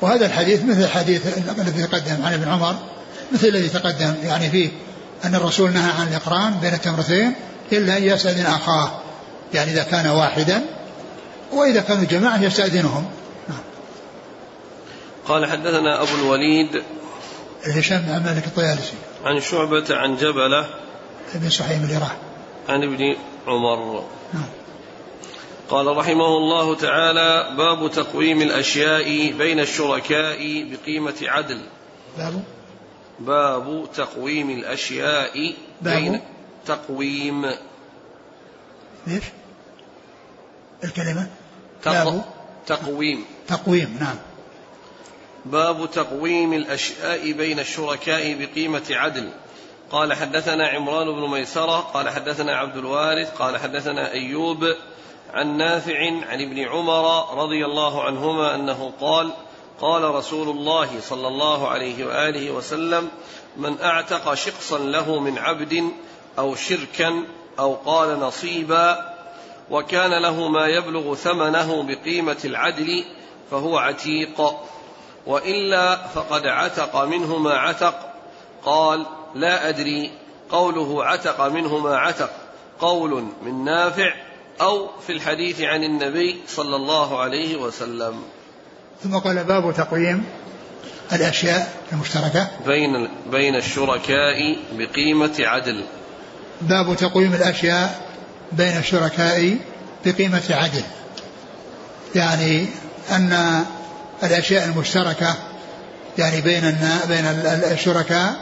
وهذا 0.00 0.26
الحديث 0.26 0.64
مثل 0.64 0.82
الحديث 0.82 1.38
الذي 1.58 1.86
تقدم 1.86 2.24
عن 2.24 2.32
ابن 2.32 2.48
عمر 2.48 2.74
مثل 3.32 3.46
الذي 3.46 3.68
تقدم 3.68 4.14
يعني 4.24 4.50
فيه 4.50 4.70
أن 5.24 5.34
الرسول 5.34 5.70
نهى 5.70 5.92
عن 6.00 6.08
الإقران 6.08 6.54
بين 6.62 6.74
التمرتين 6.74 7.34
إلا 7.72 7.96
أن 7.96 8.04
يستأذن 8.04 8.46
أخاه. 8.46 9.07
يعني 9.54 9.70
إذا 9.70 9.82
كان 9.82 10.06
واحدا 10.06 10.62
وإذا 11.52 11.80
كانوا 11.80 12.04
جماعة 12.04 12.42
يستأذنهم. 12.42 13.10
نعم. 13.48 13.62
قال 15.28 15.46
حدثنا 15.46 16.02
أبو 16.02 16.14
الوليد 16.22 16.82
هشام 17.64 17.98
بن 17.98 18.24
مالك 18.24 18.46
الطيالسي. 18.46 18.94
عن 19.24 19.40
شعبة 19.40 19.84
عن 19.90 20.16
جبلة 20.16 20.66
بن 21.34 21.50
سحيم 21.50 21.84
الإراح 21.84 22.16
عن 22.68 22.82
ابن 22.82 23.16
عمر. 23.46 24.04
نعم. 24.34 24.48
قال 25.70 25.96
رحمه 25.96 26.36
الله 26.36 26.74
تعالى 26.74 27.56
باب 27.56 27.90
تقويم 27.90 28.42
الأشياء 28.42 29.32
بين 29.32 29.60
الشركاء 29.60 30.66
بقيمة 30.70 31.14
عدل. 31.22 31.60
باب؟ 32.18 32.42
باب 33.20 33.86
تقويم 33.94 34.50
الأشياء 34.50 35.54
بين 35.82 36.12
باب 36.12 36.20
تقويم 36.66 37.46
ليش؟ 39.06 39.24
الكلمة؟ 40.84 41.26
تق... 41.82 41.92
باب؟ 41.92 42.24
تقويم. 42.66 43.24
تقويم 43.48 43.96
نعم. 44.00 44.16
باب 45.44 45.90
تقويم 45.90 46.52
الأشياء 46.52 47.32
بين 47.32 47.58
الشركاء 47.60 48.34
بقيمة 48.34 48.86
عدل. 48.90 49.30
قال 49.90 50.14
حدثنا 50.14 50.68
عمران 50.68 51.06
بن 51.06 51.30
ميسرة 51.30 51.80
قال 51.80 52.08
حدثنا 52.08 52.56
عبد 52.56 52.76
الوارث 52.76 53.30
قال 53.30 53.56
حدثنا 53.56 54.12
أيوب 54.12 54.74
عن 55.34 55.56
نافع 55.56 55.98
عن 56.28 56.42
ابن 56.42 56.58
عمر 56.58 57.34
رضي 57.42 57.64
الله 57.64 58.04
عنهما 58.04 58.54
أنه 58.54 58.92
قال 59.00 59.32
قال 59.80 60.02
رسول 60.02 60.48
الله 60.48 61.00
صلى 61.00 61.28
الله 61.28 61.68
عليه 61.68 62.06
وآله 62.06 62.50
وسلم 62.50 63.08
من 63.56 63.80
أعتق 63.80 64.34
شقصا 64.34 64.78
له 64.78 65.20
من 65.20 65.38
عبد 65.38 65.90
أو 66.38 66.54
شركا 66.54 67.24
أو 67.58 67.74
قال 67.74 68.20
نصيبا 68.20 69.14
وكان 69.70 70.22
له 70.22 70.48
ما 70.48 70.66
يبلغ 70.66 71.14
ثمنه 71.14 71.82
بقيمة 71.82 72.36
العدل 72.44 73.04
فهو 73.50 73.78
عتيق. 73.78 74.52
وإلا 75.26 76.06
فقد 76.06 76.46
عتق 76.46 77.04
منه 77.04 77.38
ما 77.38 77.54
عتق. 77.54 77.94
قال 78.64 79.06
لا 79.34 79.68
أدري 79.68 80.10
قوله 80.50 81.04
عتق 81.04 81.46
منه 81.46 81.78
ما 81.78 81.96
عتق 81.96 82.30
قول 82.80 83.24
من 83.42 83.64
نافع 83.64 84.14
أو 84.60 84.88
في 85.06 85.12
الحديث 85.12 85.60
عن 85.60 85.84
النبي 85.84 86.40
صلى 86.46 86.76
الله 86.76 87.20
عليه 87.20 87.56
وسلم. 87.56 88.22
ثم 89.02 89.18
قال 89.18 89.44
باب 89.44 89.74
تقويم 89.74 90.24
الأشياء 91.12 91.72
المشتركة. 91.92 92.48
بين 92.66 93.08
بين 93.30 93.56
الشركاء 93.56 94.56
بقيمة 94.72 95.34
عدل. 95.40 95.84
باب 96.60 96.96
تقويم 96.96 97.34
الأشياء 97.34 98.00
بين 98.52 98.76
الشركاء 98.76 99.56
بقيمة 100.06 100.42
عدل. 100.50 100.82
يعني 102.14 102.66
أن 103.10 103.64
الأشياء 104.22 104.64
المشتركة 104.64 105.34
يعني 106.18 106.40
بين 106.40 106.78
بين 107.08 107.24
الشركاء 107.72 108.36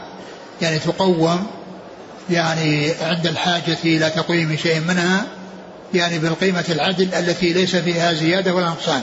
يعني 0.62 0.78
تقوم 0.78 1.46
يعني 2.30 2.92
عند 3.02 3.26
الحاجة 3.26 3.76
إلى 3.84 4.10
تقويم 4.10 4.56
شيء 4.56 4.80
منها 4.80 5.24
يعني 5.94 6.18
بالقيمة 6.18 6.64
العدل 6.68 7.14
التي 7.14 7.52
ليس 7.52 7.76
فيها 7.76 8.12
زيادة 8.12 8.54
ولا 8.54 8.68
نقصان. 8.68 9.02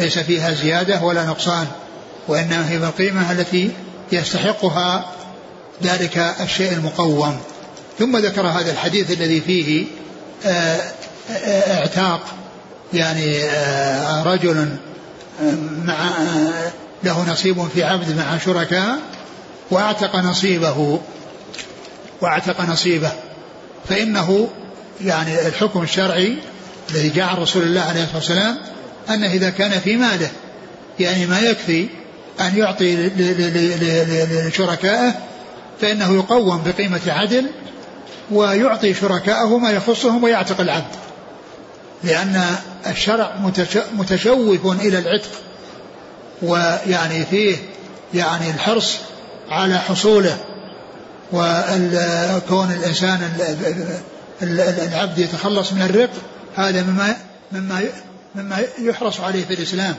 ليس 0.00 0.18
فيها 0.18 0.50
زيادة 0.50 1.02
ولا 1.02 1.24
نقصان 1.24 1.66
وإنما 2.28 2.70
هي 2.70 2.78
بالقيمة 2.78 3.32
التي 3.32 3.70
يستحقها 4.12 5.04
ذلك 5.82 6.18
الشيء 6.40 6.72
المقوم. 6.72 7.40
ثم 7.98 8.16
ذكر 8.16 8.46
هذا 8.46 8.72
الحديث 8.72 9.10
الذي 9.10 9.40
فيه 9.40 9.84
آه، 10.46 10.80
آه، 11.30 11.78
اعتاق 11.78 12.20
يعني 12.92 13.44
آه، 13.44 14.22
رجل 14.22 14.68
مع 15.84 16.10
له 17.04 17.32
نصيب 17.32 17.68
في 17.74 17.84
عبد 17.84 18.16
مع 18.16 18.38
شركاء 18.38 18.98
واعتق 19.70 20.16
نصيبه 20.16 21.00
واعتق 22.20 22.60
نصيبه. 22.60 23.12
فإنه 23.88 24.48
يعني 25.04 25.46
الحكم 25.46 25.82
الشرعي 25.82 26.36
الذي 26.90 27.08
جاء 27.08 27.24
عن 27.24 27.36
رسول 27.36 27.62
الله 27.62 27.80
عليه 27.80 28.02
الصلاة 28.02 28.16
والسلام 28.16 28.58
أنه 29.10 29.32
إذا 29.32 29.50
كان 29.50 29.70
في 29.70 29.96
ماله 29.96 30.30
يعني 31.00 31.26
ما 31.26 31.40
يكفي 31.40 31.88
أن 32.40 32.58
يعطي 32.58 32.96
لشركائه 34.46 35.14
فإنه 35.80 36.14
يقوم 36.14 36.62
بقيمة 36.66 37.00
عدل 37.06 37.46
ويعطي 38.30 38.94
شركائه 38.94 39.58
ما 39.58 39.70
يخصهم 39.70 40.24
ويعتق 40.24 40.60
العبد 40.60 40.94
لأن 42.04 42.44
الشرع 42.86 43.34
متشوف 43.94 44.66
إلى 44.66 44.98
العتق 44.98 45.30
ويعني 46.42 47.24
فيه 47.24 47.56
يعني 48.14 48.50
الحرص 48.50 48.96
على 49.50 49.78
حصوله 49.78 50.36
وكون 51.32 52.72
الإنسان 52.72 53.20
العبد 54.42 55.18
يتخلص 55.18 55.72
من 55.72 55.82
الرق 55.82 56.10
هذا 56.56 56.82
مما 56.82 57.16
مما 57.52 57.82
مما 58.34 58.58
يحرص 58.78 59.20
عليه 59.20 59.44
في 59.44 59.54
الإسلام. 59.54 59.94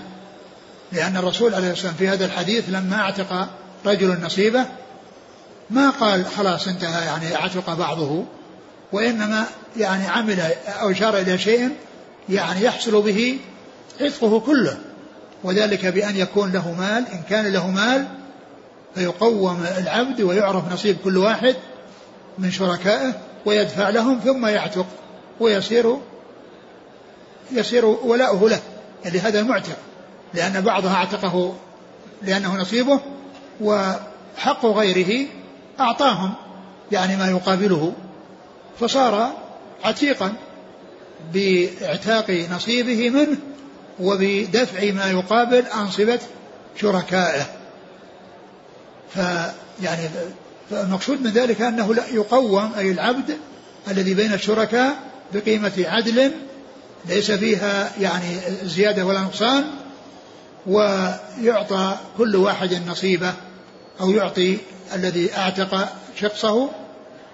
لأن 0.91 1.17
الرسول 1.17 1.53
عليه 1.55 1.71
الصلاة 1.71 1.91
والسلام 1.91 1.93
في 1.93 2.09
هذا 2.09 2.25
الحديث 2.25 2.63
لما 2.69 2.95
أعتق 2.95 3.47
رجل 3.85 4.17
نصيبه 4.21 4.65
ما 5.71 5.89
قال 5.89 6.25
خلاص 6.25 6.67
انتهى 6.67 7.05
يعني 7.05 7.35
اعتق 7.35 7.73
بعضه 7.73 8.25
وإنما 8.91 9.45
يعني 9.77 10.07
عمل 10.07 10.39
أو 10.81 10.91
أشار 10.91 11.17
إلى 11.17 11.37
شيء 11.37 11.69
يعني 12.29 12.63
يحصل 12.63 13.01
به 13.01 13.39
عتقه 14.01 14.39
كله 14.39 14.77
وذلك 15.43 15.85
بأن 15.85 16.15
يكون 16.17 16.51
له 16.51 16.71
مال 16.71 17.05
إن 17.13 17.21
كان 17.29 17.47
له 17.47 17.67
مال 17.71 18.07
فيقوم 18.95 19.65
العبد 19.77 20.21
ويعرف 20.21 20.73
نصيب 20.73 20.97
كل 21.03 21.17
واحد 21.17 21.55
من 22.37 22.51
شركائه 22.51 23.13
ويدفع 23.45 23.89
لهم 23.89 24.19
ثم 24.19 24.45
يعتق 24.45 24.85
ويصير 25.39 25.97
يصير 27.51 27.85
ولاؤه 27.85 28.49
له 28.49 28.59
يعني 29.05 29.19
هذا 29.19 29.39
المعتق 29.39 29.77
لأن 30.33 30.61
بعضها 30.61 30.93
اعتقه 30.93 31.55
لأنه 32.21 32.57
نصيبه 32.57 32.99
وحق 33.61 34.65
غيره 34.65 35.27
أعطاهم 35.81 36.33
يعني 36.91 37.17
ما 37.17 37.29
يقابله 37.29 37.93
فصار 38.79 39.33
عتيقا 39.83 40.33
بإعتاق 41.33 42.47
نصيبه 42.51 43.09
منه 43.09 43.37
وبدفع 43.99 44.91
ما 44.91 45.11
يقابل 45.11 45.65
أنصبة 45.65 46.19
شركائه. 46.75 47.45
فيعني 49.13 50.09
فالمقصود 50.69 51.21
من 51.21 51.31
ذلك 51.31 51.61
أنه 51.61 51.93
لا 51.93 52.07
يقوم 52.07 52.71
أي 52.77 52.91
العبد 52.91 53.37
الذي 53.87 54.13
بين 54.13 54.33
الشركاء 54.33 54.95
بقيمة 55.33 55.71
عدل 55.77 56.31
ليس 57.05 57.31
فيها 57.31 57.91
يعني 57.99 58.39
زيادة 58.63 59.05
ولا 59.05 59.19
نقصان 59.21 59.63
ويعطى 60.67 61.97
كل 62.17 62.35
واحد 62.35 62.87
نصيبه 62.87 63.33
أو 64.01 64.11
يعطي 64.11 64.57
الذي 64.95 65.37
أعتق 65.37 65.89
شخصه 66.19 66.69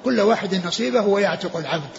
كل 0.05 0.21
واحد 0.21 0.67
نصيبه 0.67 1.01
ويعتق 1.01 1.57
العبد. 1.57 1.89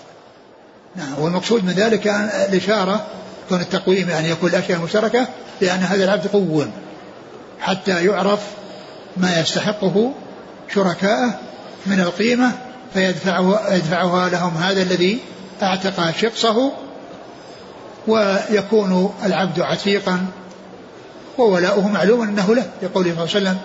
نعم 0.97 1.19
والمقصود 1.19 1.65
من 1.65 1.73
ذلك 1.73 2.07
الإشارة 2.49 3.07
كون 3.49 3.61
التقويم 3.61 4.11
يعني 4.11 4.31
يكون 4.31 4.51
الأشياء 4.51 4.79
مشتركة 4.81 5.29
لأن 5.61 5.79
هذا 5.79 6.05
العبد 6.05 6.27
قوم 6.27 6.73
حتى 7.61 8.05
يعرف 8.05 8.41
ما 9.17 9.41
يستحقه 9.41 10.13
شركاءه 10.75 11.39
من 11.87 12.01
القيمة 12.01 12.53
فيدفعه 12.95 13.75
يدفعها 13.75 14.29
لهم 14.29 14.55
هذا 14.55 14.83
الذي 14.83 15.19
أعتق 15.63 16.11
شقصه 16.11 16.73
ويكون 18.07 19.15
العبد 19.25 19.61
عتيقا 19.61 20.27
وولاؤه 21.39 21.89
معلوم 21.89 22.23
أنه 22.23 22.55
له. 22.55 22.71
لقوله 22.83 23.15
صلى 23.15 23.25
الله 23.25 23.51
عليه 23.51 23.51
وسلم 23.51 23.59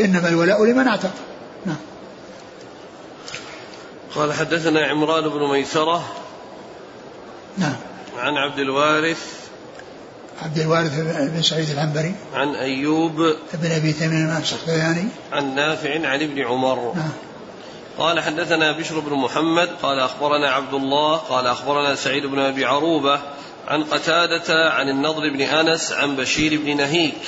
إنما 0.00 0.28
الولاء 0.28 0.64
لمن 0.64 0.88
اعتق. 0.88 1.10
نعم. 1.64 1.76
قال 4.14 4.32
حدثنا 4.32 4.86
عمران 4.86 5.28
بن 5.28 5.48
ميسرة 5.48 6.04
نعم. 7.58 7.76
عن 8.18 8.36
عبد 8.36 8.58
الوارث 8.58 9.46
عبد 10.42 10.58
الوارث 10.58 11.00
بن 11.34 11.42
سعيد 11.42 11.70
العنبري. 11.70 12.14
عن 12.34 12.54
أيوب 12.54 13.16
بن 13.54 13.72
أبي 13.72 13.92
تميم 13.92 14.36
السختياني 14.36 15.08
عن 15.32 15.54
نافع 15.54 16.08
عن 16.08 16.22
ابن 16.22 16.38
عمر. 16.38 16.92
نعم. 16.94 17.12
قال 17.98 18.20
حدثنا 18.20 18.72
بشر 18.72 19.00
بن 19.00 19.12
محمد 19.12 19.68
قال 19.82 20.00
أخبرنا 20.00 20.50
عبد 20.50 20.74
الله 20.74 21.16
قال 21.16 21.46
أخبرنا 21.46 21.94
سعيد 21.94 22.26
بن 22.26 22.38
أبي 22.38 22.64
عروبة 22.64 23.20
عن 23.68 23.84
قتادة 23.84 24.70
عن 24.70 24.88
النضر 24.88 25.30
بن 25.30 25.40
أنس 25.40 25.92
عن 25.92 26.16
بشير 26.16 26.60
بن 26.60 26.76
نهيك. 26.76 27.22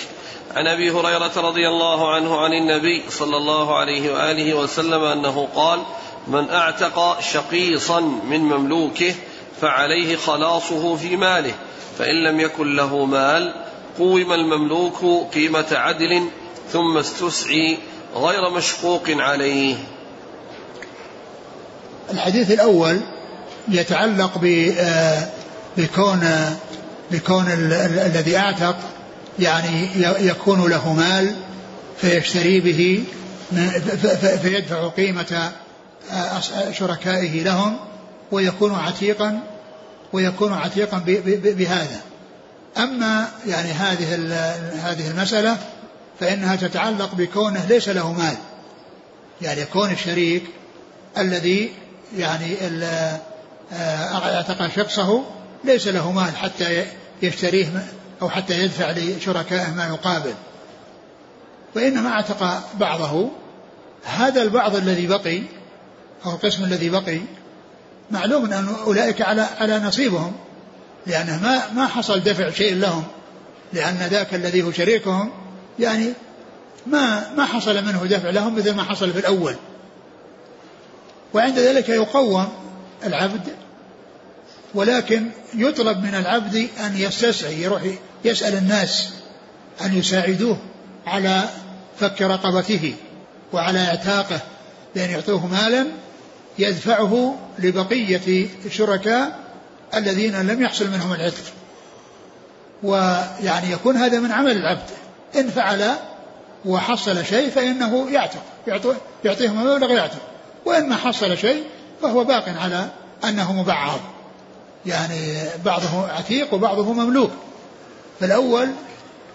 عن 0.57 0.67
أبي 0.67 0.91
هريرة 0.91 1.33
رضي 1.37 1.69
الله 1.69 2.15
عنه 2.15 2.41
عن 2.41 2.53
النبي 2.53 3.03
صلى 3.11 3.37
الله 3.37 3.79
عليه 3.79 4.13
وآله 4.15 4.55
وسلم 4.55 5.05
أنه 5.05 5.49
قال 5.55 5.81
من 6.29 6.51
أعتق 6.51 7.21
شقيصا 7.21 8.01
من 8.01 8.41
مملوكه 8.41 9.15
فعليه 9.61 10.17
خلاصه 10.17 10.97
في 10.97 11.17
ماله 11.17 11.55
فإن 11.99 12.25
لم 12.25 12.41
يكن 12.41 12.77
له 12.77 13.05
مال 13.05 13.55
قوم 13.99 14.33
المملوك 14.33 15.33
قيمة 15.35 15.67
عدل 15.73 16.29
ثم 16.73 16.99
استسعي 16.99 17.79
غير 18.15 18.51
مشقوق 18.51 19.03
عليه. 19.09 19.77
الحديث 22.11 22.51
الأول 22.51 23.01
يتعلق 23.69 24.41
آه، 24.79 25.29
بكون 25.77 26.31
بكون 27.11 27.47
الذي 28.07 28.37
أعتق 28.37 28.77
يعني 29.39 29.89
يكون 30.19 30.71
له 30.71 30.93
مال 30.93 31.37
فيشتري 32.01 32.61
به 32.61 33.05
فيدفع 34.43 34.89
قيمة 34.89 35.53
شركائه 36.73 37.43
لهم 37.43 37.77
ويكون 38.33 38.75
عتيقا 38.75 39.41
ويكون 40.13 40.53
عتيقا 40.53 40.99
بهذا. 41.35 42.01
أما 42.79 43.29
يعني 43.47 43.73
هذه 43.73 44.15
هذه 44.83 45.11
المسألة 45.11 45.57
فإنها 46.21 46.57
تتعلق 46.57 47.15
بكونه 47.15 47.67
ليس 47.67 47.89
له 47.89 48.13
مال. 48.13 48.37
يعني 49.43 49.65
كون 49.65 49.91
الشريك 49.91 50.43
الذي 51.19 51.73
يعني 52.19 52.57
آه، 53.73 54.35
أعتق 54.37 54.71
شخصه 54.77 55.25
ليس 55.65 55.87
له 55.87 56.13
مال 56.13 56.37
حتى 56.37 56.85
يشتريه 57.23 57.87
أو 58.23 58.31
حتى 58.31 58.63
يدفع 58.63 58.91
لشركائه 58.91 59.71
ما 59.71 59.87
يقابل. 59.87 60.35
وإنما 61.77 62.11
أعتق 62.11 62.63
بعضه 62.81 63.31
هذا 64.05 64.43
البعض 64.43 64.77
الذي 64.77 65.07
بقي 65.07 65.43
أو 66.27 66.31
القسم 66.31 66.65
الذي 66.65 66.91
بقي 66.91 67.21
معلوم 68.11 68.45
أن 68.45 68.69
أولئك 68.87 69.23
على 69.23 69.47
على 69.61 69.79
نصيبهم 69.79 70.33
لأنه 71.07 71.43
ما 71.43 71.73
ما 71.73 71.87
حصل 71.87 72.21
دفع 72.21 72.51
شيء 72.51 72.75
لهم 72.75 73.05
لأن 73.73 73.97
ذاك 74.11 74.35
الذي 74.35 74.63
هو 74.63 74.73
شريكهم 74.73 75.31
يعني 75.79 76.13
ما 76.87 77.35
ما 77.37 77.45
حصل 77.45 77.85
منه 77.85 78.07
دفع 78.07 78.31
لهم 78.31 78.57
مثل 78.57 78.75
ما 78.75 78.83
حصل 78.83 79.13
في 79.13 79.19
الأول. 79.19 79.57
وعند 81.35 81.59
ذلك 81.59 81.89
يقوم 81.89 82.49
العبد 83.05 83.49
ولكن 84.75 85.31
يطلب 85.55 85.99
من 85.99 86.15
العبد 86.15 86.69
أن 86.81 86.97
يستسعي 86.97 87.63
يروح 87.63 87.83
يسأل 88.25 88.55
الناس 88.55 89.09
أن 89.85 89.99
يساعدوه 89.99 90.57
على 91.07 91.45
فك 92.01 92.23
رقبته 92.23 92.95
وعلى 93.53 93.79
اعتاقه 93.79 94.41
بأن 94.95 95.11
يعطوه 95.11 95.47
مالا 95.47 95.87
يدفعه 96.59 97.35
لبقية 97.59 98.47
الشركاء 98.65 99.39
الذين 99.95 100.43
لم 100.43 100.63
يحصل 100.63 100.91
منهم 100.91 101.13
العتق. 101.13 101.45
ويعني 102.83 103.73
يكون 103.73 103.97
هذا 103.97 104.21
من 104.21 104.33
عمل 104.33 104.57
العبد. 104.57 104.91
إن 105.37 105.51
فعل 105.51 105.95
وحصل 106.65 107.25
شيء 107.25 107.51
فإنه 107.51 108.11
يعتق. 108.11 108.43
يعطيهم 109.25 109.67
مبلغ 109.67 109.91
يعتق. 109.91 110.21
وإن 110.65 110.89
ما 110.89 110.97
حصل 110.97 111.39
شيء 111.39 111.65
فهو 112.03 112.25
باق 112.25 112.49
على 112.49 112.89
أنه 113.25 113.53
مبعض. 113.53 114.01
يعني 114.87 115.39
بعضه 115.65 116.09
عتيق 116.09 116.55
وبعضه 116.55 116.93
مملوك. 116.93 117.31
فالأول 118.21 118.69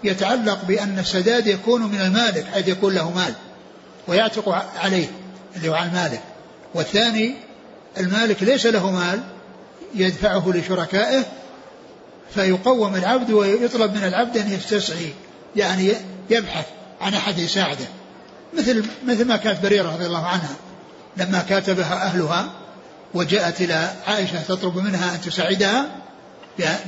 يتعلق 0.04 0.64
بأن 0.64 0.98
السداد 0.98 1.46
يكون 1.46 1.82
من 1.82 2.00
المالك 2.00 2.46
حيث 2.54 2.68
يكون 2.68 2.94
له 2.94 3.10
مال 3.10 3.34
ويعتق 4.08 4.48
عليه 4.78 5.06
اللي 5.56 5.68
هو 5.68 5.74
على 5.74 5.88
المالك. 5.88 6.20
والثاني 6.74 7.34
المالك 7.98 8.42
ليس 8.42 8.66
له 8.66 8.90
مال 8.90 9.20
يدفعه 9.94 10.52
لشركائه 10.54 11.24
فيقوم 12.34 12.94
العبد 12.94 13.30
ويطلب 13.30 13.94
من 13.94 14.04
العبد 14.04 14.36
أن 14.36 14.52
يستسعي 14.52 15.12
يعني 15.56 15.92
يبحث 16.30 16.66
عن 17.00 17.14
أحد 17.14 17.38
يساعده. 17.38 17.86
مثل 18.58 18.84
مثل 19.06 19.24
ما 19.24 19.36
كانت 19.36 19.62
بريرة 19.62 19.92
رضي 19.92 20.06
الله 20.06 20.26
عنها 20.26 20.56
لما 21.16 21.44
كاتبها 21.48 22.06
أهلها 22.06 22.52
وجاءت 23.14 23.60
إلى 23.60 23.92
عائشة 24.06 24.42
تطلب 24.42 24.76
منها 24.76 25.14
أن 25.14 25.20
تساعدها 25.20 25.86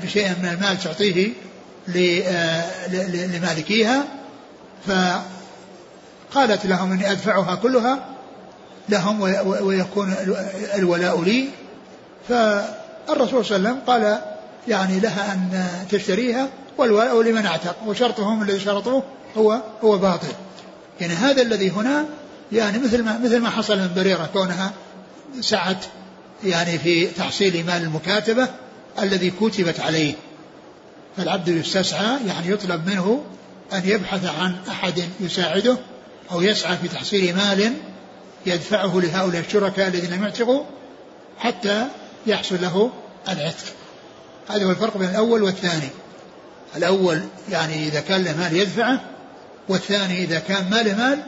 بشيء 0.02 0.28
من 0.28 0.48
المال 0.48 0.78
تعطيه 0.78 1.32
لمالكيها 3.32 4.04
فقالت 4.86 6.66
لهم 6.66 6.92
إني 6.92 7.12
أدفعها 7.12 7.54
كلها 7.54 8.06
لهم 8.88 9.20
ويكون 9.60 10.14
الولاء 10.74 11.22
لي. 11.22 11.48
فالرسول 12.28 13.44
صلى 13.44 13.56
الله 13.56 13.68
عليه 13.68 13.78
وسلم 13.78 13.80
قال 13.86 14.22
يعني 14.68 15.00
لها 15.00 15.32
أن 15.32 15.68
تشتريها 15.90 16.48
والولاء 16.78 17.22
لمن 17.22 17.46
اعتق 17.46 17.76
وشرطهم 17.86 18.42
الذي 18.42 18.60
شرطوه 18.60 19.02
هو 19.36 19.60
هو 19.84 19.98
باطل. 19.98 20.32
يعني 21.00 21.14
هذا 21.14 21.42
الذي 21.42 21.70
هنا 21.70 22.04
يعني 22.52 22.78
مثل 22.78 23.02
ما 23.02 23.18
مثل 23.18 23.40
ما 23.40 23.50
حصل 23.50 23.78
من 23.78 23.90
بريرة 23.96 24.30
كونها 24.32 24.72
سعت 25.40 25.84
يعني 26.44 26.78
في 26.78 27.06
تحصيل 27.06 27.66
مال 27.66 27.82
المكاتبة 27.82 28.48
الذي 29.02 29.30
كتبت 29.30 29.80
عليه. 29.80 30.14
فالعبد 31.16 31.48
يستسعى 31.48 32.18
يعني 32.26 32.50
يطلب 32.50 32.86
منه 32.86 33.24
أن 33.72 33.82
يبحث 33.84 34.24
عن 34.24 34.56
أحد 34.68 35.04
يساعده 35.20 35.76
أو 36.32 36.42
يسعى 36.42 36.76
في 36.76 36.88
تحصيل 36.88 37.36
مال 37.36 37.72
يدفعه 38.46 39.00
لهؤلاء 39.00 39.40
الشركاء 39.40 39.88
الذين 39.88 40.10
لم 40.10 40.24
يعتقوا 40.24 40.64
حتى 41.38 41.86
يحصل 42.26 42.62
له 42.62 42.90
العتق. 43.28 43.64
هذا 44.48 44.64
هو 44.64 44.70
الفرق 44.70 44.96
بين 44.96 45.08
الأول 45.08 45.42
والثاني. 45.42 45.88
الأول 46.76 47.22
يعني 47.50 47.88
إذا 47.88 48.00
كان 48.00 48.24
له 48.24 48.36
مال 48.36 48.56
يدفعه 48.56 49.00
والثاني 49.68 50.24
إذا 50.24 50.38
كان 50.38 50.70
ما 50.70 50.82
له 50.82 50.94
مال 50.94 51.22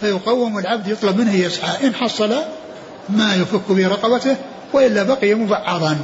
فيقوم 0.00 0.58
العبد 0.58 0.88
يطلب 0.88 1.16
منه 1.16 1.34
يسعى 1.34 1.86
إن 1.86 1.94
حصل 1.94 2.34
ما 3.08 3.34
يفك 3.34 3.72
به 3.72 3.88
رقبته 3.88 4.36
وإلا 4.72 5.02
بقي 5.02 5.34
مبعضا. 5.34 5.98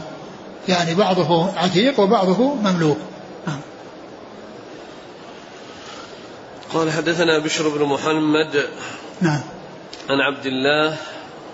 يعني 0.68 0.94
بعضه 0.94 1.58
عتيق 1.58 2.00
وبعضه 2.00 2.54
مملوك. 2.54 2.98
نعم. 3.46 3.60
قال 6.74 6.92
حدثنا 6.92 7.38
بشر 7.38 7.68
بن 7.68 7.84
محمد 7.84 8.68
نعم. 9.20 9.40
عن 10.10 10.20
عبد 10.20 10.46
الله 10.46 10.96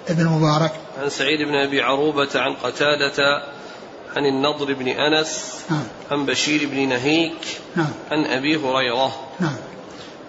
ابن 0.08 0.26
مبارك. 0.26 0.72
عن 1.02 1.08
سعيد 1.08 1.48
بن 1.48 1.54
أبي 1.54 1.82
عروبة 1.82 2.28
عن 2.34 2.54
قتادة 2.54 3.42
عن 4.16 4.26
النضر 4.26 4.74
بن 4.74 4.88
أنس 4.88 5.54
نعم. 5.70 5.84
عن 6.10 6.26
بشير 6.26 6.68
بن 6.68 6.88
نهيك 6.88 7.60
نعم. 7.76 7.92
عن 8.10 8.24
أبي 8.24 8.56
هريرة. 8.56 9.12
نعم. 9.40 9.56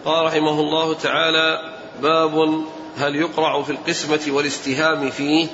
قال 0.06 0.26
رحمه 0.26 0.60
الله 0.60 0.94
تعالى 0.94 1.74
باب 2.02 2.64
هل 2.98 3.16
يقرع 3.16 3.62
في 3.62 3.72
القسمة 3.72 4.20
والاستهام 4.28 5.10
فيه؟ 5.10 5.48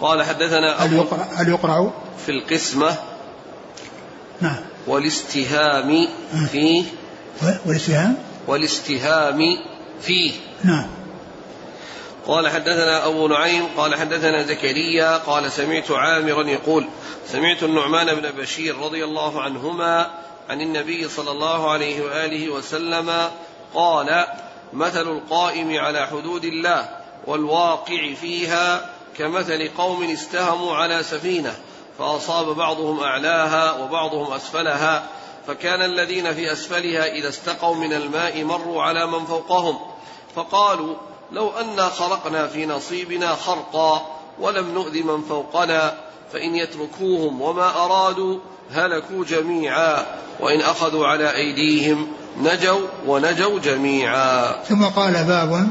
قال 0.00 0.22
حدثنا 0.22 0.84
هل 0.84 0.92
يقرع, 0.92 1.28
هل 1.34 1.48
يقرع 1.48 1.90
في 2.26 2.32
القسمة 2.32 2.96
نعم. 4.40 4.60
والاستهام 4.86 6.08
فيه 6.52 6.84
والاستهام؟ 7.66 8.16
والاستهام 8.46 9.40
فيه 10.00 10.32
نعم. 10.64 10.86
قال 12.26 12.48
حدثنا 12.48 13.06
أبو 13.06 13.28
نعيم 13.28 13.66
قال 13.76 13.94
حدثنا 13.94 14.42
زكريا 14.42 15.16
قال 15.16 15.52
سمعت 15.52 15.90
عامرا 15.90 16.42
يقول 16.42 16.86
سمعت 17.26 17.62
النعمان 17.62 18.14
بن 18.14 18.30
بشير 18.30 18.78
رضي 18.78 19.04
الله 19.04 19.42
عنهما 19.42 20.10
عن 20.48 20.60
النبي 20.60 21.08
صلى 21.08 21.30
الله 21.30 21.70
عليه 21.70 22.02
وآله 22.02 22.50
وسلم 22.50 23.30
قال 23.74 24.26
مثل 24.72 25.08
القائم 25.08 25.78
على 25.78 26.06
حدود 26.06 26.44
الله 26.44 26.88
والواقع 27.26 28.14
فيها 28.20 28.90
كمثل 29.18 29.68
قوم 29.78 30.10
استهموا 30.10 30.76
على 30.76 31.02
سفينة 31.02 31.54
فأصاب 31.98 32.56
بعضهم 32.56 33.00
أعلاها 33.00 33.72
وبعضهم 33.72 34.32
أسفلها 34.32 35.08
فكان 35.46 35.82
الذين 35.82 36.34
في 36.34 36.52
أسفلها 36.52 37.06
إذا 37.06 37.28
استقوا 37.28 37.74
من 37.74 37.92
الماء 37.92 38.44
مروا 38.44 38.82
على 38.82 39.06
من 39.06 39.24
فوقهم. 39.24 39.78
فقالوا 40.36 40.94
لو 41.32 41.50
أنا 41.50 41.88
خرقنا 41.88 42.46
في 42.46 42.66
نصيبنا 42.66 43.34
خرقا 43.34 44.06
ولم 44.40 44.74
نؤذ 44.74 45.02
من 45.02 45.22
فوقنا 45.22 45.94
فإن 46.32 46.54
يتركوهم 46.56 47.42
وما 47.42 47.84
أرادوا 47.84 48.38
هلكوا 48.72 49.24
جميعا 49.24 50.06
وإن 50.40 50.60
أخذوا 50.60 51.06
على 51.06 51.34
أيديهم 51.34 52.06
نجوا 52.42 52.86
ونجوا 53.06 53.58
جميعا. 53.58 54.52
ثم 54.62 54.84
قال 54.84 55.24
باب 55.24 55.68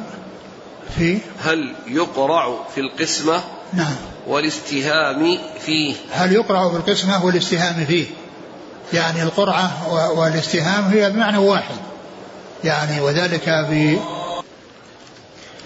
في 0.97 1.19
هل 1.43 1.75
يقرع 1.87 2.55
في 2.75 2.81
القسمة 2.81 3.43
نعم. 3.73 3.95
والاستهام 4.27 5.37
فيه؟ 5.65 5.95
هل 6.11 6.31
يقرع 6.31 6.69
في 6.69 6.75
القسمة 6.75 7.25
والاستهام 7.25 7.85
فيه؟ 7.85 8.05
يعني 8.93 9.23
القرعة 9.23 9.93
والاستهام 10.19 10.83
هي 10.83 11.09
بمعنى 11.09 11.37
واحد. 11.37 11.75
يعني 12.63 13.01
وذلك 13.01 13.49
ب 13.49 13.99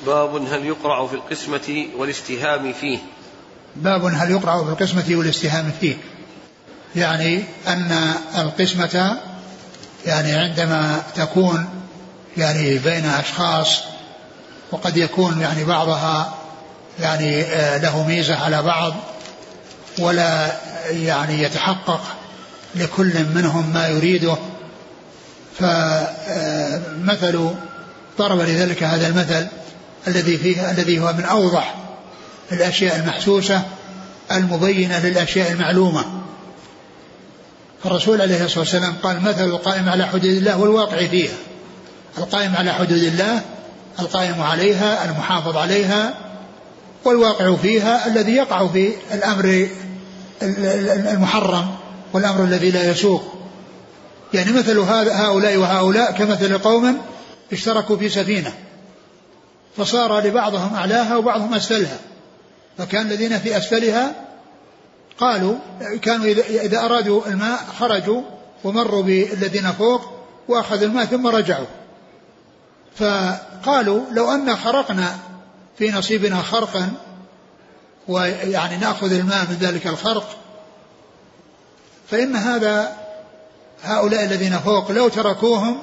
باب 0.06 0.36
هل 0.36 0.66
يقرع 0.66 1.08
في 1.08 1.14
القسمة 1.14 1.86
والاستهام 1.98 2.74
فيه؟ 2.74 3.00
باب 3.76 4.06
هل 4.06 4.32
يقرع 4.32 4.64
في 4.64 4.70
القسمة 4.70 5.06
والاستهام 5.10 5.72
فيه. 5.82 5.98
يعني 6.96 7.44
أن 7.68 8.14
القسمة 8.38 9.18
يعني 10.06 10.34
عندما 10.34 11.04
تكون 11.16 11.70
يعني 12.38 12.78
بين 12.78 13.06
أشخاص 13.06 13.84
وقد 14.72 14.98
يكون 14.98 15.42
يعني 15.42 15.64
بعضها 15.64 16.34
يعني 17.00 17.42
آه، 17.42 17.78
له 17.78 18.08
ميزة 18.08 18.36
على 18.36 18.62
بعض 18.62 18.94
ولا 20.00 20.52
يعني 20.90 21.44
يتحقق 21.44 22.02
لكل 22.76 23.26
منهم 23.36 23.74
ما 23.74 23.88
يريده. 23.88 24.38
فمثل 25.60 27.50
ضرب 28.18 28.40
لذلك 28.40 28.84
هذا 28.84 29.08
المثل 29.08 29.48
الذي 30.08 30.38
فيه 30.38 30.72
الذي 30.72 31.00
هو 31.00 31.14
من 31.14 31.26
أوضح 31.26 31.76
الأشياء 32.52 32.96
المحسوسة 32.96 33.62
المبينة 34.32 35.00
للأشياء 35.00 35.52
المعلومة. 35.52 36.06
فالرسول 37.84 38.22
عليه 38.22 38.46
الصلاة 38.46 38.60
والسلام 38.60 38.94
قال 39.04 39.22
مثل 39.22 39.44
القائم 39.44 39.90
على 39.90 40.08
حدود 40.08 40.26
الله 40.26 40.58
والواقع 40.58 41.08
فيها. 41.08 41.36
القائم 42.18 42.56
على 42.56 42.74
حدود 42.74 43.04
الله 43.04 43.42
القائم 44.00 44.42
عليها 44.42 45.06
المحافظ 45.06 45.58
عليها 45.58 46.14
والواقع 47.06 47.56
فيها 47.56 48.08
الذي 48.08 48.32
يقع 48.36 48.68
في 48.68 48.94
الأمر 49.14 49.68
المحرم 51.14 51.76
والأمر 52.14 52.44
الذي 52.44 52.72
لا 52.72 52.92
يسوق. 52.92 53.24
يعني 54.34 54.52
مثل 54.52 54.80
هؤلاء 54.80 55.58
وهؤلاء 55.58 56.12
كمثل 56.12 56.58
قوم 56.58 57.02
اشتركوا 57.54 57.98
في 57.98 58.10
سفينة 58.10 58.54
فصار 59.78 60.20
لبعضهم 60.20 60.76
أعلاها 60.76 61.18
وبعضهم 61.18 61.54
أسفلها. 61.54 61.98
فكان 62.78 63.02
الذين 63.02 63.40
في 63.40 63.58
أسفلها 63.58 64.16
قالوا 65.20 65.56
كانوا 66.02 66.26
إذا 66.50 66.86
أرادوا 66.86 67.28
الماء 67.28 67.60
خرجوا 67.80 68.22
ومروا 68.64 69.04
بالذين 69.04 69.72
فوق 69.72 70.02
وأخذوا 70.48 70.88
الماء 70.88 71.06
ثم 71.06 71.28
رجعوا. 71.28 71.66
فقالوا 72.96 74.02
لو 74.12 74.32
أن 74.32 74.56
خرقنا 74.56 75.18
في 75.78 75.92
نصيبنا 75.92 76.42
خرقا 76.42 76.94
ويعني 78.08 78.78
نأخذ 78.78 79.12
الماء 79.14 79.48
من 79.50 79.58
ذلك 79.60 79.88
الخرق 79.88 80.38
فإن 82.10 82.36
هذا 82.36 82.98
هؤلاء 83.84 84.24
الذين 84.24 84.60
فوق 84.60 84.92
لو 84.92 85.08
تركوهم 85.08 85.80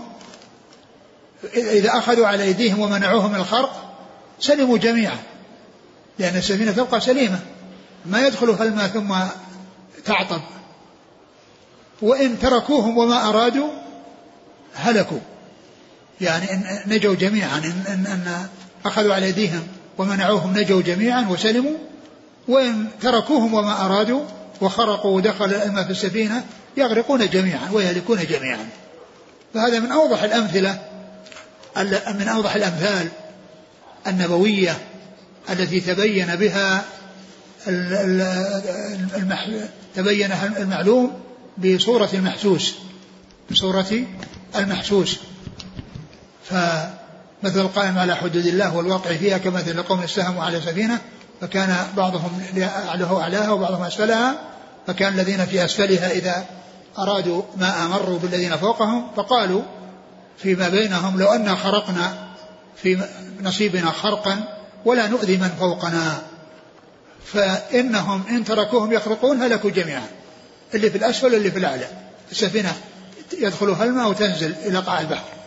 إذا 1.54 1.98
أخذوا 1.98 2.26
على 2.26 2.42
أيديهم 2.42 2.80
ومنعوهم 2.80 3.34
الخرق 3.34 3.94
سلموا 4.40 4.78
جميعا 4.78 5.18
لأن 6.18 6.36
السفينة 6.36 6.72
تبقى 6.72 7.00
سليمة 7.00 7.38
ما 8.06 8.26
يدخلها 8.26 8.62
الماء 8.62 8.88
ثم 8.88 9.14
تعطب. 10.04 10.40
وإن 12.02 12.38
تركوهم 12.38 12.98
وما 12.98 13.28
أرادوا 13.28 13.68
هلكوا. 14.74 15.20
يعني 16.20 16.52
إن 16.52 16.64
نجوا 16.86 17.14
جميعا 17.14 17.58
إن, 17.58 17.82
إن, 17.88 18.06
إن 18.06 18.46
أخذوا 18.84 19.14
على 19.14 19.26
أيديهم 19.26 19.66
ومنعوهم 19.98 20.58
نجوا 20.58 20.82
جميعا 20.82 21.28
وسلموا 21.28 21.76
وإن 22.48 22.86
تركوهم 23.00 23.54
وما 23.54 23.84
أرادوا 23.84 24.22
وخرقوا 24.60 25.16
ودخل 25.16 25.54
الماء 25.54 25.84
في 25.84 25.90
السفينة 25.90 26.44
يغرقون 26.76 27.28
جميعا 27.28 27.70
ويهلكون 27.72 28.18
جميعا. 28.26 28.68
فهذا 29.54 29.80
من 29.80 29.92
أوضح 29.92 30.22
الأمثلة 30.22 30.78
من 32.18 32.28
أوضح 32.28 32.54
الأمثال 32.54 33.08
النبوية 34.06 34.78
التي 35.50 35.80
تبين 35.80 36.36
بها 36.36 36.84
تبين 39.96 40.32
المعلوم 40.56 41.20
بصورة 41.58 42.08
المحسوس 42.14 42.74
بصورة 43.50 44.04
المحسوس. 44.56 45.16
فمثل 46.50 47.60
القائم 47.60 47.98
على 47.98 48.16
حدود 48.16 48.46
الله 48.46 48.76
والواقع 48.76 49.16
فيها 49.16 49.38
كمثل 49.38 49.82
قوم 49.82 50.00
استهموا 50.00 50.44
على 50.44 50.60
سفينة 50.60 50.98
فكان 51.40 51.76
بعضهم 51.96 52.42
له 52.94 53.20
أعلاها 53.20 53.50
وبعضهم 53.50 53.82
أسفلها 53.82 54.34
فكان 54.86 55.12
الذين 55.12 55.46
في 55.46 55.64
أسفلها 55.64 56.10
إذا 56.10 56.46
أرادوا 56.98 57.42
ما 57.56 57.86
أمروا 57.86 58.18
بالذين 58.18 58.56
فوقهم 58.56 59.06
فقالوا 59.16 59.62
فيما 60.38 60.68
بينهم 60.68 61.18
لو 61.18 61.26
أن 61.26 61.56
خرقنا 61.56 62.28
في 62.82 62.98
نصيبنا 63.42 63.90
خرقا 63.90 64.58
ولا 64.84 65.06
نؤذي 65.06 65.36
من 65.36 65.48
فوقنا 65.48 66.22
فإنهم 67.24 68.22
إن 68.30 68.44
تركوهم 68.44 68.92
يخرقون 68.92 69.42
هلكوا 69.42 69.70
جميعا 69.70 70.06
اللي 70.74 70.90
في 70.90 70.98
الأسفل 70.98 71.32
واللي 71.34 71.50
في 71.50 71.58
الأعلى 71.58 71.86
السفينة 72.30 72.76
يدخلها 73.38 73.84
الماء 73.84 74.08
وتنزل 74.08 74.54
إلى 74.66 74.78
قاع 74.78 75.00
البحر. 75.00 75.37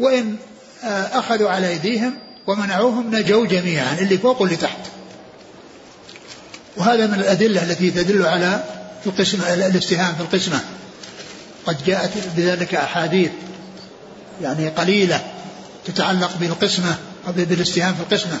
وإن 0.00 0.36
آه، 0.84 1.18
أخذوا 1.18 1.50
على 1.50 1.68
أيديهم 1.68 2.14
ومنعوهم 2.46 3.16
نجوا 3.16 3.46
جميعا 3.46 3.96
اللي 4.00 4.18
فوق 4.18 4.42
واللي 4.42 4.56
تحت. 4.56 4.78
وهذا 6.76 7.06
من 7.06 7.14
الأدلة 7.14 7.62
التي 7.62 7.90
تدل 7.90 8.26
على 8.26 8.64
القسمة 9.06 9.54
الاستهام 9.54 10.14
في 10.14 10.20
القسمة. 10.20 10.60
قد 11.66 11.84
جاءت 11.86 12.10
بذلك 12.36 12.74
أحاديث 12.74 13.30
يعني 14.42 14.68
قليلة 14.68 15.20
تتعلق 15.84 16.36
بالقسمة 16.40 16.96
أو 17.26 17.32
بالاستهام 17.32 17.94
في 17.94 18.00
القسمة. 18.00 18.38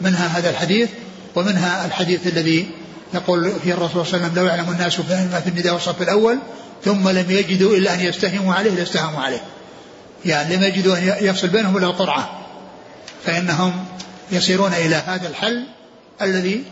منها 0.00 0.26
هذا 0.26 0.50
الحديث 0.50 0.88
ومنها 1.34 1.86
الحديث 1.86 2.26
الذي 2.26 2.68
يقول 3.14 3.52
فيه 3.64 3.72
الرسول 3.72 4.06
صلى 4.06 4.16
الله 4.16 4.16
عليه 4.16 4.26
وسلم 4.26 4.34
لو 4.34 4.46
يعلم 4.46 4.70
الناس 4.70 5.00
ما 5.00 5.40
في 5.40 5.48
النداء 5.48 5.72
والصف 5.72 6.02
الأول 6.02 6.38
ثم 6.84 7.08
لم 7.08 7.30
يجدوا 7.30 7.76
إلا 7.76 7.94
أن 7.94 8.00
يستهموا 8.00 8.54
عليه 8.54 8.70
لاستهموا 8.70 9.20
عليه. 9.20 9.40
يعني 10.26 10.56
لم 10.56 10.62
يجدوا 10.62 10.96
أن 10.96 11.16
يفصل 11.20 11.48
بينهم 11.48 11.76
إلا 11.76 11.88
قرعة. 11.88 12.46
فإنهم 13.24 13.84
يصيرون 14.32 14.72
إلى 14.72 14.94
هذا 14.94 15.28
الحل 15.28 15.64
الذي 16.22 16.64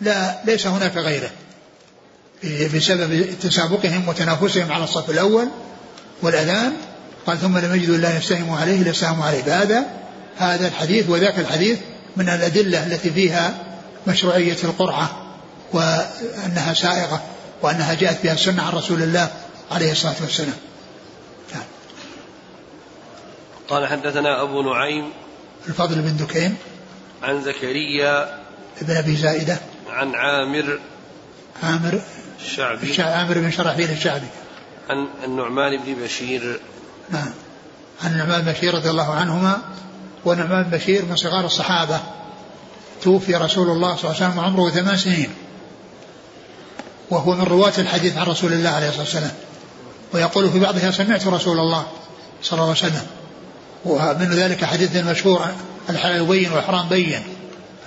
لا 0.00 0.38
ليس 0.44 0.66
هناك 0.66 0.96
غيره. 0.96 1.30
بسبب 2.74 3.26
تسابقهم 3.42 4.08
وتنافسهم 4.08 4.72
على 4.72 4.84
الصف 4.84 5.10
الأول 5.10 5.48
والأذان 6.22 6.72
قال 7.26 7.38
ثم 7.38 7.58
لم 7.58 7.74
يجدوا 7.74 7.96
أن 7.96 8.16
يستهموا 8.16 8.58
عليه 8.58 8.82
ليستهموا 8.82 9.24
عليه. 9.24 9.42
فهذا 9.42 9.86
هذا 10.38 10.68
الحديث 10.68 11.08
وذاك 11.08 11.38
الحديث 11.38 11.78
من 12.16 12.28
الأدلة 12.28 12.86
التي 12.86 13.10
فيها 13.10 13.54
مشروعية 14.06 14.56
القرعة 14.64 15.32
وأنها 15.72 16.74
سائغة 16.74 17.22
وأنها 17.62 17.94
جاءت 17.94 18.22
بها 18.22 18.32
السنة 18.32 18.62
عن 18.62 18.72
رسول 18.72 19.02
الله 19.02 19.30
عليه 19.70 19.92
الصلاة 19.92 20.14
والسلام 20.20 20.56
نعم. 21.54 21.64
قال 23.72 23.86
حدثنا 23.86 24.42
أبو 24.42 24.62
نعيم 24.62 25.10
الفضل 25.68 26.02
بن 26.02 26.16
دكين 26.16 26.56
عن 27.22 27.42
زكريا 27.42 28.38
ابن 28.82 28.96
أبي 28.96 29.16
زائدة 29.16 29.58
عن 29.88 30.14
عامر 30.14 30.80
عامر 31.62 32.00
الشعبي. 32.40 33.02
عامر 33.02 33.34
بن 33.38 33.50
شرحبيل 33.50 33.90
الشعبي. 33.90 34.26
عن 34.90 35.06
النعمان 35.24 35.76
بن 35.76 36.04
بشير. 36.04 36.60
نعم. 37.10 37.30
عن 38.04 38.12
النعمان 38.12 38.42
بن 38.42 38.52
بشير 38.52 38.74
رضي 38.74 38.90
الله 38.90 39.14
عنهما 39.14 39.62
ونعمان 40.24 40.62
بن 40.62 40.70
بشير 40.70 41.04
من 41.04 41.16
صغار 41.16 41.46
الصحابة. 41.46 42.00
توفي 43.02 43.34
رسول 43.34 43.70
الله 43.70 43.96
صلى 43.96 44.10
الله 44.10 44.22
عليه 44.22 44.26
وسلم 44.26 44.38
وعمره 44.38 44.70
ثمان 44.70 44.96
سنين. 44.96 45.30
وهو 47.10 47.34
من 47.34 47.44
رواة 47.44 47.72
الحديث 47.78 48.16
عن 48.16 48.26
رسول 48.26 48.52
الله 48.52 48.70
عليه 48.70 48.88
الصلاة 48.88 49.04
والسلام. 49.04 49.34
ويقول 50.12 50.50
في 50.50 50.58
بعضها 50.58 50.90
سمعت 50.90 51.26
رسول 51.26 51.58
الله 51.58 51.86
صلى 52.42 52.52
الله 52.52 52.68
عليه 52.68 52.86
وسلم. 52.86 53.21
ومن 53.84 54.30
ذلك 54.30 54.64
حديث 54.64 54.96
المشهور 54.96 55.46
الحلال 55.90 56.26
بين 56.26 56.52
والحرام 56.52 56.88
بين 56.88 57.22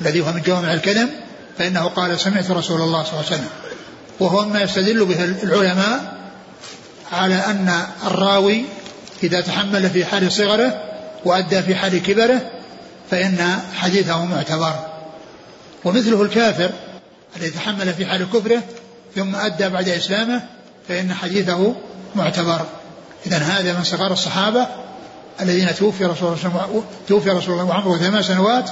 الذي 0.01 0.21
هو 0.21 0.31
من 0.31 0.41
جوامع 0.41 0.73
الكلم 0.73 1.09
فإنه 1.57 1.87
قال 1.87 2.19
سمعت 2.19 2.51
رسول 2.51 2.81
الله 2.81 3.03
صلى 3.03 3.13
الله 3.13 3.25
عليه 3.25 3.35
وسلم. 3.35 3.49
وهو 4.19 4.45
ما 4.45 4.61
يستدل 4.61 5.05
به 5.05 5.23
العلماء 5.23 6.15
على 7.11 7.35
أن 7.35 7.85
الراوي 8.05 8.65
إذا 9.23 9.41
تحمل 9.41 9.89
في 9.89 10.05
حال 10.05 10.31
صغره 10.31 10.81
وأدى 11.25 11.61
في 11.61 11.75
حال 11.75 12.03
كبره 12.03 12.41
فإن 13.11 13.59
حديثه 13.75 14.25
معتبر. 14.25 14.73
ومثله 15.83 16.21
الكافر 16.21 16.69
الذي 17.37 17.49
تحمل 17.49 17.93
في 17.93 18.05
حال 18.05 18.27
كفره 18.33 18.63
ثم 19.15 19.35
أدى 19.35 19.69
بعد 19.69 19.89
إسلامه 19.89 20.41
فإن 20.87 21.13
حديثه 21.13 21.75
معتبر. 22.15 22.65
إذا 23.25 23.37
هذا 23.37 23.73
من 23.73 23.83
صغار 23.83 24.13
الصحابة 24.13 24.67
الذين 25.41 25.75
توفي 25.75 26.05
رسول 26.05 26.37
الله 26.45 26.83
توفي 27.07 27.29
رسول 27.29 27.53
الله 27.53 27.65
وعمره 27.65 27.97
ثمان 27.97 28.23
سنوات 28.23 28.69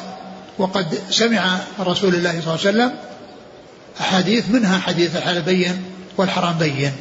وقد 0.59 0.99
سمع 1.09 1.59
رسول 1.79 2.15
الله 2.15 2.31
صلى 2.31 2.39
الله 2.39 2.51
عليه 2.51 2.69
وسلم 2.69 2.93
أحاديث 3.99 4.49
منها 4.49 4.79
حديث 4.79 5.15
الحلال 5.15 5.41
بين 5.41 5.83
والحرام 6.17 6.57
بين. 6.57 6.91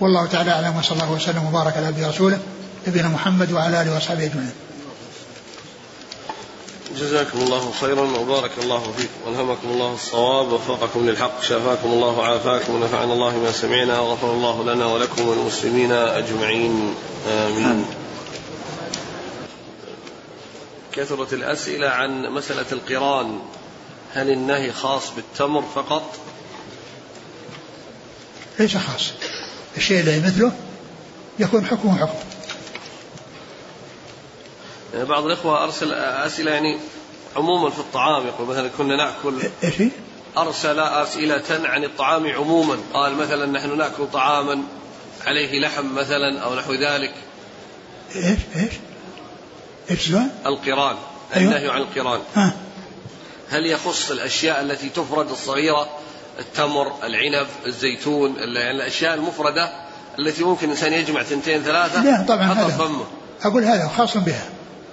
والله 0.00 0.26
تعالى 0.26 0.50
أعلم 0.50 0.76
وصلى 0.76 1.02
الله 1.02 1.12
وسلم 1.12 1.46
وبارك 1.46 1.76
على 1.76 1.86
عبده 1.86 2.06
ورسوله 2.06 2.38
نبينا 2.88 3.08
محمد 3.08 3.52
وعلى 3.52 3.82
آله 3.82 3.94
وأصحابه 3.94 4.24
أجمعين. 4.24 4.52
جزاكم 6.96 7.38
الله 7.38 7.72
خيرا 7.80 8.00
وبارك 8.00 8.50
الله 8.62 8.82
فيكم. 8.96 9.14
والهمكم 9.26 9.68
الله 9.68 9.94
الصواب 9.94 10.52
ووفقكم 10.52 11.08
للحق 11.08 11.42
شافاكم 11.42 11.88
الله 11.88 12.18
وعافاكم 12.18 12.74
ونفعنا 12.74 13.12
الله 13.12 13.38
ما 13.38 13.52
سمعنا 13.52 14.00
وغفر 14.00 14.32
الله 14.32 14.74
لنا 14.74 14.86
ولكم 14.86 15.28
والمسلمين 15.28 15.92
أجمعين. 15.92 16.94
آمين. 17.28 17.84
كثرت 20.94 21.32
الأسئلة 21.32 21.88
عن 21.88 22.22
مسألة 22.22 22.66
القران. 22.72 23.40
هل 24.12 24.30
النهي 24.30 24.72
خاص 24.72 25.10
بالتمر 25.10 25.62
فقط؟ 25.74 26.16
ليس 28.58 28.76
خاص. 28.76 29.12
الشيء 29.76 30.00
الذي 30.00 30.20
مثله 30.20 30.52
يكون 31.38 31.66
حكمه 31.66 31.98
حكم. 31.98 32.18
يعني 34.94 35.04
بعض 35.04 35.26
الإخوة 35.26 35.64
أرسل 35.64 35.92
أسئلة 35.92 36.50
يعني 36.50 36.78
عموما 37.36 37.70
في 37.70 37.78
الطعام. 37.78 38.26
يقول 38.26 38.48
مثلا 38.48 38.68
كنا 38.78 38.96
نأكل 38.96 39.42
إيش 39.64 39.74
أرسل 40.36 40.80
أسئلة 40.80 41.68
عن 41.68 41.84
الطعام 41.84 42.32
عموما. 42.32 42.78
قال 42.94 43.14
مثلا 43.14 43.46
نحن 43.46 43.78
نأكل 43.78 44.06
طعاما 44.12 44.62
عليه 45.26 45.60
لحم 45.60 45.94
مثلا 45.94 46.40
أو 46.40 46.54
نحو 46.54 46.72
ذلك. 46.72 47.14
إيش؟ 48.16 48.38
إيش؟ 48.56 48.72
سؤال؟ 49.88 50.28
القران 50.46 50.96
أيوة. 51.36 51.56
النهي 51.56 51.70
عن 51.70 51.80
القران 51.80 52.20
ها. 52.34 52.52
هل 53.50 53.66
يخص 53.66 54.10
الأشياء 54.10 54.60
التي 54.60 54.88
تفرد 54.88 55.30
الصغيرة 55.30 55.88
التمر 56.38 56.92
العنب 57.04 57.46
الزيتون 57.66 58.34
يعني 58.36 58.70
الأشياء 58.70 59.14
المفردة 59.14 59.72
التي 60.18 60.44
ممكن 60.44 60.66
الإنسان 60.66 60.92
يجمع 60.92 61.22
ثنتين 61.22 61.62
ثلاثة 61.62 62.04
لا 62.04 62.24
طبعا 62.28 62.52
هذا 62.52 62.90
أقول 63.44 63.64
هذا 63.64 63.90
خاص 63.96 64.16
بها 64.16 64.44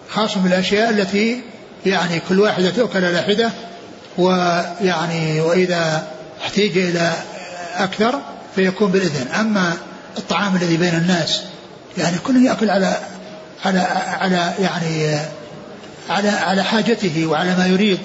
خاص 0.10 0.38
بالأشياء 0.38 0.90
التي 0.90 1.42
يعني 1.86 2.22
كل 2.30 2.40
واحدة 2.40 2.70
تؤكل 2.70 3.06
على 3.06 3.22
حدة 3.22 3.52
ويعني 4.18 5.42
وإذا 5.42 6.08
احتيج 6.42 6.78
إلى 6.78 7.14
أكثر 7.76 8.20
فيكون 8.56 8.92
بالإذن 8.92 9.28
أما 9.28 9.78
الطعام 10.18 10.56
الذي 10.56 10.78
بين 10.78 10.96
الناس 10.96 11.42
يعني 11.98 12.18
كل 12.18 12.46
يأكل 12.46 12.70
على 12.70 12.98
على 13.66 13.80
على 14.20 14.54
يعني 14.60 15.20
على 16.10 16.30
على 16.30 16.64
حاجته 16.64 17.26
وعلى 17.26 17.56
ما 17.56 17.66
يريد. 17.66 18.00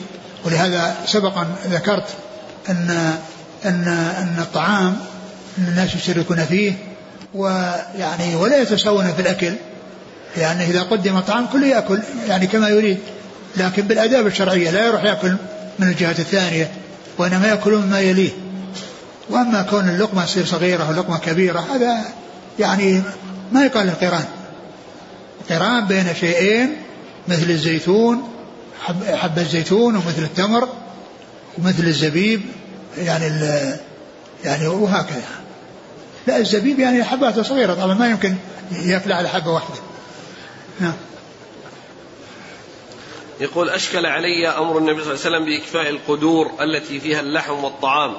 ولهذا 0.44 0.96
سبقا 1.06 1.46
ذكرت 1.66 2.08
أن 2.68 2.90
أن 3.64 3.88
أن 4.18 4.36
الطعام 4.38 4.96
الناس 5.58 5.94
يشركون 5.94 6.44
فيه 6.44 6.72
ويعني 7.34 8.36
ولا 8.36 8.58
يتساوون 8.58 9.12
في 9.12 9.22
الأكل. 9.22 9.52
لأنه 10.36 10.64
إذا 10.64 10.82
قدم 10.82 11.20
طعام 11.20 11.46
كله 11.46 11.66
يأكل 11.66 12.00
يعني 12.28 12.46
كما 12.46 12.68
يريد. 12.68 12.98
لكن 13.56 13.82
بالآداب 13.82 14.26
الشرعية 14.26 14.70
لا 14.70 14.86
يروح 14.86 15.04
يأكل 15.04 15.36
من 15.78 15.88
الجهة 15.88 16.18
الثانية 16.18 16.70
وإنما 17.18 17.48
يأكلون 17.48 17.86
مما 17.86 18.00
يليه. 18.00 18.30
وأما 19.30 19.62
كون 19.62 19.88
اللقمة 19.88 20.24
تصير 20.24 20.44
صغيرة 20.44 20.90
ولقمة 20.90 21.18
كبيرة 21.18 21.66
هذا 21.74 22.04
يعني 22.58 23.02
ما 23.52 23.64
يقال 23.64 23.88
القران. 23.88 24.24
قران 25.50 25.86
بين 25.86 26.14
شيئين 26.14 26.76
مثل 27.28 27.50
الزيتون 27.50 28.28
حب, 28.82 29.38
الزيتون 29.38 29.96
ومثل 29.96 30.22
التمر 30.22 30.68
ومثل 31.58 31.84
الزبيب 31.84 32.40
يعني 32.98 33.26
يعني 34.44 34.66
وهكذا. 34.66 35.22
لا 36.26 36.36
الزبيب 36.36 36.80
يعني 36.80 37.04
حباته 37.04 37.42
صغيرة 37.42 37.74
طبعا 37.74 37.94
ما 37.94 38.10
يمكن 38.10 38.34
يأكل 38.72 39.12
على 39.12 39.28
حبة 39.28 39.50
واحدة. 39.50 39.74
نعم. 40.80 40.94
يقول 43.40 43.70
أشكل 43.70 44.06
علي 44.06 44.48
أمر 44.48 44.78
النبي 44.78 45.04
صلى 45.04 45.14
الله 45.14 45.26
عليه 45.26 45.36
وسلم 45.36 45.44
بإكفاء 45.44 45.90
القدور 45.90 46.50
التي 46.60 47.00
فيها 47.00 47.20
اللحم 47.20 47.64
والطعام. 47.64 48.16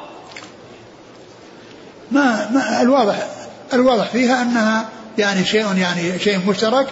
ما, 2.11 2.51
ما 2.51 2.81
الواضح 2.81 3.27
الواضح 3.73 4.07
فيها 4.07 4.41
أنها 4.41 4.89
يعني 5.17 5.45
شيء 5.45 5.77
يعني 5.77 6.19
شيء 6.19 6.49
مشترك 6.49 6.87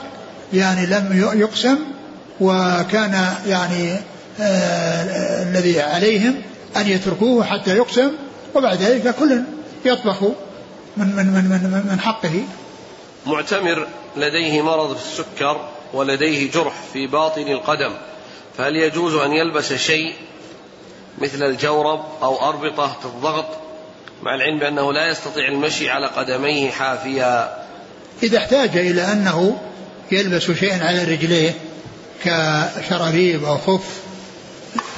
يعني 0.53 0.85
لم 0.85 1.31
يقسم 1.35 1.77
وكان 2.41 3.27
يعني 3.47 3.99
آه 4.39 5.43
الذي 5.43 5.81
عليهم 5.81 6.41
أن 6.77 6.87
يتركوه 6.87 7.43
حتى 7.43 7.77
يقسم 7.77 8.11
وبعد 8.55 8.81
ذلك 8.81 9.15
كل 9.15 9.41
يطبخ 9.85 10.23
من 10.97 11.15
من 11.15 11.25
من 11.25 11.43
من, 11.43 11.85
من 11.91 11.99
حقه. 11.99 12.43
معتمر 13.25 13.87
لديه 14.17 14.61
مرض 14.61 14.97
في 14.97 15.03
السكر 15.03 15.69
ولديه 15.93 16.51
جرح 16.51 16.73
في 16.93 17.07
باطن 17.07 17.47
القدم 17.47 17.91
فهل 18.57 18.75
يجوز 18.75 19.15
أن 19.15 19.31
يلبس 19.31 19.73
شيء 19.73 20.13
مثل 21.17 21.43
الجورب 21.43 21.99
أو 22.23 22.49
أربطة 22.49 22.97
الضغط 23.05 23.45
مع 24.23 24.35
العلم 24.35 24.59
بأنه 24.59 24.93
لا 24.93 25.07
يستطيع 25.07 25.47
المشي 25.47 25.89
على 25.89 26.07
قدميه 26.07 26.71
حافيا؟ 26.71 27.65
إذا 28.23 28.37
احتاج 28.37 28.77
إلى 28.77 29.01
أنه 29.01 29.57
يلبس 30.11 30.51
شيئا 30.51 30.87
على 30.87 31.03
رجليه 31.03 31.55
كشراريب 32.23 33.43
أو 33.43 33.57
خف 33.57 34.05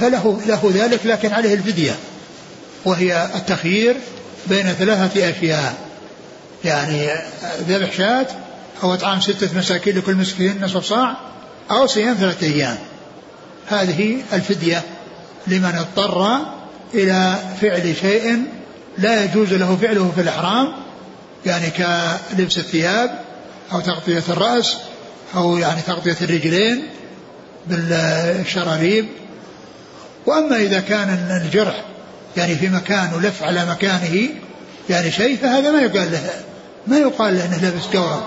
فله 0.00 0.40
له 0.46 0.70
ذلك 0.74 1.06
لكن 1.06 1.32
عليه 1.32 1.54
الفدية 1.54 1.94
وهي 2.84 3.28
التخيير 3.34 3.96
بين 4.46 4.72
ثلاثة 4.72 5.30
أشياء. 5.30 5.74
يعني 6.64 7.08
ذبح 7.68 7.92
شاة 7.92 8.26
أو 8.82 8.94
إطعام 8.94 9.20
ستة 9.20 9.58
مساكين 9.58 9.98
لكل 9.98 10.14
مسكين 10.14 10.64
نصف 10.64 10.84
صاع 10.84 11.16
أو 11.70 11.86
صيام 11.86 12.14
ثلاثة 12.14 12.46
أيام. 12.46 12.78
هذه 13.66 14.22
الفدية 14.32 14.82
لمن 15.46 15.74
اضطر 15.74 16.38
إلى 16.94 17.38
فعل 17.60 17.96
شيء 18.00 18.42
لا 18.98 19.24
يجوز 19.24 19.52
له 19.52 19.78
فعله 19.82 20.12
في 20.14 20.20
الإحرام 20.20 20.72
يعني 21.46 21.70
كلبس 21.70 22.58
الثياب 22.58 23.20
أو 23.72 23.80
تغطية 23.80 24.22
الرأس 24.28 24.76
أو 25.34 25.56
يعني 25.56 25.82
تغطية 25.82 26.16
الرجلين 26.22 26.82
بالشراريب. 27.66 29.06
وأما 30.26 30.56
إذا 30.56 30.80
كان 30.80 31.40
الجرح 31.44 31.84
يعني 32.36 32.54
في 32.54 32.68
مكان 32.68 33.14
ولف 33.14 33.42
على 33.42 33.66
مكانه 33.66 34.28
يعني 34.90 35.10
شيء 35.10 35.36
فهذا 35.36 35.70
ما 35.70 35.80
يقال 35.80 36.12
له 36.12 36.30
ما 36.86 36.98
يقال 36.98 37.34
له 37.34 37.44
إنه 37.44 37.56
لابس 37.56 37.82
جورب 37.92 38.22